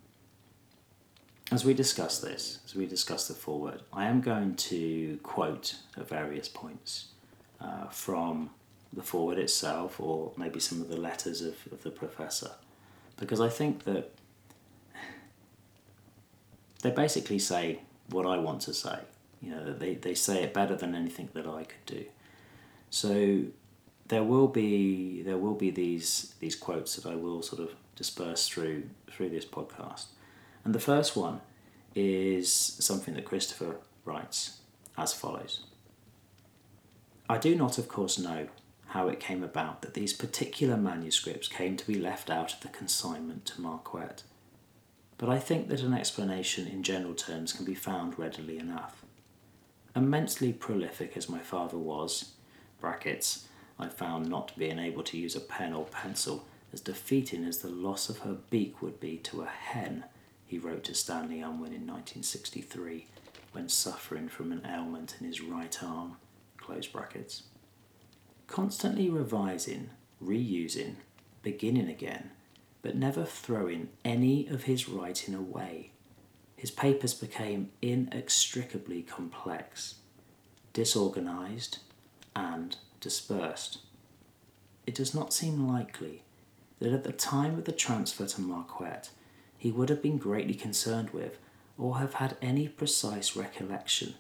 as 1.51 1.65
we 1.65 1.75
discuss 1.75 2.21
this, 2.21 2.59
as 2.67 2.75
we 2.75 2.87
discuss 2.87 3.29
the 3.29 3.35
foreword, 3.35 3.83
I 3.93 4.07
am 4.07 4.21
going 4.21 4.55
to 4.57 5.19
quote 5.23 5.77
at 5.97 6.09
various 6.09 6.49
points 6.49 7.07
uh, 7.61 7.87
from 7.89 8.51
the 8.93 9.03
foreword 9.03 9.39
itself 9.39 10.01
or 10.01 10.33
maybe 10.37 10.61
some 10.61 10.81
of 10.81 10.89
the 10.89 10.97
letters 10.97 11.43
of, 11.43 11.55
of 11.71 11.83
the 11.83 11.91
professor 11.91 12.53
because 13.19 13.41
I 13.41 13.51
think 13.51 13.85
that 13.85 14.13
they 16.83 16.91
basically 16.91 17.39
say 17.39 17.81
what 18.09 18.25
I 18.25 18.39
want 18.39 18.63
to 18.63 18.73
say 18.73 19.01
you 19.41 19.51
know, 19.51 19.73
they, 19.73 19.95
they 19.95 20.15
say 20.15 20.43
it 20.43 20.55
better 20.55 20.75
than 20.75 20.95
anything 20.95 21.29
that 21.35 21.47
I 21.47 21.65
could 21.65 21.87
do. 21.87 22.05
So 22.91 23.45
there 24.09 24.25
will 24.25 24.49
be 24.49 25.23
there 25.23 25.37
will 25.37 25.55
be 25.55 25.71
these 25.71 26.35
these 26.41 26.57
quotes 26.57 26.97
that 26.97 27.07
I 27.07 27.15
will 27.15 27.43
sort 27.43 27.61
of 27.61 27.71
disperse 27.95 28.49
through 28.49 28.85
through 29.11 29.31
this 29.31 29.45
podcast. 29.45 30.07
And 30.65 30.75
the 30.75 30.81
first 30.81 31.17
one 31.17 31.41
is 31.95 32.53
something 32.53 33.15
that 33.15 33.25
Christopher 33.25 33.77
writes 34.05 34.61
as 34.97 35.13
follows. 35.13 35.65
I 37.29 37.39
do 37.39 37.55
not, 37.55 37.79
of 37.79 37.89
course, 37.89 38.19
know 38.19 38.49
how 38.89 39.09
it 39.09 39.21
came 39.21 39.43
about 39.43 39.83
that 39.83 39.95
these 39.95 40.13
particular 40.13 40.77
manuscripts 40.77 41.49
came 41.49 41.77
to 41.77 41.87
be 41.87 41.95
left 41.95 42.31
out 42.31 42.55
of 42.55 42.61
the 42.61 42.69
consignment 42.69 43.45
to 43.47 43.61
Marquette, 43.61 44.23
but 45.19 45.29
I 45.29 45.39
think 45.39 45.69
that 45.69 45.83
an 45.83 45.93
explanation 45.93 46.67
in 46.67 46.83
general 46.83 47.15
terms 47.15 47.53
can 47.53 47.67
be 47.67 47.75
found 47.75 48.19
readily 48.19 48.59
enough 48.59 49.05
immensely 49.99 50.53
prolific 50.53 51.17
as 51.17 51.29
my 51.29 51.41
father 51.41 51.77
was, 51.77 52.33
brackets, 52.81 53.47
I 53.79 53.89
found 53.89 54.29
not 54.29 54.57
being 54.57 54.79
able 54.79 55.03
to 55.05 55.19
use 55.19 55.37
a 55.37 55.41
pen 55.41 55.73
or 55.73 55.85
pencil 55.85 56.47
as 56.73 56.81
defeating 56.81 57.45
as 57.45 57.59
the 57.59 57.69
loss 57.69 58.09
of 58.09 58.19
her 58.21 58.37
beak 58.51 58.81
would 58.83 59.01
be 59.01 59.17
to 59.19 59.43
a 59.43 59.47
hen, 59.47 60.05
he 60.49 60.59
wrote 60.59 60.83
to 60.85 60.95
Stanley 60.95 61.41
Unwin 61.41 61.73
in 61.73 61.87
1963 61.87 63.07
when 63.53 63.69
suffering 63.69 64.29
from 64.29 64.51
an 64.51 64.67
ailment 64.67 65.15
in 65.21 65.27
his 65.27 65.41
right 65.41 65.81
arm. 65.83 66.17
Constantly 68.49 69.09
revising, 69.09 69.91
reusing, 70.21 70.97
beginning 71.43 71.89
again, 71.89 72.31
but 72.83 72.97
never 72.97 73.25
throwing 73.25 73.91
any 74.05 74.49
of 74.49 74.65
his 74.65 74.89
writing 74.89 75.35
away 75.35 75.93
his 76.59 76.73
papers 76.73 77.15
became 77.15 77.71
inextricably 77.81 79.03
complex, 79.03 79.95
disorganized, 80.73 81.79
and 82.35 82.77
dispersed. 83.01 83.79
It 84.85 84.97
does 84.97 85.15
not 85.15 85.33
seem 85.33 85.69
likely 85.69 86.25
that 86.81 86.93
at 86.93 87.05
the 87.05 87.13
time 87.13 87.57
of 87.57 87.65
the 87.65 87.71
transfer 87.71 88.27
to 88.27 88.41
Marquette, 88.41 89.11
he 89.59 89.71
would 89.71 89.89
have 89.89 90.01
been 90.01 90.17
greatly 90.17 90.55
concerned 90.55 91.11
with 91.11 91.39
or 91.77 91.99
have 91.99 92.15
had 92.15 92.37
any 92.41 92.69
precise 92.69 93.37
recollection 93.37 94.15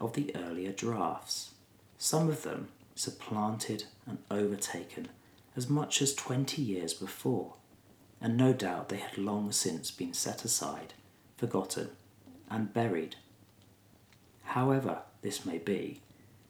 of 0.00 0.12
the 0.14 0.34
earlier 0.36 0.72
drafts, 0.72 1.50
some 1.96 2.28
of 2.28 2.42
them 2.42 2.68
supplanted 2.94 3.84
and 4.06 4.18
overtaken 4.30 5.08
as 5.56 5.68
much 5.68 6.00
as 6.02 6.14
20 6.14 6.60
years 6.62 6.94
before, 6.94 7.54
and 8.20 8.36
no 8.36 8.52
doubt 8.52 8.88
they 8.88 8.98
had 8.98 9.18
long 9.18 9.50
since 9.52 9.90
been 9.90 10.12
set 10.12 10.44
aside, 10.44 10.94
forgotten, 11.36 11.90
and 12.48 12.72
buried. 12.72 13.16
However, 14.42 15.02
this 15.22 15.44
may 15.44 15.58
be, 15.58 16.00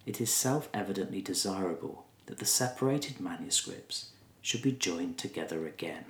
it 0.06 0.20
is 0.20 0.32
self 0.32 0.68
evidently 0.72 1.20
desirable 1.20 2.06
that 2.26 2.38
the 2.38 2.46
separated 2.46 3.20
manuscripts 3.20 4.10
should 4.42 4.62
be 4.62 4.72
joined 4.72 5.18
together 5.18 5.66
again, 5.66 6.04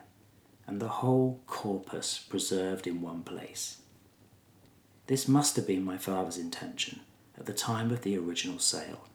and 0.70 0.80
the 0.80 0.88
whole 0.88 1.40
corpus 1.48 2.16
preserved 2.16 2.86
in 2.86 3.00
one 3.02 3.24
place. 3.24 3.78
This 5.08 5.26
must 5.26 5.56
have 5.56 5.66
been 5.66 5.84
my 5.84 5.98
father's 5.98 6.38
intention 6.38 7.00
at 7.36 7.46
the 7.46 7.52
time 7.52 7.90
of 7.90 8.02
the 8.02 8.16
original 8.16 8.60
sale, 8.60 9.08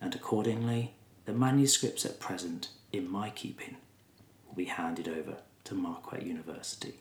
and 0.00 0.14
accordingly, 0.14 0.94
the 1.26 1.34
manuscripts 1.34 2.06
at 2.06 2.18
present 2.18 2.70
in 2.94 3.10
my 3.10 3.28
keeping 3.28 3.76
will 4.48 4.54
be 4.54 4.64
handed 4.64 5.06
over 5.06 5.36
to 5.64 5.74
Marquette 5.74 6.22
University. 6.22 6.94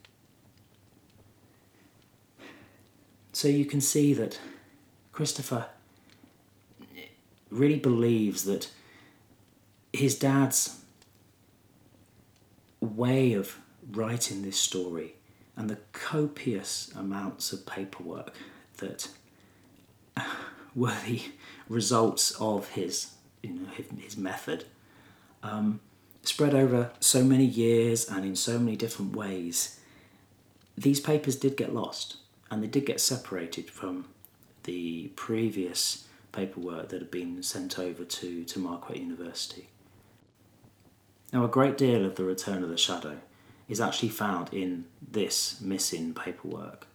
So 3.32 3.48
you 3.48 3.64
can 3.64 3.80
see 3.80 4.14
that 4.14 4.42
Christopher 5.14 5.68
really 7.50 7.80
believes 7.80 8.44
that 8.44 8.70
his 9.94 10.20
dad's 10.20 10.82
way 12.82 13.32
of 13.32 13.58
writing 13.92 14.42
this 14.42 14.58
story 14.58 15.16
and 15.56 15.70
the 15.70 15.78
copious 15.94 16.92
amounts 16.96 17.54
of 17.54 17.66
paperwork 17.66 18.34
that 18.78 19.08
were 20.76 20.96
the 21.06 21.22
results 21.70 22.32
of 22.40 22.70
his, 22.70 23.12
you 23.42 23.52
know, 23.52 23.70
his, 23.98 24.18
method, 24.18 24.66
um, 25.44 25.80
spread 26.24 26.54
over 26.54 26.92
so 27.00 27.24
many 27.24 27.46
years 27.46 28.10
and 28.10 28.26
in 28.26 28.36
so 28.36 28.60
many 28.60 28.76
different 28.76 29.16
ways, 29.16 29.80
these 30.78 31.00
papers 31.00 31.36
did 31.36 31.56
get 31.56 31.74
lost 31.74 32.18
and 32.52 32.62
they 32.62 32.68
did 32.68 32.86
get 32.86 33.00
separated 33.00 33.70
from 33.70 34.06
the 34.64 35.08
previous 35.16 36.08
paperwork 36.32 36.90
that 36.90 37.00
had 37.00 37.12
been 37.12 37.42
sent 37.42 37.80
over 37.80 38.04
to, 38.04 38.44
to 38.44 38.60
Marquette 38.60 38.98
University. 38.98 39.70
Now, 41.32 41.46
a 41.46 41.50
great 41.50 41.78
deal 41.78 42.06
of 42.06 42.16
the 42.16 42.24
Return 42.24 42.64
of 42.64 42.70
the 42.70 42.78
Shadow 42.78 43.18
is 43.68 43.82
actually 43.82 44.10
found 44.10 44.54
in 44.54 44.86
this 45.02 45.60
missing 45.62 46.14
paperwork. 46.14 46.88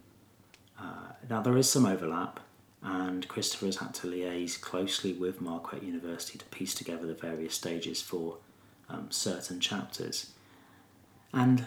Uh, 0.78 1.12
now, 1.28 1.42
there 1.42 1.56
is 1.56 1.70
some 1.70 1.86
overlap, 1.86 2.40
and 2.82 3.26
Christopher 3.28 3.66
has 3.66 3.76
had 3.76 3.94
to 3.94 4.06
liaise 4.06 4.60
closely 4.60 5.12
with 5.12 5.40
Marquette 5.40 5.82
University 5.82 6.38
to 6.38 6.44
piece 6.46 6.74
together 6.74 7.06
the 7.06 7.14
various 7.14 7.54
stages 7.54 8.00
for 8.00 8.36
um, 8.88 9.10
certain 9.10 9.60
chapters. 9.60 10.30
And 11.32 11.66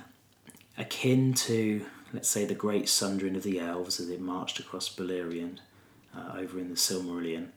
akin 0.77 1.33
to, 1.33 1.85
let's 2.13 2.29
say, 2.29 2.45
the 2.45 2.55
great 2.55 2.89
sundering 2.89 3.35
of 3.35 3.43
the 3.43 3.59
elves 3.59 3.99
as 3.99 4.07
they 4.07 4.17
marched 4.17 4.59
across 4.59 4.93
Beleriand 4.93 5.59
uh, 6.15 6.37
over 6.37 6.59
in 6.59 6.69
the 6.69 6.75
Silmarillion, 6.75 7.49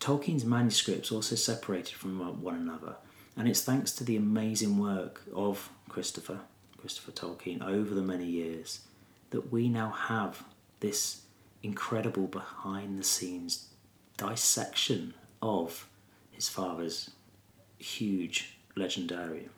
Tolkien's 0.00 0.44
manuscripts 0.44 1.12
also 1.12 1.36
separated 1.36 1.94
from 1.94 2.42
one 2.42 2.56
another, 2.56 2.96
and 3.36 3.48
it's 3.48 3.62
thanks 3.62 3.92
to 3.92 4.04
the 4.04 4.16
amazing 4.16 4.78
work 4.78 5.22
of 5.34 5.70
Christopher, 5.92 6.40
Christopher 6.78 7.12
Tolkien, 7.12 7.62
over 7.62 7.94
the 7.94 8.00
many 8.00 8.24
years 8.24 8.80
that 9.28 9.52
we 9.52 9.68
now 9.68 9.90
have 9.90 10.42
this 10.80 11.20
incredible 11.62 12.26
behind 12.26 12.98
the 12.98 13.04
scenes 13.04 13.68
dissection 14.16 15.12
of 15.42 15.86
his 16.30 16.48
father's 16.48 17.10
huge 17.76 18.56
legendarium. 18.74 19.50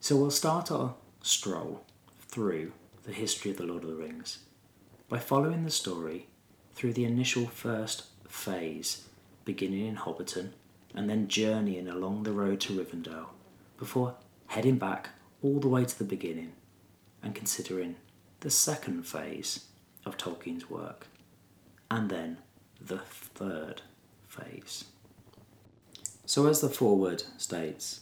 So 0.00 0.16
we'll 0.16 0.32
start 0.32 0.72
our 0.72 0.96
stroll 1.22 1.84
through 2.18 2.72
the 3.04 3.12
history 3.12 3.52
of 3.52 3.58
the 3.58 3.62
Lord 3.62 3.84
of 3.84 3.90
the 3.90 3.96
Rings 3.96 4.38
by 5.08 5.18
following 5.18 5.64
the 5.64 5.70
story 5.70 6.26
through 6.74 6.94
the 6.94 7.04
initial 7.04 7.46
first 7.46 8.06
phase, 8.28 9.04
beginning 9.44 9.86
in 9.86 9.96
Hobbiton 9.96 10.50
and 10.92 11.08
then 11.08 11.28
journeying 11.28 11.86
along 11.86 12.24
the 12.24 12.32
road 12.32 12.60
to 12.62 12.72
Rivendell 12.72 13.28
before 13.76 14.14
heading 14.46 14.78
back 14.78 15.10
all 15.42 15.60
the 15.60 15.68
way 15.68 15.84
to 15.84 15.98
the 15.98 16.04
beginning 16.04 16.52
and 17.22 17.34
considering 17.34 17.96
the 18.40 18.50
second 18.50 19.06
phase 19.06 19.66
of 20.04 20.16
Tolkien's 20.16 20.68
work 20.68 21.06
and 21.90 22.10
then 22.10 22.38
the 22.80 22.98
third 22.98 23.82
phase. 24.26 24.84
So, 26.26 26.46
as 26.46 26.60
the 26.60 26.68
foreword 26.68 27.24
states, 27.36 28.00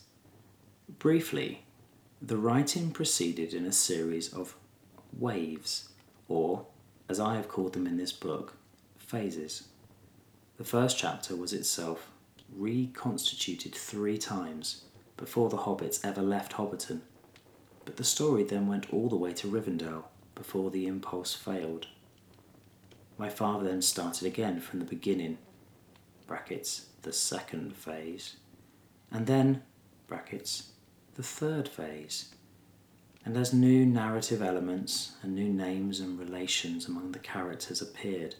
briefly, 0.99 1.65
the 2.21 2.37
writing 2.37 2.93
proceeded 2.93 3.53
in 3.53 3.67
a 3.67 3.73
series 3.73 4.33
of 4.33 4.55
waves, 5.19 5.89
or, 6.29 6.67
as 7.09 7.19
I 7.19 7.35
have 7.37 7.49
called 7.49 7.73
them 7.73 7.87
in 7.87 7.97
this 7.97 8.13
book, 8.13 8.57
phases. 8.97 9.65
The 10.57 10.65
first 10.65 10.97
chapter 10.97 11.35
was 11.35 11.53
itself 11.53 12.11
reconstituted 12.57 13.75
three 13.75 14.19
times 14.19 14.85
before 15.23 15.49
the 15.49 15.59
hobbits 15.59 16.05
ever 16.05 16.21
left 16.21 16.55
Hobbiton, 16.55 17.01
but 17.85 17.97
the 17.97 18.03
story 18.03 18.43
then 18.43 18.67
went 18.67 18.93
all 18.93 19.09
the 19.09 19.15
way 19.15 19.33
to 19.33 19.47
Rivendell 19.47 20.03
before 20.35 20.69
the 20.69 20.89
impulse 20.89 21.33
failed. 21.33 21.87
My 23.17 23.29
father 23.29 23.67
then 23.67 23.83
started 23.83 24.27
again 24.27 24.59
from 24.59 24.81
the 24.81 24.85
beginning, 24.85 25.39
brackets, 26.27 26.87
the 27.03 27.13
second 27.13 27.77
phase, 27.77 28.35
and 29.13 29.29
then, 29.29 29.63
brackets, 30.09 30.73
the 31.15 31.23
third 31.23 31.69
phase. 31.69 32.35
And 33.25 33.37
as 33.37 33.55
new 33.55 33.87
narrative 33.87 34.43
elements 34.43 35.13
and 35.23 35.37
new 35.37 35.53
names 35.53 36.01
and 36.01 36.19
relations 36.19 36.89
among 36.89 37.13
the 37.13 37.21
characters 37.21 37.81
appeared, 37.81 38.35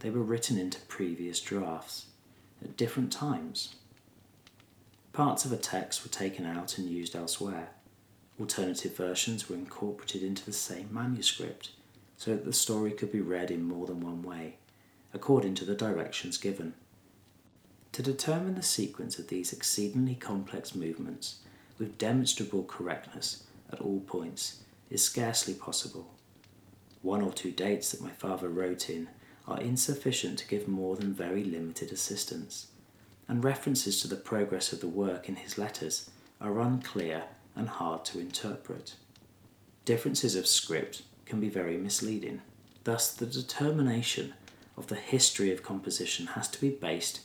they 0.00 0.10
were 0.10 0.20
written 0.20 0.58
into 0.58 0.78
previous 0.88 1.40
drafts 1.40 2.08
at 2.62 2.76
different 2.76 3.10
times. 3.10 3.76
Parts 5.18 5.44
of 5.44 5.50
a 5.50 5.56
text 5.56 6.04
were 6.04 6.10
taken 6.10 6.46
out 6.46 6.78
and 6.78 6.88
used 6.88 7.16
elsewhere. 7.16 7.70
Alternative 8.38 8.94
versions 8.96 9.48
were 9.48 9.56
incorporated 9.56 10.22
into 10.22 10.44
the 10.44 10.52
same 10.52 10.90
manuscript 10.92 11.72
so 12.16 12.30
that 12.30 12.44
the 12.44 12.52
story 12.52 12.92
could 12.92 13.10
be 13.10 13.20
read 13.20 13.50
in 13.50 13.64
more 13.64 13.84
than 13.84 13.98
one 13.98 14.22
way, 14.22 14.58
according 15.12 15.56
to 15.56 15.64
the 15.64 15.74
directions 15.74 16.38
given. 16.38 16.74
To 17.90 18.00
determine 18.00 18.54
the 18.54 18.62
sequence 18.62 19.18
of 19.18 19.26
these 19.26 19.52
exceedingly 19.52 20.14
complex 20.14 20.76
movements 20.76 21.38
with 21.80 21.98
demonstrable 21.98 22.62
correctness 22.62 23.42
at 23.72 23.80
all 23.80 23.98
points 23.98 24.60
is 24.88 25.02
scarcely 25.02 25.54
possible. 25.54 26.14
One 27.02 27.22
or 27.22 27.32
two 27.32 27.50
dates 27.50 27.90
that 27.90 28.00
my 28.00 28.10
father 28.10 28.48
wrote 28.48 28.88
in 28.88 29.08
are 29.48 29.60
insufficient 29.60 30.38
to 30.38 30.46
give 30.46 30.68
more 30.68 30.94
than 30.94 31.12
very 31.12 31.42
limited 31.42 31.90
assistance, 31.90 32.68
and 33.28 33.44
references 33.44 34.00
to 34.00 34.08
the 34.08 34.16
progress 34.16 34.72
of 34.72 34.80
the 34.80 34.88
work 34.88 35.28
in 35.28 35.36
his 35.36 35.58
letters 35.58 36.10
are 36.40 36.60
unclear 36.60 37.24
and 37.54 37.68
hard 37.68 38.04
to 38.06 38.18
interpret. 38.18 38.94
Differences 39.84 40.34
of 40.34 40.46
script 40.46 41.02
can 41.26 41.40
be 41.40 41.48
very 41.48 41.76
misleading. 41.76 42.40
Thus, 42.84 43.12
the 43.12 43.26
determination 43.26 44.34
of 44.76 44.86
the 44.86 44.94
history 44.94 45.52
of 45.52 45.62
composition 45.62 46.28
has 46.28 46.48
to 46.48 46.60
be 46.60 46.70
based 46.70 47.20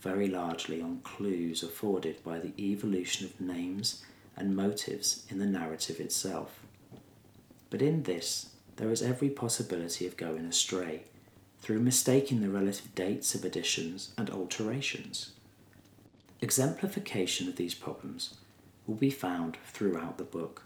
very 0.00 0.28
largely 0.28 0.80
on 0.80 1.00
clues 1.02 1.62
afforded 1.62 2.22
by 2.22 2.38
the 2.38 2.52
evolution 2.58 3.26
of 3.26 3.40
names 3.40 4.04
and 4.36 4.54
motives 4.54 5.24
in 5.28 5.38
the 5.38 5.46
narrative 5.46 5.98
itself. 5.98 6.60
But 7.70 7.82
in 7.82 8.04
this, 8.04 8.50
there 8.76 8.90
is 8.90 9.02
every 9.02 9.28
possibility 9.28 10.06
of 10.06 10.16
going 10.16 10.44
astray 10.44 11.02
through 11.60 11.80
mistaking 11.80 12.40
the 12.40 12.48
relative 12.48 12.94
dates 12.94 13.34
of 13.34 13.44
additions 13.44 14.12
and 14.16 14.30
alterations. 14.30 15.32
Exemplification 16.40 17.48
of 17.48 17.56
these 17.56 17.74
problems 17.74 18.34
will 18.86 18.94
be 18.94 19.10
found 19.10 19.58
throughout 19.66 20.18
the 20.18 20.24
book. 20.24 20.62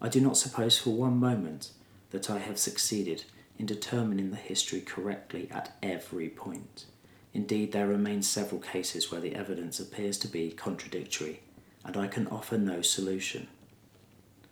I 0.00 0.08
do 0.08 0.20
not 0.20 0.36
suppose 0.36 0.78
for 0.78 0.90
one 0.90 1.18
moment 1.18 1.72
that 2.10 2.30
I 2.30 2.38
have 2.38 2.58
succeeded 2.58 3.24
in 3.58 3.66
determining 3.66 4.30
the 4.30 4.36
history 4.36 4.80
correctly 4.80 5.48
at 5.50 5.76
every 5.82 6.28
point. 6.28 6.86
Indeed, 7.34 7.72
there 7.72 7.88
remain 7.88 8.22
several 8.22 8.60
cases 8.60 9.10
where 9.10 9.20
the 9.20 9.34
evidence 9.34 9.80
appears 9.80 10.18
to 10.18 10.28
be 10.28 10.50
contradictory, 10.50 11.40
and 11.84 11.96
I 11.96 12.06
can 12.06 12.28
offer 12.28 12.56
no 12.56 12.80
solution. 12.80 13.48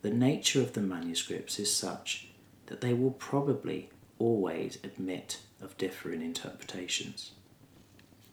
The 0.01 0.11
nature 0.11 0.61
of 0.61 0.73
the 0.73 0.81
manuscripts 0.81 1.59
is 1.59 1.73
such 1.73 2.27
that 2.67 2.81
they 2.81 2.93
will 2.93 3.11
probably 3.11 3.89
always 4.19 4.77
admit 4.83 5.39
of 5.61 5.77
differing 5.77 6.21
interpretations. 6.21 7.31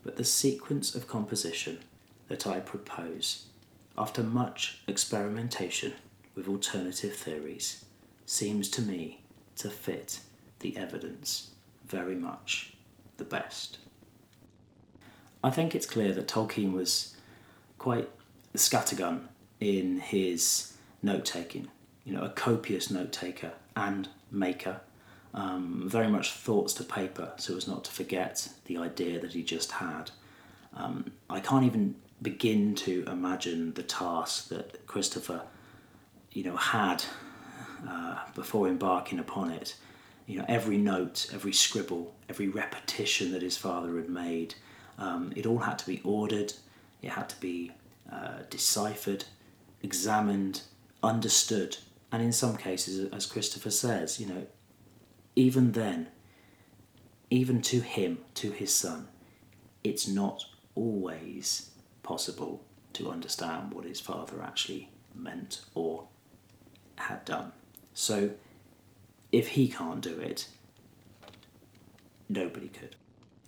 But 0.03 0.16
the 0.16 0.24
sequence 0.24 0.95
of 0.95 1.09
composition 1.09 1.78
that 2.29 2.47
I 2.47 2.61
propose 2.61 3.47
after 3.97 4.22
much 4.22 4.81
experimentation 4.87 5.93
with 6.35 6.49
alternative 6.49 7.14
theories, 7.14 7.85
seems 8.27 8.68
to 8.70 8.83
me 8.83 9.20
to 9.57 9.70
fit 9.70 10.20
the 10.61 10.77
evidence 10.77 11.51
very 11.87 12.14
much 12.14 12.72
the 13.18 13.25
best. 13.25 13.79
I 15.43 15.51
think 15.51 15.75
it's 15.75 15.87
clear 15.87 16.12
that 16.12 16.27
Tolkien 16.27 16.72
was 16.72 17.14
quite 17.79 18.09
a 18.55 18.59
scattergun 18.59 19.25
in 19.61 20.01
his 20.01 20.72
note 21.03 21.25
taking, 21.25 21.68
you 22.05 22.14
know, 22.14 22.22
a 22.22 22.31
copious 22.31 22.91
note 22.91 23.12
taker 23.12 23.53
and 23.77 24.09
maker. 24.31 24.81
Um, 25.35 25.83
very 25.87 26.09
much 26.09 26.31
thoughts 26.33 26.75
to 26.75 26.85
paper 26.85 27.33
so 27.37 27.57
as 27.57 27.66
not 27.66 27.85
to 27.85 27.91
forget 27.91 28.49
the 28.66 28.77
idea 28.79 29.20
that 29.20 29.33
he 29.33 29.43
just 29.43 29.72
had. 29.72 30.12
Um, 30.75 31.12
I 31.29 31.41
can't 31.41 31.64
even 31.64 31.97
begin 32.25 32.75
to 32.75 33.05
imagine 33.07 33.75
the 33.75 33.83
task 33.85 34.49
that 34.49 34.85
Christopher, 34.89 35.43
you 36.33 36.43
know, 36.43 36.57
had 36.57 37.05
uh, 37.89 38.18
before 38.35 38.66
embarking 38.66 39.20
upon 39.20 39.51
it. 39.51 39.77
You 40.27 40.39
know, 40.39 40.47
every 40.49 40.79
note, 40.79 41.29
every 41.33 41.53
scribble, 41.53 42.14
every 42.29 42.49
repetition 42.49 43.31
that 43.33 43.43
his 43.43 43.59
father 43.59 43.97
had 43.97 44.09
made, 44.09 44.55
um, 44.99 45.33
it 45.37 45.45
all 45.47 45.59
had 45.59 45.79
to 45.81 45.87
be 45.87 46.01
ordered. 46.03 46.55
It 47.03 47.11
had 47.11 47.29
to 47.29 47.41
be 47.41 47.72
uh, 48.11 48.39
deciphered, 48.49 49.27
examined, 49.83 50.62
understood, 51.03 51.77
and 52.11 52.22
in 52.22 52.33
some 52.33 52.57
cases, 52.57 53.11
as 53.12 53.27
Christopher 53.27 53.70
says, 53.70 54.18
you 54.18 54.27
know, 54.27 54.47
even 55.37 55.72
then, 55.72 56.07
even 57.29 57.61
to 57.62 57.81
him, 57.81 58.18
to 58.35 58.51
his 58.51 58.72
son, 58.72 59.09
it's 59.83 60.09
not 60.09 60.45
always 60.75 61.70
possible 62.05 62.64
to 62.92 63.11
understand 63.11 63.74
what 63.74 63.84
his 63.84 64.00
father 64.00 64.40
actually 64.40 64.90
meant 65.12 65.62
or 65.74 66.07
had 66.96 67.24
done. 67.24 67.50
So, 67.92 68.30
if 69.32 69.48
he 69.48 69.66
can't 69.66 70.00
do 70.00 70.16
it, 70.20 70.46
nobody 72.28 72.68
could. 72.68 72.94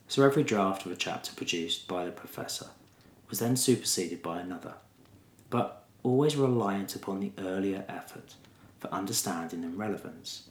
So, 0.09 0.25
every 0.25 0.43
draft 0.43 0.85
of 0.85 0.93
a 0.93 0.97
chapter 0.97 1.33
produced 1.35 1.87
by 1.87 2.05
the 2.05 2.11
professor 2.11 2.67
was 3.31 3.39
then 3.39 3.57
superseded 3.57 4.23
by 4.23 4.41
another, 4.41 4.75
but 5.51 5.85
always 6.03 6.37
reliant 6.37 6.97
upon 6.97 7.21
the 7.21 7.33
earlier 7.39 7.85
effort 7.89 8.35
for 8.79 8.89
understanding 8.93 9.65
and 9.65 9.79
relevance. 9.79 10.49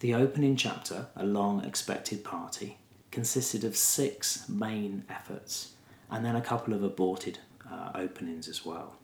The 0.00 0.14
opening 0.14 0.56
chapter, 0.56 1.06
A 1.16 1.24
Long 1.24 1.64
Expected 1.64 2.24
Party, 2.24 2.78
consisted 3.10 3.64
of 3.64 3.76
six 3.76 4.48
main 4.48 5.04
efforts 5.08 5.73
and 6.10 6.24
then 6.24 6.36
a 6.36 6.40
couple 6.40 6.74
of 6.74 6.82
aborted 6.82 7.38
uh, 7.70 7.90
openings 7.94 8.48
as 8.48 8.64
well. 8.64 8.96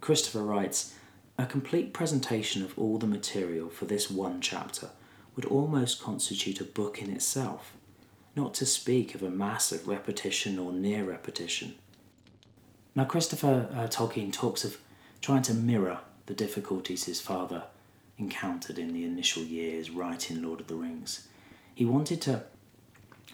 Christopher 0.00 0.42
writes 0.42 0.94
A 1.38 1.46
complete 1.46 1.92
presentation 1.92 2.62
of 2.62 2.78
all 2.78 2.98
the 2.98 3.06
material 3.06 3.68
for 3.68 3.84
this 3.84 4.10
one 4.10 4.40
chapter 4.40 4.90
would 5.36 5.44
almost 5.44 6.02
constitute 6.02 6.60
a 6.60 6.64
book 6.64 7.00
in 7.00 7.10
itself, 7.10 7.72
not 8.36 8.54
to 8.54 8.66
speak 8.66 9.14
of 9.14 9.22
a 9.22 9.30
mass 9.30 9.72
of 9.72 9.88
repetition 9.88 10.58
or 10.58 10.72
near 10.72 11.04
repetition. 11.04 11.74
Now, 12.94 13.04
Christopher 13.04 13.68
uh, 13.72 13.86
Tolkien 13.88 14.32
talks 14.32 14.64
of 14.64 14.78
trying 15.20 15.42
to 15.42 15.54
mirror 15.54 16.00
the 16.26 16.34
difficulties 16.34 17.04
his 17.04 17.20
father 17.20 17.64
encountered 18.18 18.78
in 18.78 18.92
the 18.92 19.04
initial 19.04 19.42
years 19.42 19.90
writing 19.90 20.42
Lord 20.42 20.60
of 20.60 20.68
the 20.68 20.74
Rings. 20.74 21.26
He 21.74 21.84
wanted 21.84 22.20
to 22.22 22.44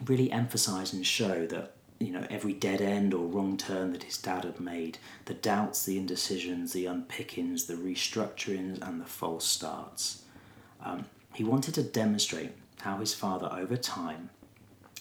really 0.05 0.33
emphasize 0.33 0.93
and 0.93 1.07
show 1.07 1.47
that 1.47 1.75
you 2.01 2.11
know 2.11 2.27
every 2.31 2.55
dead 2.55 2.81
end 2.81 3.13
or 3.13 3.27
wrong 3.27 3.57
turn 3.57 3.93
that 3.93 4.05
his 4.05 4.19
dad 4.19 4.45
had 4.45 4.59
made, 4.59 4.99
the 5.27 5.35
doubts, 5.35 5.85
the 5.85 5.99
indecisions, 5.99 6.73
the 6.73 6.87
unpickings, 6.87 7.67
the 7.67 7.75
restructurings, 7.75 8.81
and 8.81 9.01
the 9.01 9.07
false 9.07 9.47
starts. 9.47 10.23
Um, 10.83 11.05
he 11.35 11.45
wanted 11.45 11.75
to 11.75 11.83
demonstrate 11.83 12.53
how 12.81 12.97
his 12.97 13.15
father, 13.15 13.49
over 13.53 13.77
time, 13.77 14.31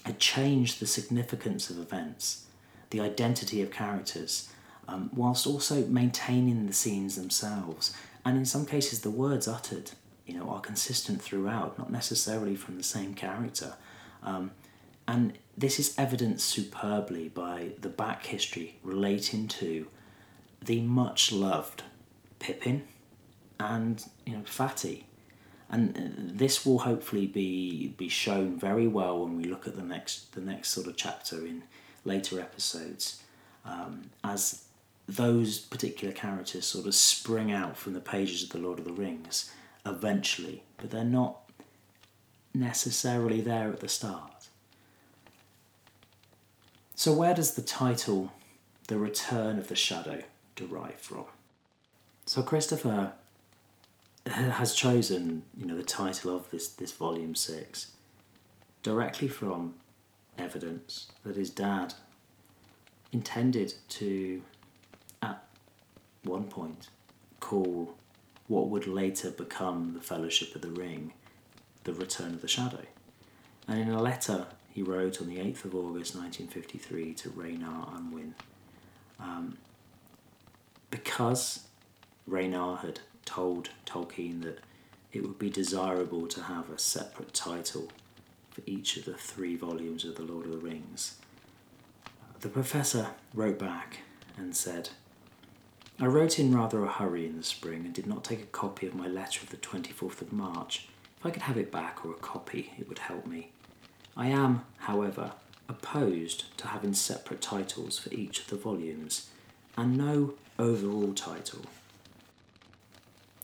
had 0.03 0.19
changed 0.19 0.79
the 0.79 0.87
significance 0.87 1.69
of 1.69 1.79
events, 1.79 2.45
the 2.89 2.99
identity 2.99 3.61
of 3.61 3.71
characters, 3.71 4.49
um, 4.87 5.09
whilst 5.13 5.47
also 5.47 5.85
maintaining 5.85 6.67
the 6.67 6.73
scenes 6.73 7.15
themselves. 7.15 7.93
And 8.25 8.37
in 8.37 8.45
some 8.45 8.65
cases, 8.65 9.01
the 9.01 9.09
words 9.09 9.47
uttered, 9.47 9.91
you 10.25 10.33
know, 10.33 10.49
are 10.49 10.59
consistent 10.59 11.21
throughout, 11.21 11.77
not 11.77 11.91
necessarily 11.91 12.55
from 12.55 12.77
the 12.77 12.83
same 12.83 13.13
character. 13.13 13.75
Um, 14.21 14.51
and 15.07 15.37
this 15.59 15.77
is 15.77 15.93
evidenced 15.97 16.47
superbly 16.47 17.27
by 17.27 17.71
the 17.81 17.89
back 17.89 18.25
history 18.25 18.77
relating 18.81 19.47
to 19.47 19.87
the 20.63 20.81
much 20.81 21.33
loved 21.33 21.83
Pippin 22.39 22.87
and 23.59 24.05
you 24.25 24.37
know 24.37 24.43
Fatty. 24.45 25.05
And 25.69 25.95
uh, 25.97 26.01
this 26.37 26.65
will 26.65 26.79
hopefully 26.79 27.27
be 27.27 27.93
be 27.97 28.07
shown 28.07 28.57
very 28.57 28.87
well 28.87 29.19
when 29.19 29.35
we 29.35 29.43
look 29.43 29.67
at 29.67 29.75
the 29.75 29.83
next 29.83 30.33
the 30.33 30.41
next 30.41 30.69
sort 30.69 30.87
of 30.87 30.95
chapter 30.95 31.45
in 31.45 31.63
later 32.05 32.39
episodes, 32.39 33.21
um, 33.65 34.09
as 34.23 34.63
those 35.07 35.59
particular 35.59 36.13
characters 36.13 36.65
sort 36.65 36.85
of 36.85 36.95
spring 36.95 37.51
out 37.51 37.75
from 37.75 37.93
the 37.93 37.99
pages 37.99 38.43
of 38.43 38.49
the 38.49 38.57
Lord 38.57 38.79
of 38.79 38.85
the 38.85 38.93
Rings 38.93 39.51
eventually, 39.85 40.63
but 40.77 40.91
they're 40.91 41.03
not 41.03 41.51
necessarily 42.53 43.41
there 43.41 43.69
at 43.71 43.81
the 43.81 43.89
start. 43.89 44.38
So, 46.99 47.13
where 47.13 47.33
does 47.33 47.53
the 47.53 47.61
title, 47.61 48.33
The 48.87 48.97
Return 48.97 49.57
of 49.57 49.69
the 49.69 49.75
Shadow, 49.77 50.21
derive 50.57 50.99
from? 50.99 51.23
So, 52.25 52.43
Christopher 52.43 53.13
has 54.25 54.75
chosen, 54.75 55.43
you 55.57 55.65
know, 55.65 55.77
the 55.77 55.83
title 55.83 56.35
of 56.35 56.51
this, 56.51 56.67
this 56.67 56.91
volume 56.91 57.35
six 57.35 57.91
directly 58.83 59.29
from 59.29 59.75
evidence 60.37 61.07
that 61.23 61.37
his 61.37 61.49
dad 61.49 61.93
intended 63.13 63.75
to 63.91 64.41
at 65.21 65.41
one 66.23 66.43
point 66.43 66.89
call 67.39 67.95
what 68.49 68.67
would 68.67 68.87
later 68.87 69.31
become 69.31 69.93
the 69.93 70.01
Fellowship 70.01 70.53
of 70.53 70.63
the 70.63 70.71
Ring 70.71 71.13
the 71.85 71.93
Return 71.93 72.33
of 72.33 72.41
the 72.41 72.49
Shadow. 72.49 72.83
And 73.69 73.79
in 73.79 73.89
a 73.89 74.01
letter 74.01 74.47
he 74.71 74.81
wrote 74.81 75.21
on 75.21 75.27
the 75.27 75.37
8th 75.37 75.65
of 75.65 75.75
August 75.75 76.15
1953 76.15 77.13
to 77.15 77.29
Rayner 77.29 77.85
Unwin, 77.95 78.35
um, 79.19 79.57
because 80.89 81.65
Rayner 82.27 82.75
had 82.77 82.99
told 83.25 83.69
Tolkien 83.85 84.43
that 84.43 84.59
it 85.11 85.23
would 85.23 85.39
be 85.39 85.49
desirable 85.49 86.27
to 86.27 86.43
have 86.43 86.69
a 86.69 86.77
separate 86.77 87.33
title 87.33 87.89
for 88.51 88.61
each 88.65 88.97
of 88.97 89.05
the 89.05 89.13
three 89.13 89.55
volumes 89.55 90.05
of 90.05 90.15
The 90.15 90.23
Lord 90.23 90.45
of 90.45 90.51
the 90.51 90.57
Rings, 90.57 91.15
the 92.41 92.49
professor 92.49 93.07
wrote 93.33 93.59
back 93.59 93.99
and 94.37 94.55
said, 94.55 94.89
I 95.99 96.05
wrote 96.05 96.39
in 96.39 96.55
rather 96.55 96.83
a 96.83 96.89
hurry 96.89 97.25
in 97.25 97.35
the 97.35 97.43
spring 97.43 97.83
and 97.83 97.93
did 97.93 98.07
not 98.07 98.23
take 98.23 98.41
a 98.41 98.45
copy 98.45 98.87
of 98.87 98.95
my 98.95 99.07
letter 99.07 99.41
of 99.43 99.49
the 99.49 99.57
24th 99.57 100.21
of 100.21 100.31
March. 100.31 100.87
If 101.19 101.25
I 101.25 101.31
could 101.31 101.41
have 101.41 101.57
it 101.57 101.71
back 101.71 102.05
or 102.05 102.11
a 102.11 102.15
copy, 102.15 102.71
it 102.79 102.87
would 102.87 102.99
help 102.99 103.25
me. 103.27 103.51
I 104.17 104.27
am, 104.27 104.63
however, 104.79 105.33
opposed 105.67 106.57
to 106.57 106.67
having 106.67 106.93
separate 106.93 107.41
titles 107.41 107.99
for 107.99 108.13
each 108.13 108.39
of 108.39 108.47
the 108.47 108.55
volumes, 108.55 109.29
and 109.77 109.97
no 109.97 110.33
overall 110.57 111.13
title. 111.13 111.61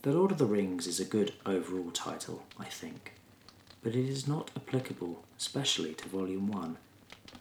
The 0.01 0.11
Lord 0.11 0.32
of 0.32 0.38
the 0.38 0.45
Rings 0.45 0.86
is 0.86 0.99
a 0.99 1.05
good 1.05 1.34
overall 1.45 1.91
title, 1.91 2.43
I 2.59 2.66
think, 2.66 3.13
but 3.82 3.95
it 3.95 4.09
is 4.09 4.28
not 4.28 4.51
applicable 4.55 5.24
especially 5.38 5.93
to 5.95 6.09
Volume 6.09 6.47
1. 6.47 6.78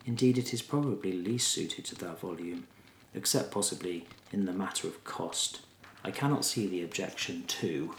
Indeed, 0.06 0.38
it 0.38 0.52
is 0.52 0.62
probably 0.62 1.12
least 1.12 1.48
suited 1.48 1.84
to 1.86 1.94
that 1.96 2.20
volume 2.20 2.66
except 3.14 3.50
possibly 3.50 4.06
in 4.32 4.44
the 4.44 4.52
matter 4.52 4.88
of 4.88 5.04
cost. 5.04 5.60
I 6.04 6.10
cannot 6.10 6.44
see 6.44 6.66
the 6.66 6.82
objection 6.82 7.44
to 7.46 7.94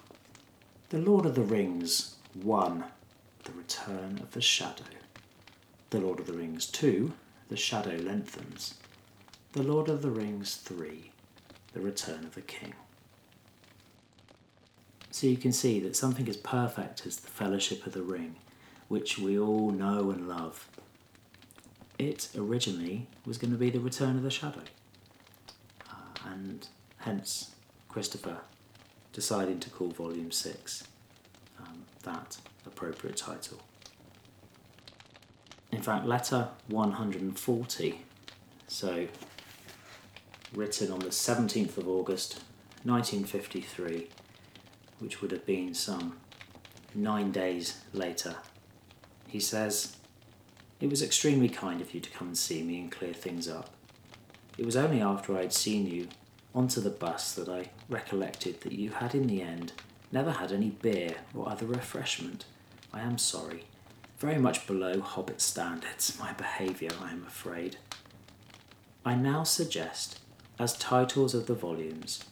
The 0.90 1.00
Lord 1.00 1.26
of 1.26 1.36
the 1.36 1.42
Rings 1.42 2.16
1 2.34 2.84
The 3.44 3.52
Return 3.54 4.20
of 4.22 4.32
the 4.32 4.42
Shadow. 4.42 4.84
The 5.90 6.00
Lord 6.00 6.20
of 6.20 6.28
the 6.28 6.34
Rings 6.34 6.66
2 6.68 7.14
The 7.50 7.58
Shadow 7.58 7.96
Lengthens. 7.98 8.76
The 9.54 9.64
Lord 9.64 9.90
of 9.90 10.02
the 10.02 10.10
Rings 10.10 10.56
3 10.56 11.12
The 11.74 11.82
Return 11.82 12.26
of 12.26 12.36
the 12.36 12.42
King. 12.42 12.74
So 15.12 15.28
you 15.28 15.38
can 15.38 15.54
see 15.54 15.80
that 15.82 15.96
something 15.96 16.28
as 16.28 16.38
perfect 16.38 17.06
as 17.06 17.18
the 17.18 17.30
Fellowship 17.30 17.86
of 17.86 17.94
the 17.94 18.02
Ring, 18.02 18.36
which 18.90 19.18
we 19.18 19.40
all 19.40 19.72
know 19.72 20.12
and 20.12 20.28
love, 20.28 20.68
it 21.98 22.30
originally 22.38 23.08
was 23.26 23.38
going 23.38 23.52
to 23.52 23.58
be 23.58 23.70
the 23.70 23.80
Return 23.80 24.18
of 24.18 24.24
the 24.24 24.32
Shadow 24.32 24.62
and 26.26 26.68
hence 26.98 27.52
Christopher 27.88 28.38
deciding 29.14 29.60
to 29.62 29.70
call 29.70 29.90
Volume 29.90 30.32
6 30.32 30.84
um, 31.60 31.84
that 32.04 32.38
appropriate 32.66 33.18
title. 33.18 33.60
In 35.76 35.82
fact, 35.82 36.06
letter 36.06 36.48
140, 36.70 38.02
so 38.66 39.08
written 40.54 40.90
on 40.90 41.00
the 41.00 41.08
17th 41.08 41.78
of 41.78 41.90
August 41.90 42.40
1953, 42.86 44.08
which 45.00 45.22
would 45.22 45.32
have 45.32 45.46
been 45.46 45.74
some 45.74 46.16
nine 46.96 47.30
days 47.34 47.82
later. 47.92 48.38
He 49.28 49.42
says, 49.42 49.98
It 50.80 50.90
was 50.90 51.02
extremely 51.02 51.50
kind 51.50 51.82
of 51.82 51.94
you 51.94 52.00
to 52.00 52.10
come 52.10 52.28
and 52.28 52.38
see 52.38 52.64
me 52.64 52.80
and 52.80 52.90
clear 52.90 53.14
things 53.14 53.50
up. 53.50 53.72
It 54.58 54.66
was 54.66 54.78
only 54.78 55.02
after 55.02 55.38
I 55.38 55.42
had 55.42 55.54
seen 55.54 55.88
you 55.88 56.08
onto 56.56 56.80
the 56.80 56.90
bus 56.90 57.34
that 57.34 57.50
I 57.50 57.72
recollected 57.90 58.62
that 58.62 58.72
you 58.72 58.92
had 58.92 59.14
in 59.14 59.28
the 59.28 59.42
end 59.42 59.74
never 60.10 60.32
had 60.32 60.54
any 60.54 60.70
beer 60.70 61.16
or 61.34 61.50
other 61.50 61.66
refreshment. 61.66 62.46
I 62.94 63.02
am 63.02 63.18
sorry. 63.18 63.66
Very 64.18 64.38
much 64.38 64.66
below 64.66 65.01
Hobbit 65.01 65.41
standards, 65.41 66.18
my 66.18 66.32
behaviour, 66.34 66.91
I 67.01 67.11
am 67.11 67.26
afraid. 67.28 67.76
I 69.03 69.13
now 69.16 69.43
suggest, 69.43 70.22
as 70.57 70.78
titles 70.78 71.36
of 71.36 71.47
the 71.47 71.53
volumes, 71.53 72.24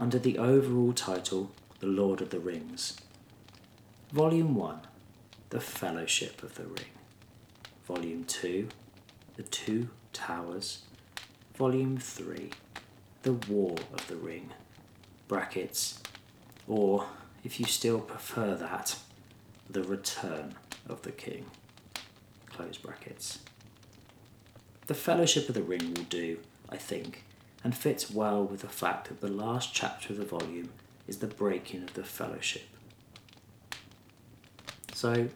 under 0.00 0.18
the 0.18 0.36
overall 0.36 0.92
title 0.92 1.52
The 1.78 1.86
Lord 1.86 2.20
of 2.20 2.30
the 2.30 2.40
Rings, 2.40 2.96
Volume 4.12 4.56
1 4.56 4.80
The 5.50 5.60
Fellowship 5.60 6.42
of 6.42 6.56
the 6.56 6.64
Ring, 6.64 6.90
Volume 7.86 8.24
2 8.24 8.68
The 9.36 9.44
Two 9.44 9.90
Towers, 10.12 10.82
Volume 11.54 11.98
3 11.98 12.50
The 13.22 13.34
War 13.34 13.76
of 13.92 14.04
the 14.08 14.16
Ring, 14.16 14.50
brackets, 15.28 16.02
or 16.66 17.06
if 17.44 17.60
you 17.60 17.66
still 17.66 18.00
prefer 18.00 18.56
that, 18.56 18.96
The 19.70 19.84
Return 19.84 20.56
of 20.88 21.02
the 21.02 21.12
King, 21.12 21.46
close 22.46 22.78
brackets. 22.78 23.40
The 24.86 24.94
Fellowship 24.94 25.48
of 25.48 25.54
the 25.54 25.62
Ring 25.62 25.94
will 25.94 26.04
do, 26.04 26.38
I 26.68 26.76
think, 26.76 27.24
and 27.62 27.76
fits 27.76 28.10
well 28.10 28.42
with 28.44 28.60
the 28.60 28.68
fact 28.68 29.08
that 29.08 29.20
the 29.20 29.28
last 29.28 29.74
chapter 29.74 30.12
of 30.12 30.18
the 30.18 30.24
volume 30.24 30.70
is 31.06 31.18
the 31.18 31.26
breaking 31.26 31.82
of 31.82 31.94
the 31.94 32.04
Fellowship. 32.04 32.66
So, 34.94 35.28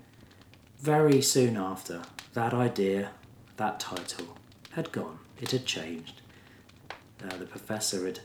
very 0.80 1.20
soon 1.22 1.56
after, 1.56 2.02
that 2.34 2.54
idea, 2.54 3.10
that 3.56 3.78
title, 3.78 4.36
had 4.70 4.90
gone. 4.90 5.18
It 5.40 5.50
had 5.50 5.66
changed. 5.66 6.20
Uh, 7.22 7.36
the 7.36 7.44
professor 7.44 8.06
had 8.06 8.20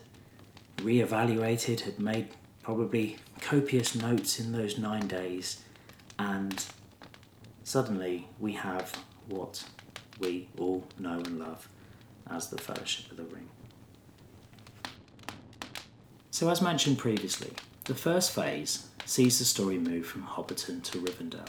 re-evaluated, 0.82 1.80
had 1.80 2.00
made 2.00 2.28
probably 2.62 3.18
copious 3.40 3.94
notes 3.94 4.40
in 4.40 4.52
those 4.52 4.78
nine 4.78 5.06
days, 5.06 5.62
and 6.18 6.64
suddenly 7.68 8.26
we 8.40 8.54
have 8.54 8.90
what 9.28 9.62
we 10.18 10.48
all 10.56 10.82
know 10.98 11.18
and 11.18 11.38
love 11.38 11.68
as 12.30 12.48
the 12.48 12.56
Fellowship 12.56 13.10
of 13.10 13.18
the 13.18 13.24
Ring. 13.24 13.46
So, 16.30 16.48
as 16.48 16.62
mentioned 16.62 16.96
previously, 16.96 17.52
the 17.84 17.94
first 17.94 18.34
phase 18.34 18.88
sees 19.04 19.38
the 19.38 19.44
story 19.44 19.76
move 19.76 20.06
from 20.06 20.22
Hobbiton 20.22 20.82
to 20.84 20.98
Rivendell, 20.98 21.48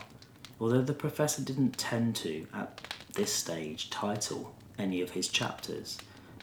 although 0.60 0.82
the 0.82 0.94
professor 0.94 1.42
didn't 1.42 1.78
tend 1.78 2.18
to, 2.18 2.46
at 2.54 2.82
this 3.14 3.32
stage, 3.32 3.90
title 3.90 4.54
any 4.78 5.00
of 5.00 5.12
his 5.12 5.30
chapters. 5.30 5.98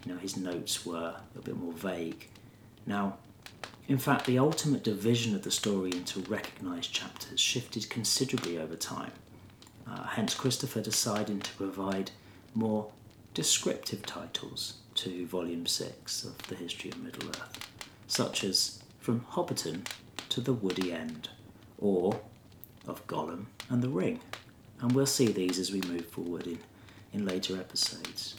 You 0.07 0.15
know, 0.15 0.19
his 0.19 0.39
notes 0.39 0.87
were 0.87 1.17
a 1.37 1.43
bit 1.43 1.57
more 1.57 1.75
vague. 1.75 2.29
Now, 2.87 3.19
in 3.89 3.99
fact, 3.99 4.25
the 4.25 4.39
ultimate 4.39 4.83
division 4.83 5.35
of 5.35 5.43
the 5.43 5.51
story 5.51 5.91
into 5.91 6.21
recognised 6.21 6.95
chapters 6.95 7.41
shifted 7.41 7.91
considerably 7.91 8.57
over 8.59 8.75
time. 8.75 9.13
Uh, 9.89 10.05
hence, 10.05 10.35
Christopher 10.35 10.81
deciding 10.81 11.41
to 11.41 11.53
provide 11.53 12.11
more 12.55 12.91
descriptive 13.35 14.05
titles 14.05 14.75
to 14.95 15.27
Volume 15.27 15.67
6 15.67 16.25
of 16.25 16.39
the 16.49 16.55
History 16.55 16.91
of 16.91 16.99
Middle 16.99 17.29
Earth, 17.29 17.71
such 18.07 18.43
as 18.43 18.83
From 18.99 19.21
Hobbiton 19.21 19.87
to 20.31 20.41
the 20.41 20.53
Woody 20.53 20.93
End, 20.93 21.29
or 21.79 22.21
of 22.87 23.07
Gollum 23.07 23.47
and 23.69 23.83
the 23.83 23.89
Ring. 23.89 24.21
And 24.81 24.93
we'll 24.93 25.07
see 25.07 25.29
these 25.29 25.59
as 25.59 25.71
we 25.71 25.81
move 25.83 26.07
forward 26.07 26.47
in, 26.47 26.59
in 27.13 27.25
later 27.25 27.57
episodes. 27.57 28.37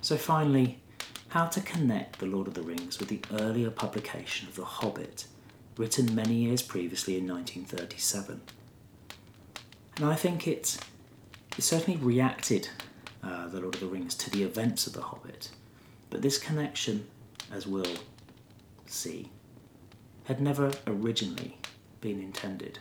So, 0.00 0.16
finally, 0.16 0.78
how 1.28 1.46
to 1.46 1.60
connect 1.60 2.18
The 2.20 2.26
Lord 2.26 2.46
of 2.46 2.54
the 2.54 2.62
Rings 2.62 2.98
with 2.98 3.08
the 3.08 3.20
earlier 3.40 3.70
publication 3.70 4.48
of 4.48 4.54
The 4.54 4.64
Hobbit, 4.64 5.26
written 5.76 6.14
many 6.14 6.34
years 6.34 6.62
previously 6.62 7.16
in 7.16 7.26
1937. 7.26 8.40
And 9.96 10.06
I 10.06 10.14
think 10.16 10.48
it, 10.48 10.76
it 11.56 11.62
certainly 11.62 11.98
reacted, 12.00 12.68
uh, 13.22 13.48
The 13.48 13.60
Lord 13.60 13.74
of 13.76 13.80
the 13.80 13.86
Rings, 13.86 14.14
to 14.16 14.30
the 14.30 14.42
events 14.42 14.86
of 14.86 14.92
The 14.92 15.02
Hobbit, 15.02 15.50
but 16.10 16.22
this 16.22 16.38
connection, 16.38 17.06
as 17.52 17.66
we'll 17.66 17.96
see, 18.86 19.30
had 20.24 20.40
never 20.40 20.72
originally 20.86 21.58
been 22.00 22.20
intended. 22.20 22.78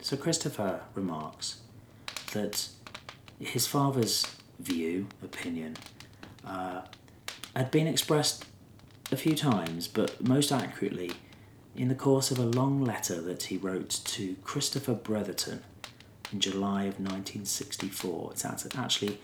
So 0.00 0.16
Christopher 0.16 0.80
remarks 0.94 1.58
that 2.32 2.68
his 3.40 3.66
father's 3.66 4.26
view, 4.58 5.08
opinion, 5.22 5.76
uh, 6.46 6.82
had 7.54 7.70
been 7.70 7.86
expressed 7.86 8.44
a 9.10 9.16
few 9.16 9.34
times, 9.34 9.88
but 9.88 10.26
most 10.26 10.52
accurately 10.52 11.12
in 11.74 11.88
the 11.88 11.94
course 11.94 12.30
of 12.30 12.38
a 12.38 12.44
long 12.44 12.84
letter 12.84 13.20
that 13.20 13.44
he 13.44 13.56
wrote 13.56 14.00
to 14.04 14.36
Christopher 14.42 14.94
Bretherton 14.94 15.62
in 16.32 16.40
July 16.40 16.82
of 16.82 16.98
1964. 16.98 18.30
It's 18.32 18.44
actually 18.76 19.20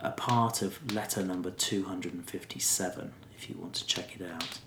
a 0.00 0.10
part 0.10 0.62
of 0.62 0.94
letter 0.94 1.24
number 1.24 1.50
257 1.50 3.12
if 3.36 3.50
you 3.50 3.56
want 3.58 3.74
to 3.74 3.86
check 3.86 4.16
it 4.18 4.26
out. 4.26 4.60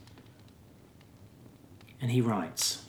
And 2.01 2.11
he 2.11 2.21
writes 2.21 2.85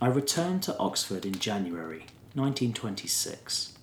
I 0.00 0.06
returned 0.06 0.62
to 0.64 0.78
Oxford 0.78 1.26
in 1.26 1.34
January 1.34 2.06
1926, 2.34 3.74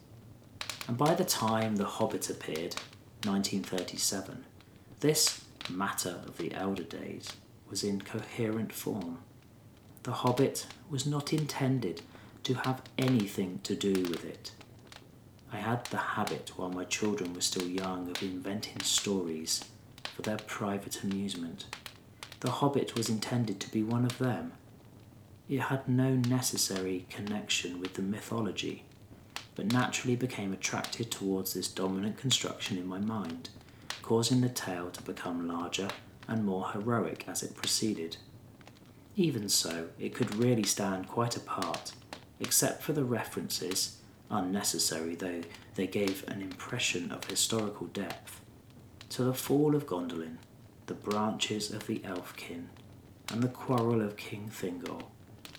and 0.88 0.98
by 0.98 1.14
the 1.14 1.26
time 1.26 1.76
The 1.76 1.86
Hobbit 1.86 2.30
appeared, 2.30 2.76
1937, 3.26 4.46
this 5.02 5.44
matter 5.70 6.22
of 6.26 6.38
the 6.38 6.54
elder 6.54 6.84
days 6.84 7.34
was 7.70 7.84
in 7.84 8.02
coherent 8.02 8.72
form. 8.72 9.20
The 10.04 10.12
Hobbit 10.12 10.68
was 10.90 11.06
not 11.06 11.34
intended 11.34 12.02
to 12.44 12.54
have 12.54 12.84
anything 12.98 13.60
to 13.64 13.76
do 13.76 13.94
with 14.04 14.24
it. 14.24 14.52
I 15.52 15.58
had 15.58 15.86
the 15.86 15.98
habit, 15.98 16.52
while 16.56 16.70
my 16.70 16.84
children 16.84 17.34
were 17.34 17.42
still 17.42 17.68
young, 17.68 18.10
of 18.10 18.22
inventing 18.22 18.82
stories 18.82 19.64
for 20.14 20.22
their 20.22 20.38
private 20.38 21.02
amusement. 21.04 21.66
The 22.42 22.52
Hobbit 22.52 22.96
was 22.96 23.10
intended 23.10 23.60
to 23.62 23.72
be 23.72 23.82
one 23.82 24.06
of 24.06 24.18
them. 24.18 24.52
It 25.50 25.62
had 25.62 25.88
no 25.88 26.16
necessary 26.16 27.06
connection 27.10 27.80
with 27.80 27.94
the 27.96 28.02
mythology, 28.02 28.84
but 29.56 29.72
naturally 29.72 30.16
became 30.16 30.54
attracted 30.54 31.10
towards 31.10 31.54
this 31.54 31.68
dominant 31.68 32.18
construction 32.18 32.78
in 32.78 32.86
my 32.86 33.00
mind, 33.00 33.50
causing 34.02 34.42
the 34.42 34.50
tale 34.50 34.90
to 34.92 35.02
become 35.02 35.48
larger 35.48 35.88
and 36.28 36.46
more 36.46 36.70
heroic 36.72 37.26
as 37.28 37.44
it 37.44 37.56
proceeded. 37.56 38.18
Even 39.16 39.48
so, 39.48 39.88
it 40.00 40.14
could 40.14 40.36
really 40.36 40.64
stand 40.64 41.08
quite 41.08 41.38
apart, 41.38 41.94
except 42.40 42.84
for 42.84 42.94
the 42.94 43.06
references, 43.06 43.98
unnecessary 44.30 45.16
though 45.16 45.42
they 45.76 45.88
gave 45.88 46.28
an 46.28 46.42
impression 46.42 47.12
of 47.12 47.26
historical 47.26 47.88
depth, 47.88 48.42
to 49.10 49.24
the 49.24 49.34
fall 49.34 49.76
of 49.76 49.86
Gondolin, 49.86 50.38
the 50.88 50.94
branches 50.94 51.72
of 51.72 51.88
the 51.88 52.00
Elfkin, 52.00 52.66
and 53.32 53.42
the 53.42 53.48
quarrel 53.48 54.02
of 54.02 54.18
King 54.18 54.52
Thingol, 54.54 55.04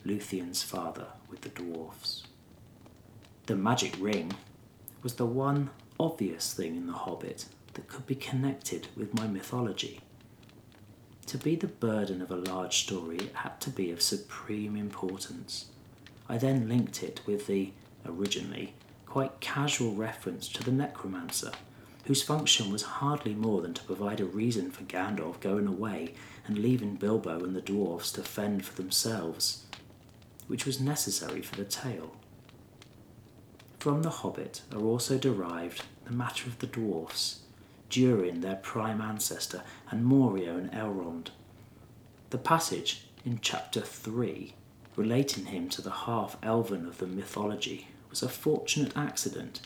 Luthien's 0.04 0.62
father, 0.62 1.06
with 1.28 1.40
the 1.40 1.48
dwarfs. 1.48 2.24
The 3.46 3.56
magic 3.56 3.96
ring 3.98 4.32
was 5.02 5.14
the 5.14 5.26
one 5.26 5.70
obvious 5.98 6.52
thing 6.52 6.76
in 6.76 6.86
The 6.86 6.92
Hobbit 6.92 7.46
that 7.74 7.88
could 7.88 8.06
be 8.06 8.14
connected 8.14 8.88
with 8.96 9.14
my 9.14 9.26
mythology. 9.26 10.00
To 11.26 11.38
be 11.38 11.56
the 11.56 11.66
burden 11.66 12.22
of 12.22 12.30
a 12.30 12.36
large 12.36 12.78
story, 12.84 13.16
it 13.16 13.34
had 13.34 13.60
to 13.62 13.70
be 13.70 13.90
of 13.90 14.00
supreme 14.00 14.76
importance. 14.76 15.66
I 16.28 16.38
then 16.38 16.68
linked 16.68 17.02
it 17.02 17.20
with 17.26 17.48
the, 17.48 17.72
originally, 18.04 18.74
quite 19.06 19.40
casual 19.40 19.94
reference 19.94 20.46
to 20.48 20.62
the 20.62 20.70
necromancer, 20.70 21.50
whose 22.04 22.22
function 22.22 22.70
was 22.70 22.82
hardly 22.82 23.34
more 23.34 23.60
than 23.60 23.74
to 23.74 23.82
provide 23.82 24.20
a 24.20 24.24
reason 24.24 24.70
for 24.70 24.84
Gandalf 24.84 25.40
going 25.40 25.66
away 25.66 26.14
and 26.46 26.58
leaving 26.58 26.94
Bilbo 26.94 27.42
and 27.42 27.56
the 27.56 27.60
dwarfs 27.60 28.12
to 28.12 28.22
fend 28.22 28.64
for 28.64 28.76
themselves, 28.80 29.64
which 30.46 30.64
was 30.64 30.80
necessary 30.80 31.42
for 31.42 31.56
the 31.56 31.64
tale. 31.64 32.14
From 33.80 34.02
The 34.02 34.10
Hobbit 34.10 34.62
are 34.72 34.82
also 34.82 35.18
derived 35.18 35.82
the 36.04 36.12
matter 36.12 36.46
of 36.46 36.60
the 36.60 36.68
dwarfs, 36.68 37.40
Durin, 37.90 38.40
their 38.40 38.56
prime 38.56 39.00
ancestor, 39.00 39.62
and 39.90 40.04
Moria 40.04 40.56
and 40.56 40.70
Elrond. 40.72 41.28
The 42.30 42.38
passage 42.38 43.06
in 43.24 43.38
chapter 43.40 43.80
3 43.80 44.54
relating 44.96 45.46
him 45.46 45.68
to 45.68 45.82
the 45.82 45.90
half 45.90 46.36
elven 46.42 46.86
of 46.86 46.98
the 46.98 47.06
mythology 47.06 47.88
was 48.08 48.22
a 48.22 48.28
fortunate 48.28 48.96
accident, 48.96 49.60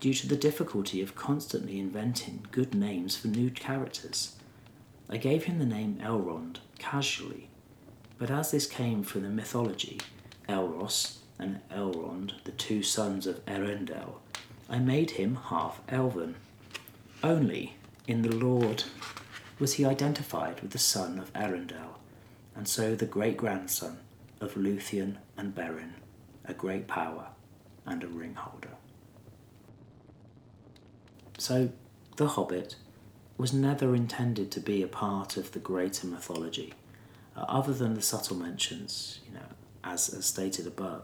due 0.00 0.12
to 0.12 0.28
the 0.28 0.36
difficulty 0.36 1.00
of 1.00 1.16
constantly 1.16 1.78
inventing 1.80 2.46
good 2.52 2.74
names 2.74 3.16
for 3.16 3.28
new 3.28 3.50
characters. 3.50 4.36
I 5.08 5.16
gave 5.16 5.44
him 5.44 5.58
the 5.58 5.64
name 5.64 5.98
Elrond 6.02 6.58
casually, 6.78 7.48
but 8.18 8.30
as 8.30 8.50
this 8.50 8.66
came 8.66 9.02
from 9.02 9.22
the 9.22 9.30
mythology, 9.30 10.00
Elros 10.48 11.18
and 11.38 11.60
Elrond, 11.70 12.32
the 12.44 12.52
two 12.52 12.82
sons 12.82 13.26
of 13.26 13.44
Eärendil, 13.46 14.14
I 14.68 14.78
made 14.78 15.12
him 15.12 15.36
half 15.36 15.80
elven. 15.88 16.36
Only 17.26 17.74
in 18.06 18.22
the 18.22 18.30
Lord 18.32 18.84
was 19.58 19.72
he 19.72 19.84
identified 19.84 20.60
with 20.60 20.70
the 20.70 20.78
son 20.78 21.18
of 21.18 21.32
Eärendil, 21.32 21.96
and 22.54 22.68
so 22.68 22.94
the 22.94 23.04
great 23.04 23.36
grandson 23.36 23.98
of 24.40 24.54
Luthien 24.54 25.16
and 25.36 25.52
Beren, 25.52 25.94
a 26.44 26.54
great 26.54 26.86
power 26.86 27.26
and 27.84 28.04
a 28.04 28.06
ring 28.06 28.34
holder. 28.36 28.76
So, 31.36 31.70
The 32.14 32.28
Hobbit 32.28 32.76
was 33.36 33.52
never 33.52 33.96
intended 33.96 34.52
to 34.52 34.60
be 34.60 34.80
a 34.84 34.86
part 34.86 35.36
of 35.36 35.50
the 35.50 35.58
greater 35.58 36.06
mythology, 36.06 36.74
uh, 37.36 37.40
other 37.48 37.74
than 37.74 37.94
the 37.94 38.02
subtle 38.02 38.36
mentions, 38.36 39.18
you 39.26 39.34
know, 39.34 39.48
as, 39.82 40.08
as 40.10 40.26
stated 40.26 40.68
above. 40.68 41.02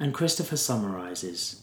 And 0.00 0.12
Christopher 0.12 0.56
summarizes 0.56 1.62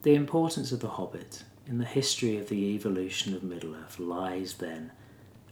the 0.00 0.14
importance 0.14 0.72
of 0.72 0.80
The 0.80 0.88
Hobbit 0.88 1.44
in 1.66 1.78
the 1.78 1.84
history 1.84 2.36
of 2.36 2.48
the 2.48 2.74
evolution 2.74 3.34
of 3.34 3.42
Middle 3.42 3.74
Earth 3.74 3.98
lies 3.98 4.54
then, 4.54 4.92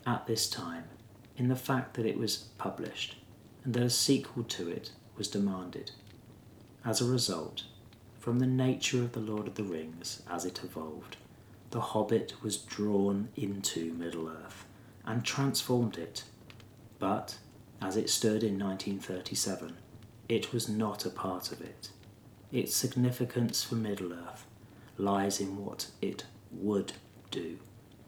at 0.06 0.26
this 0.26 0.48
time, 0.48 0.84
in 1.36 1.48
the 1.48 1.56
fact 1.56 1.94
that 1.94 2.06
it 2.06 2.18
was 2.18 2.48
published 2.58 3.16
and 3.64 3.72
that 3.74 3.82
a 3.82 3.90
sequel 3.90 4.42
to 4.44 4.68
it 4.68 4.90
was 5.16 5.28
demanded. 5.28 5.92
As 6.84 7.00
a 7.00 7.10
result, 7.10 7.64
from 8.18 8.38
the 8.38 8.46
nature 8.46 9.00
of 9.00 9.12
The 9.12 9.20
Lord 9.20 9.46
of 9.46 9.54
the 9.54 9.64
Rings 9.64 10.22
as 10.28 10.44
it 10.44 10.62
evolved, 10.62 11.16
The 11.70 11.80
Hobbit 11.80 12.34
was 12.42 12.58
drawn 12.58 13.28
into 13.36 13.94
Middle 13.94 14.28
Earth 14.28 14.66
and 15.06 15.24
transformed 15.24 15.96
it. 15.96 16.24
But, 16.98 17.38
as 17.80 17.96
it 17.96 18.10
stood 18.10 18.42
in 18.42 18.58
1937, 18.58 19.76
it 20.28 20.52
was 20.52 20.68
not 20.68 21.06
a 21.06 21.10
part 21.10 21.50
of 21.52 21.60
it. 21.60 21.90
Its 22.52 22.76
significance 22.76 23.62
for 23.62 23.76
Middle 23.76 24.12
Earth 24.12 24.46
lies 24.96 25.40
in 25.40 25.64
what 25.64 25.86
it 26.00 26.24
would 26.50 26.92
do, 27.30 27.58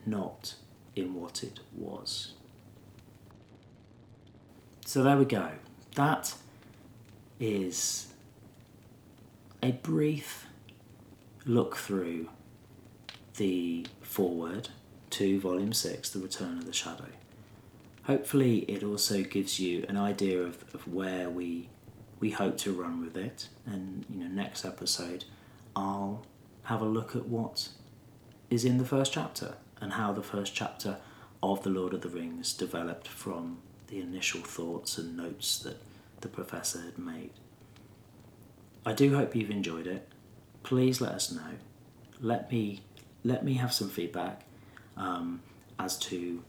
not 0.07 0.55
in 0.95 1.15
what 1.15 1.43
it 1.43 1.61
was. 1.75 2.33
So 4.87 5.03
there 5.03 5.17
we 5.17 5.25
go. 5.25 5.51
That 5.95 6.35
is 7.41 8.09
a 9.63 9.73
brief 9.73 10.47
look 11.47 11.77
through 11.77 12.29
the 13.37 13.87
foreword 14.03 14.69
to 15.11 15.41
Volume 15.41 15.73
6, 15.73 16.11
The 16.11 16.19
Return 16.19 16.59
of 16.59 16.67
the 16.67 16.73
Shadow. 16.73 17.07
Hopefully, 18.05 18.59
it 18.69 18.83
also 18.83 19.23
gives 19.23 19.59
you 19.59 19.85
an 19.89 19.97
idea 19.97 20.43
of, 20.43 20.63
of 20.75 20.87
where 20.87 21.31
we 21.31 21.69
we 22.21 22.31
hope 22.31 22.57
to 22.59 22.73
run 22.73 23.01
with 23.01 23.17
it. 23.17 23.49
And 23.67 24.05
you 24.09 24.21
know, 24.21 24.29
next 24.29 24.65
episode, 24.65 25.25
I'll 25.75 26.25
have 26.65 26.81
a 26.81 26.87
look 26.87 27.15
at 27.15 27.27
what 27.27 27.69
is 28.51 28.65
in 28.65 28.79
the 28.79 28.85
first 28.85 29.13
chapter 29.13 29.55
and 29.81 29.95
how 29.95 30.13
the 30.13 30.23
first 30.23 30.55
chapter 30.55 30.99
of 31.43 31.63
The 31.63 31.71
Lord 31.71 31.93
of 31.93 32.01
the 32.01 32.09
Rings 32.09 32.55
developed 32.55 33.07
from 33.07 33.59
the 33.89 34.01
initial 34.01 34.41
thoughts 34.41 34.99
and 34.99 35.17
notes 35.17 35.59
that 35.59 35.77
the 36.21 36.29
professor 36.29 36.81
had 36.81 36.99
made. 36.99 37.31
I 38.87 38.93
do 38.93 39.15
hope 39.15 39.37
you've 39.37 39.51
enjoyed 39.51 39.87
it. 39.87 40.09
Please 40.63 41.01
let 41.01 41.13
us 41.13 41.31
know. 41.31 41.59
Let 42.21 42.51
me 42.51 42.83
let 43.23 43.45
me 43.45 43.55
have 43.55 43.73
some 43.73 43.89
feedback 43.89 44.43
um, 44.97 45.43
as 45.79 45.99
to 46.01 46.43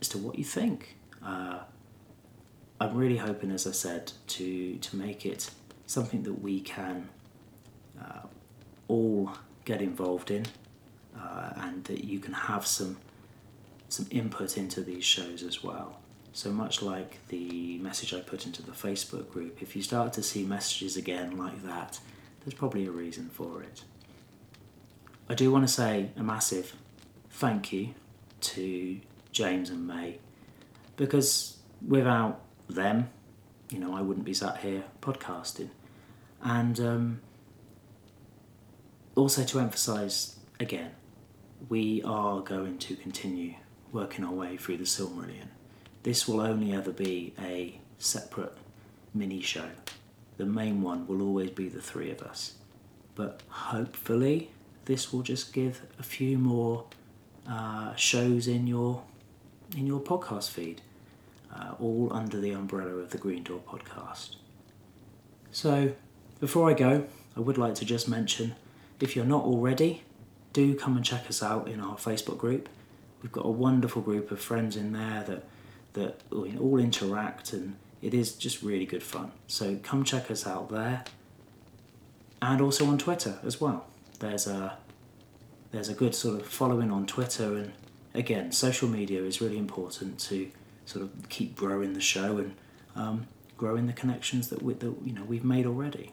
as 0.00 0.08
to 0.10 0.18
what 0.18 0.38
you 0.38 0.44
think. 0.44 0.96
Uh, 1.24 1.60
I'm 2.80 2.96
really 2.96 3.16
hoping, 3.16 3.50
as 3.50 3.66
I 3.66 3.72
said, 3.72 4.12
to 4.28 4.76
to 4.76 4.96
make 4.96 5.26
it 5.26 5.50
something 5.86 6.22
that 6.24 6.40
we 6.40 6.60
can 6.60 7.08
uh, 8.00 8.26
all 8.88 9.30
get 9.64 9.80
involved 9.80 10.30
in, 10.30 10.46
uh, 11.16 11.52
and 11.56 11.84
that 11.84 12.04
you 12.04 12.18
can 12.18 12.32
have 12.32 12.66
some 12.66 12.96
some 13.88 14.06
input 14.10 14.58
into 14.58 14.82
these 14.82 15.04
shows 15.04 15.42
as 15.42 15.62
well. 15.64 15.98
So 16.32 16.50
much 16.50 16.82
like 16.82 17.26
the 17.28 17.78
message 17.78 18.12
I 18.12 18.20
put 18.20 18.44
into 18.44 18.62
the 18.62 18.72
Facebook 18.72 19.30
group, 19.30 19.62
if 19.62 19.74
you 19.74 19.82
start 19.82 20.12
to 20.14 20.22
see 20.22 20.44
messages 20.44 20.96
again 20.96 21.38
like 21.38 21.64
that, 21.64 21.98
there's 22.40 22.54
probably 22.54 22.86
a 22.86 22.90
reason 22.90 23.30
for 23.30 23.62
it. 23.62 23.84
I 25.28 25.34
do 25.34 25.50
want 25.50 25.66
to 25.66 25.72
say 25.72 26.10
a 26.16 26.22
massive 26.22 26.74
thank 27.30 27.72
you 27.72 27.94
to 28.40 29.00
James 29.32 29.70
and 29.70 29.86
May 29.86 30.18
because 30.96 31.56
without 31.86 32.40
them, 32.68 33.10
you 33.70 33.78
know, 33.78 33.94
I 33.94 34.00
wouldn't 34.00 34.26
be 34.26 34.34
sat 34.34 34.58
here 34.58 34.84
podcasting. 35.00 35.70
And 36.42 36.78
um, 36.80 37.20
also 39.18 39.44
to 39.44 39.60
emphasise 39.60 40.36
again, 40.60 40.92
we 41.68 42.02
are 42.04 42.40
going 42.40 42.78
to 42.78 42.94
continue 42.96 43.54
working 43.92 44.24
our 44.24 44.32
way 44.32 44.56
through 44.56 44.76
the 44.76 44.84
Silmarillion. 44.84 45.48
This 46.04 46.28
will 46.28 46.40
only 46.40 46.72
ever 46.72 46.92
be 46.92 47.34
a 47.40 47.80
separate 47.98 48.56
mini 49.12 49.40
show. 49.40 49.68
The 50.36 50.46
main 50.46 50.82
one 50.82 51.06
will 51.06 51.20
always 51.20 51.50
be 51.50 51.68
the 51.68 51.80
three 51.82 52.10
of 52.10 52.22
us. 52.22 52.54
But 53.16 53.42
hopefully, 53.48 54.50
this 54.84 55.12
will 55.12 55.22
just 55.22 55.52
give 55.52 55.82
a 55.98 56.04
few 56.04 56.38
more 56.38 56.84
uh, 57.48 57.94
shows 57.96 58.46
in 58.46 58.66
your 58.66 59.02
in 59.76 59.86
your 59.86 60.00
podcast 60.00 60.50
feed, 60.50 60.80
uh, 61.54 61.74
all 61.78 62.08
under 62.12 62.40
the 62.40 62.52
umbrella 62.52 62.92
of 62.92 63.10
the 63.10 63.18
Green 63.18 63.42
Door 63.42 63.60
podcast. 63.68 64.36
So, 65.50 65.92
before 66.40 66.70
I 66.70 66.72
go, 66.72 67.04
I 67.36 67.40
would 67.40 67.58
like 67.58 67.74
to 67.76 67.84
just 67.84 68.08
mention 68.08 68.54
if 69.00 69.14
you're 69.14 69.24
not 69.24 69.44
already, 69.44 70.02
do 70.52 70.74
come 70.74 70.96
and 70.96 71.04
check 71.04 71.28
us 71.28 71.42
out 71.42 71.68
in 71.68 71.80
our 71.80 71.96
Facebook 71.96 72.38
group. 72.38 72.68
We've 73.22 73.32
got 73.32 73.46
a 73.46 73.50
wonderful 73.50 74.02
group 74.02 74.30
of 74.30 74.40
friends 74.40 74.76
in 74.76 74.92
there 74.92 75.24
that 75.26 75.44
that 75.94 76.20
all 76.32 76.78
interact 76.78 77.52
and 77.52 77.76
it 78.02 78.14
is 78.14 78.32
just 78.32 78.62
really 78.62 78.86
good 78.86 79.02
fun. 79.02 79.32
So 79.46 79.78
come 79.82 80.04
check 80.04 80.30
us 80.30 80.46
out 80.46 80.70
there. 80.70 81.04
And 82.40 82.60
also 82.60 82.86
on 82.86 82.98
Twitter 82.98 83.38
as 83.44 83.60
well. 83.60 83.86
There's 84.20 84.46
a 84.46 84.78
there's 85.72 85.88
a 85.88 85.94
good 85.94 86.14
sort 86.14 86.40
of 86.40 86.46
following 86.46 86.90
on 86.90 87.06
Twitter 87.06 87.56
and 87.56 87.72
again, 88.14 88.52
social 88.52 88.88
media 88.88 89.22
is 89.22 89.40
really 89.40 89.58
important 89.58 90.18
to 90.18 90.50
sort 90.86 91.04
of 91.04 91.28
keep 91.28 91.56
growing 91.56 91.92
the 91.92 92.00
show 92.00 92.38
and 92.38 92.54
um, 92.96 93.26
growing 93.56 93.86
the 93.86 93.92
connections 93.92 94.48
that, 94.48 94.62
we, 94.62 94.74
that 94.74 94.94
you 95.04 95.12
know 95.12 95.24
we've 95.24 95.44
made 95.44 95.66
already. 95.66 96.12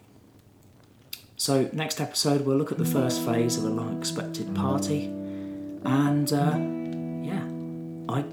So, 1.37 1.69
next 1.73 1.99
episode, 1.99 2.45
we'll 2.45 2.57
look 2.57 2.71
at 2.71 2.77
the 2.77 2.85
first 2.85 3.21
phase 3.25 3.57
of 3.57 3.65
a 3.65 3.69
long 3.69 3.99
expected 3.99 4.53
party. 4.55 5.05
And 5.83 6.31
uh, 6.31 6.57
yeah, 7.21 7.43
I 8.07 8.23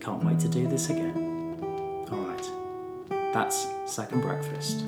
can't 0.00 0.22
wait 0.24 0.38
to 0.40 0.48
do 0.48 0.68
this 0.68 0.90
again. 0.90 2.06
Alright, 2.12 3.32
that's 3.32 3.66
Second 3.86 4.20
Breakfast. 4.20 4.84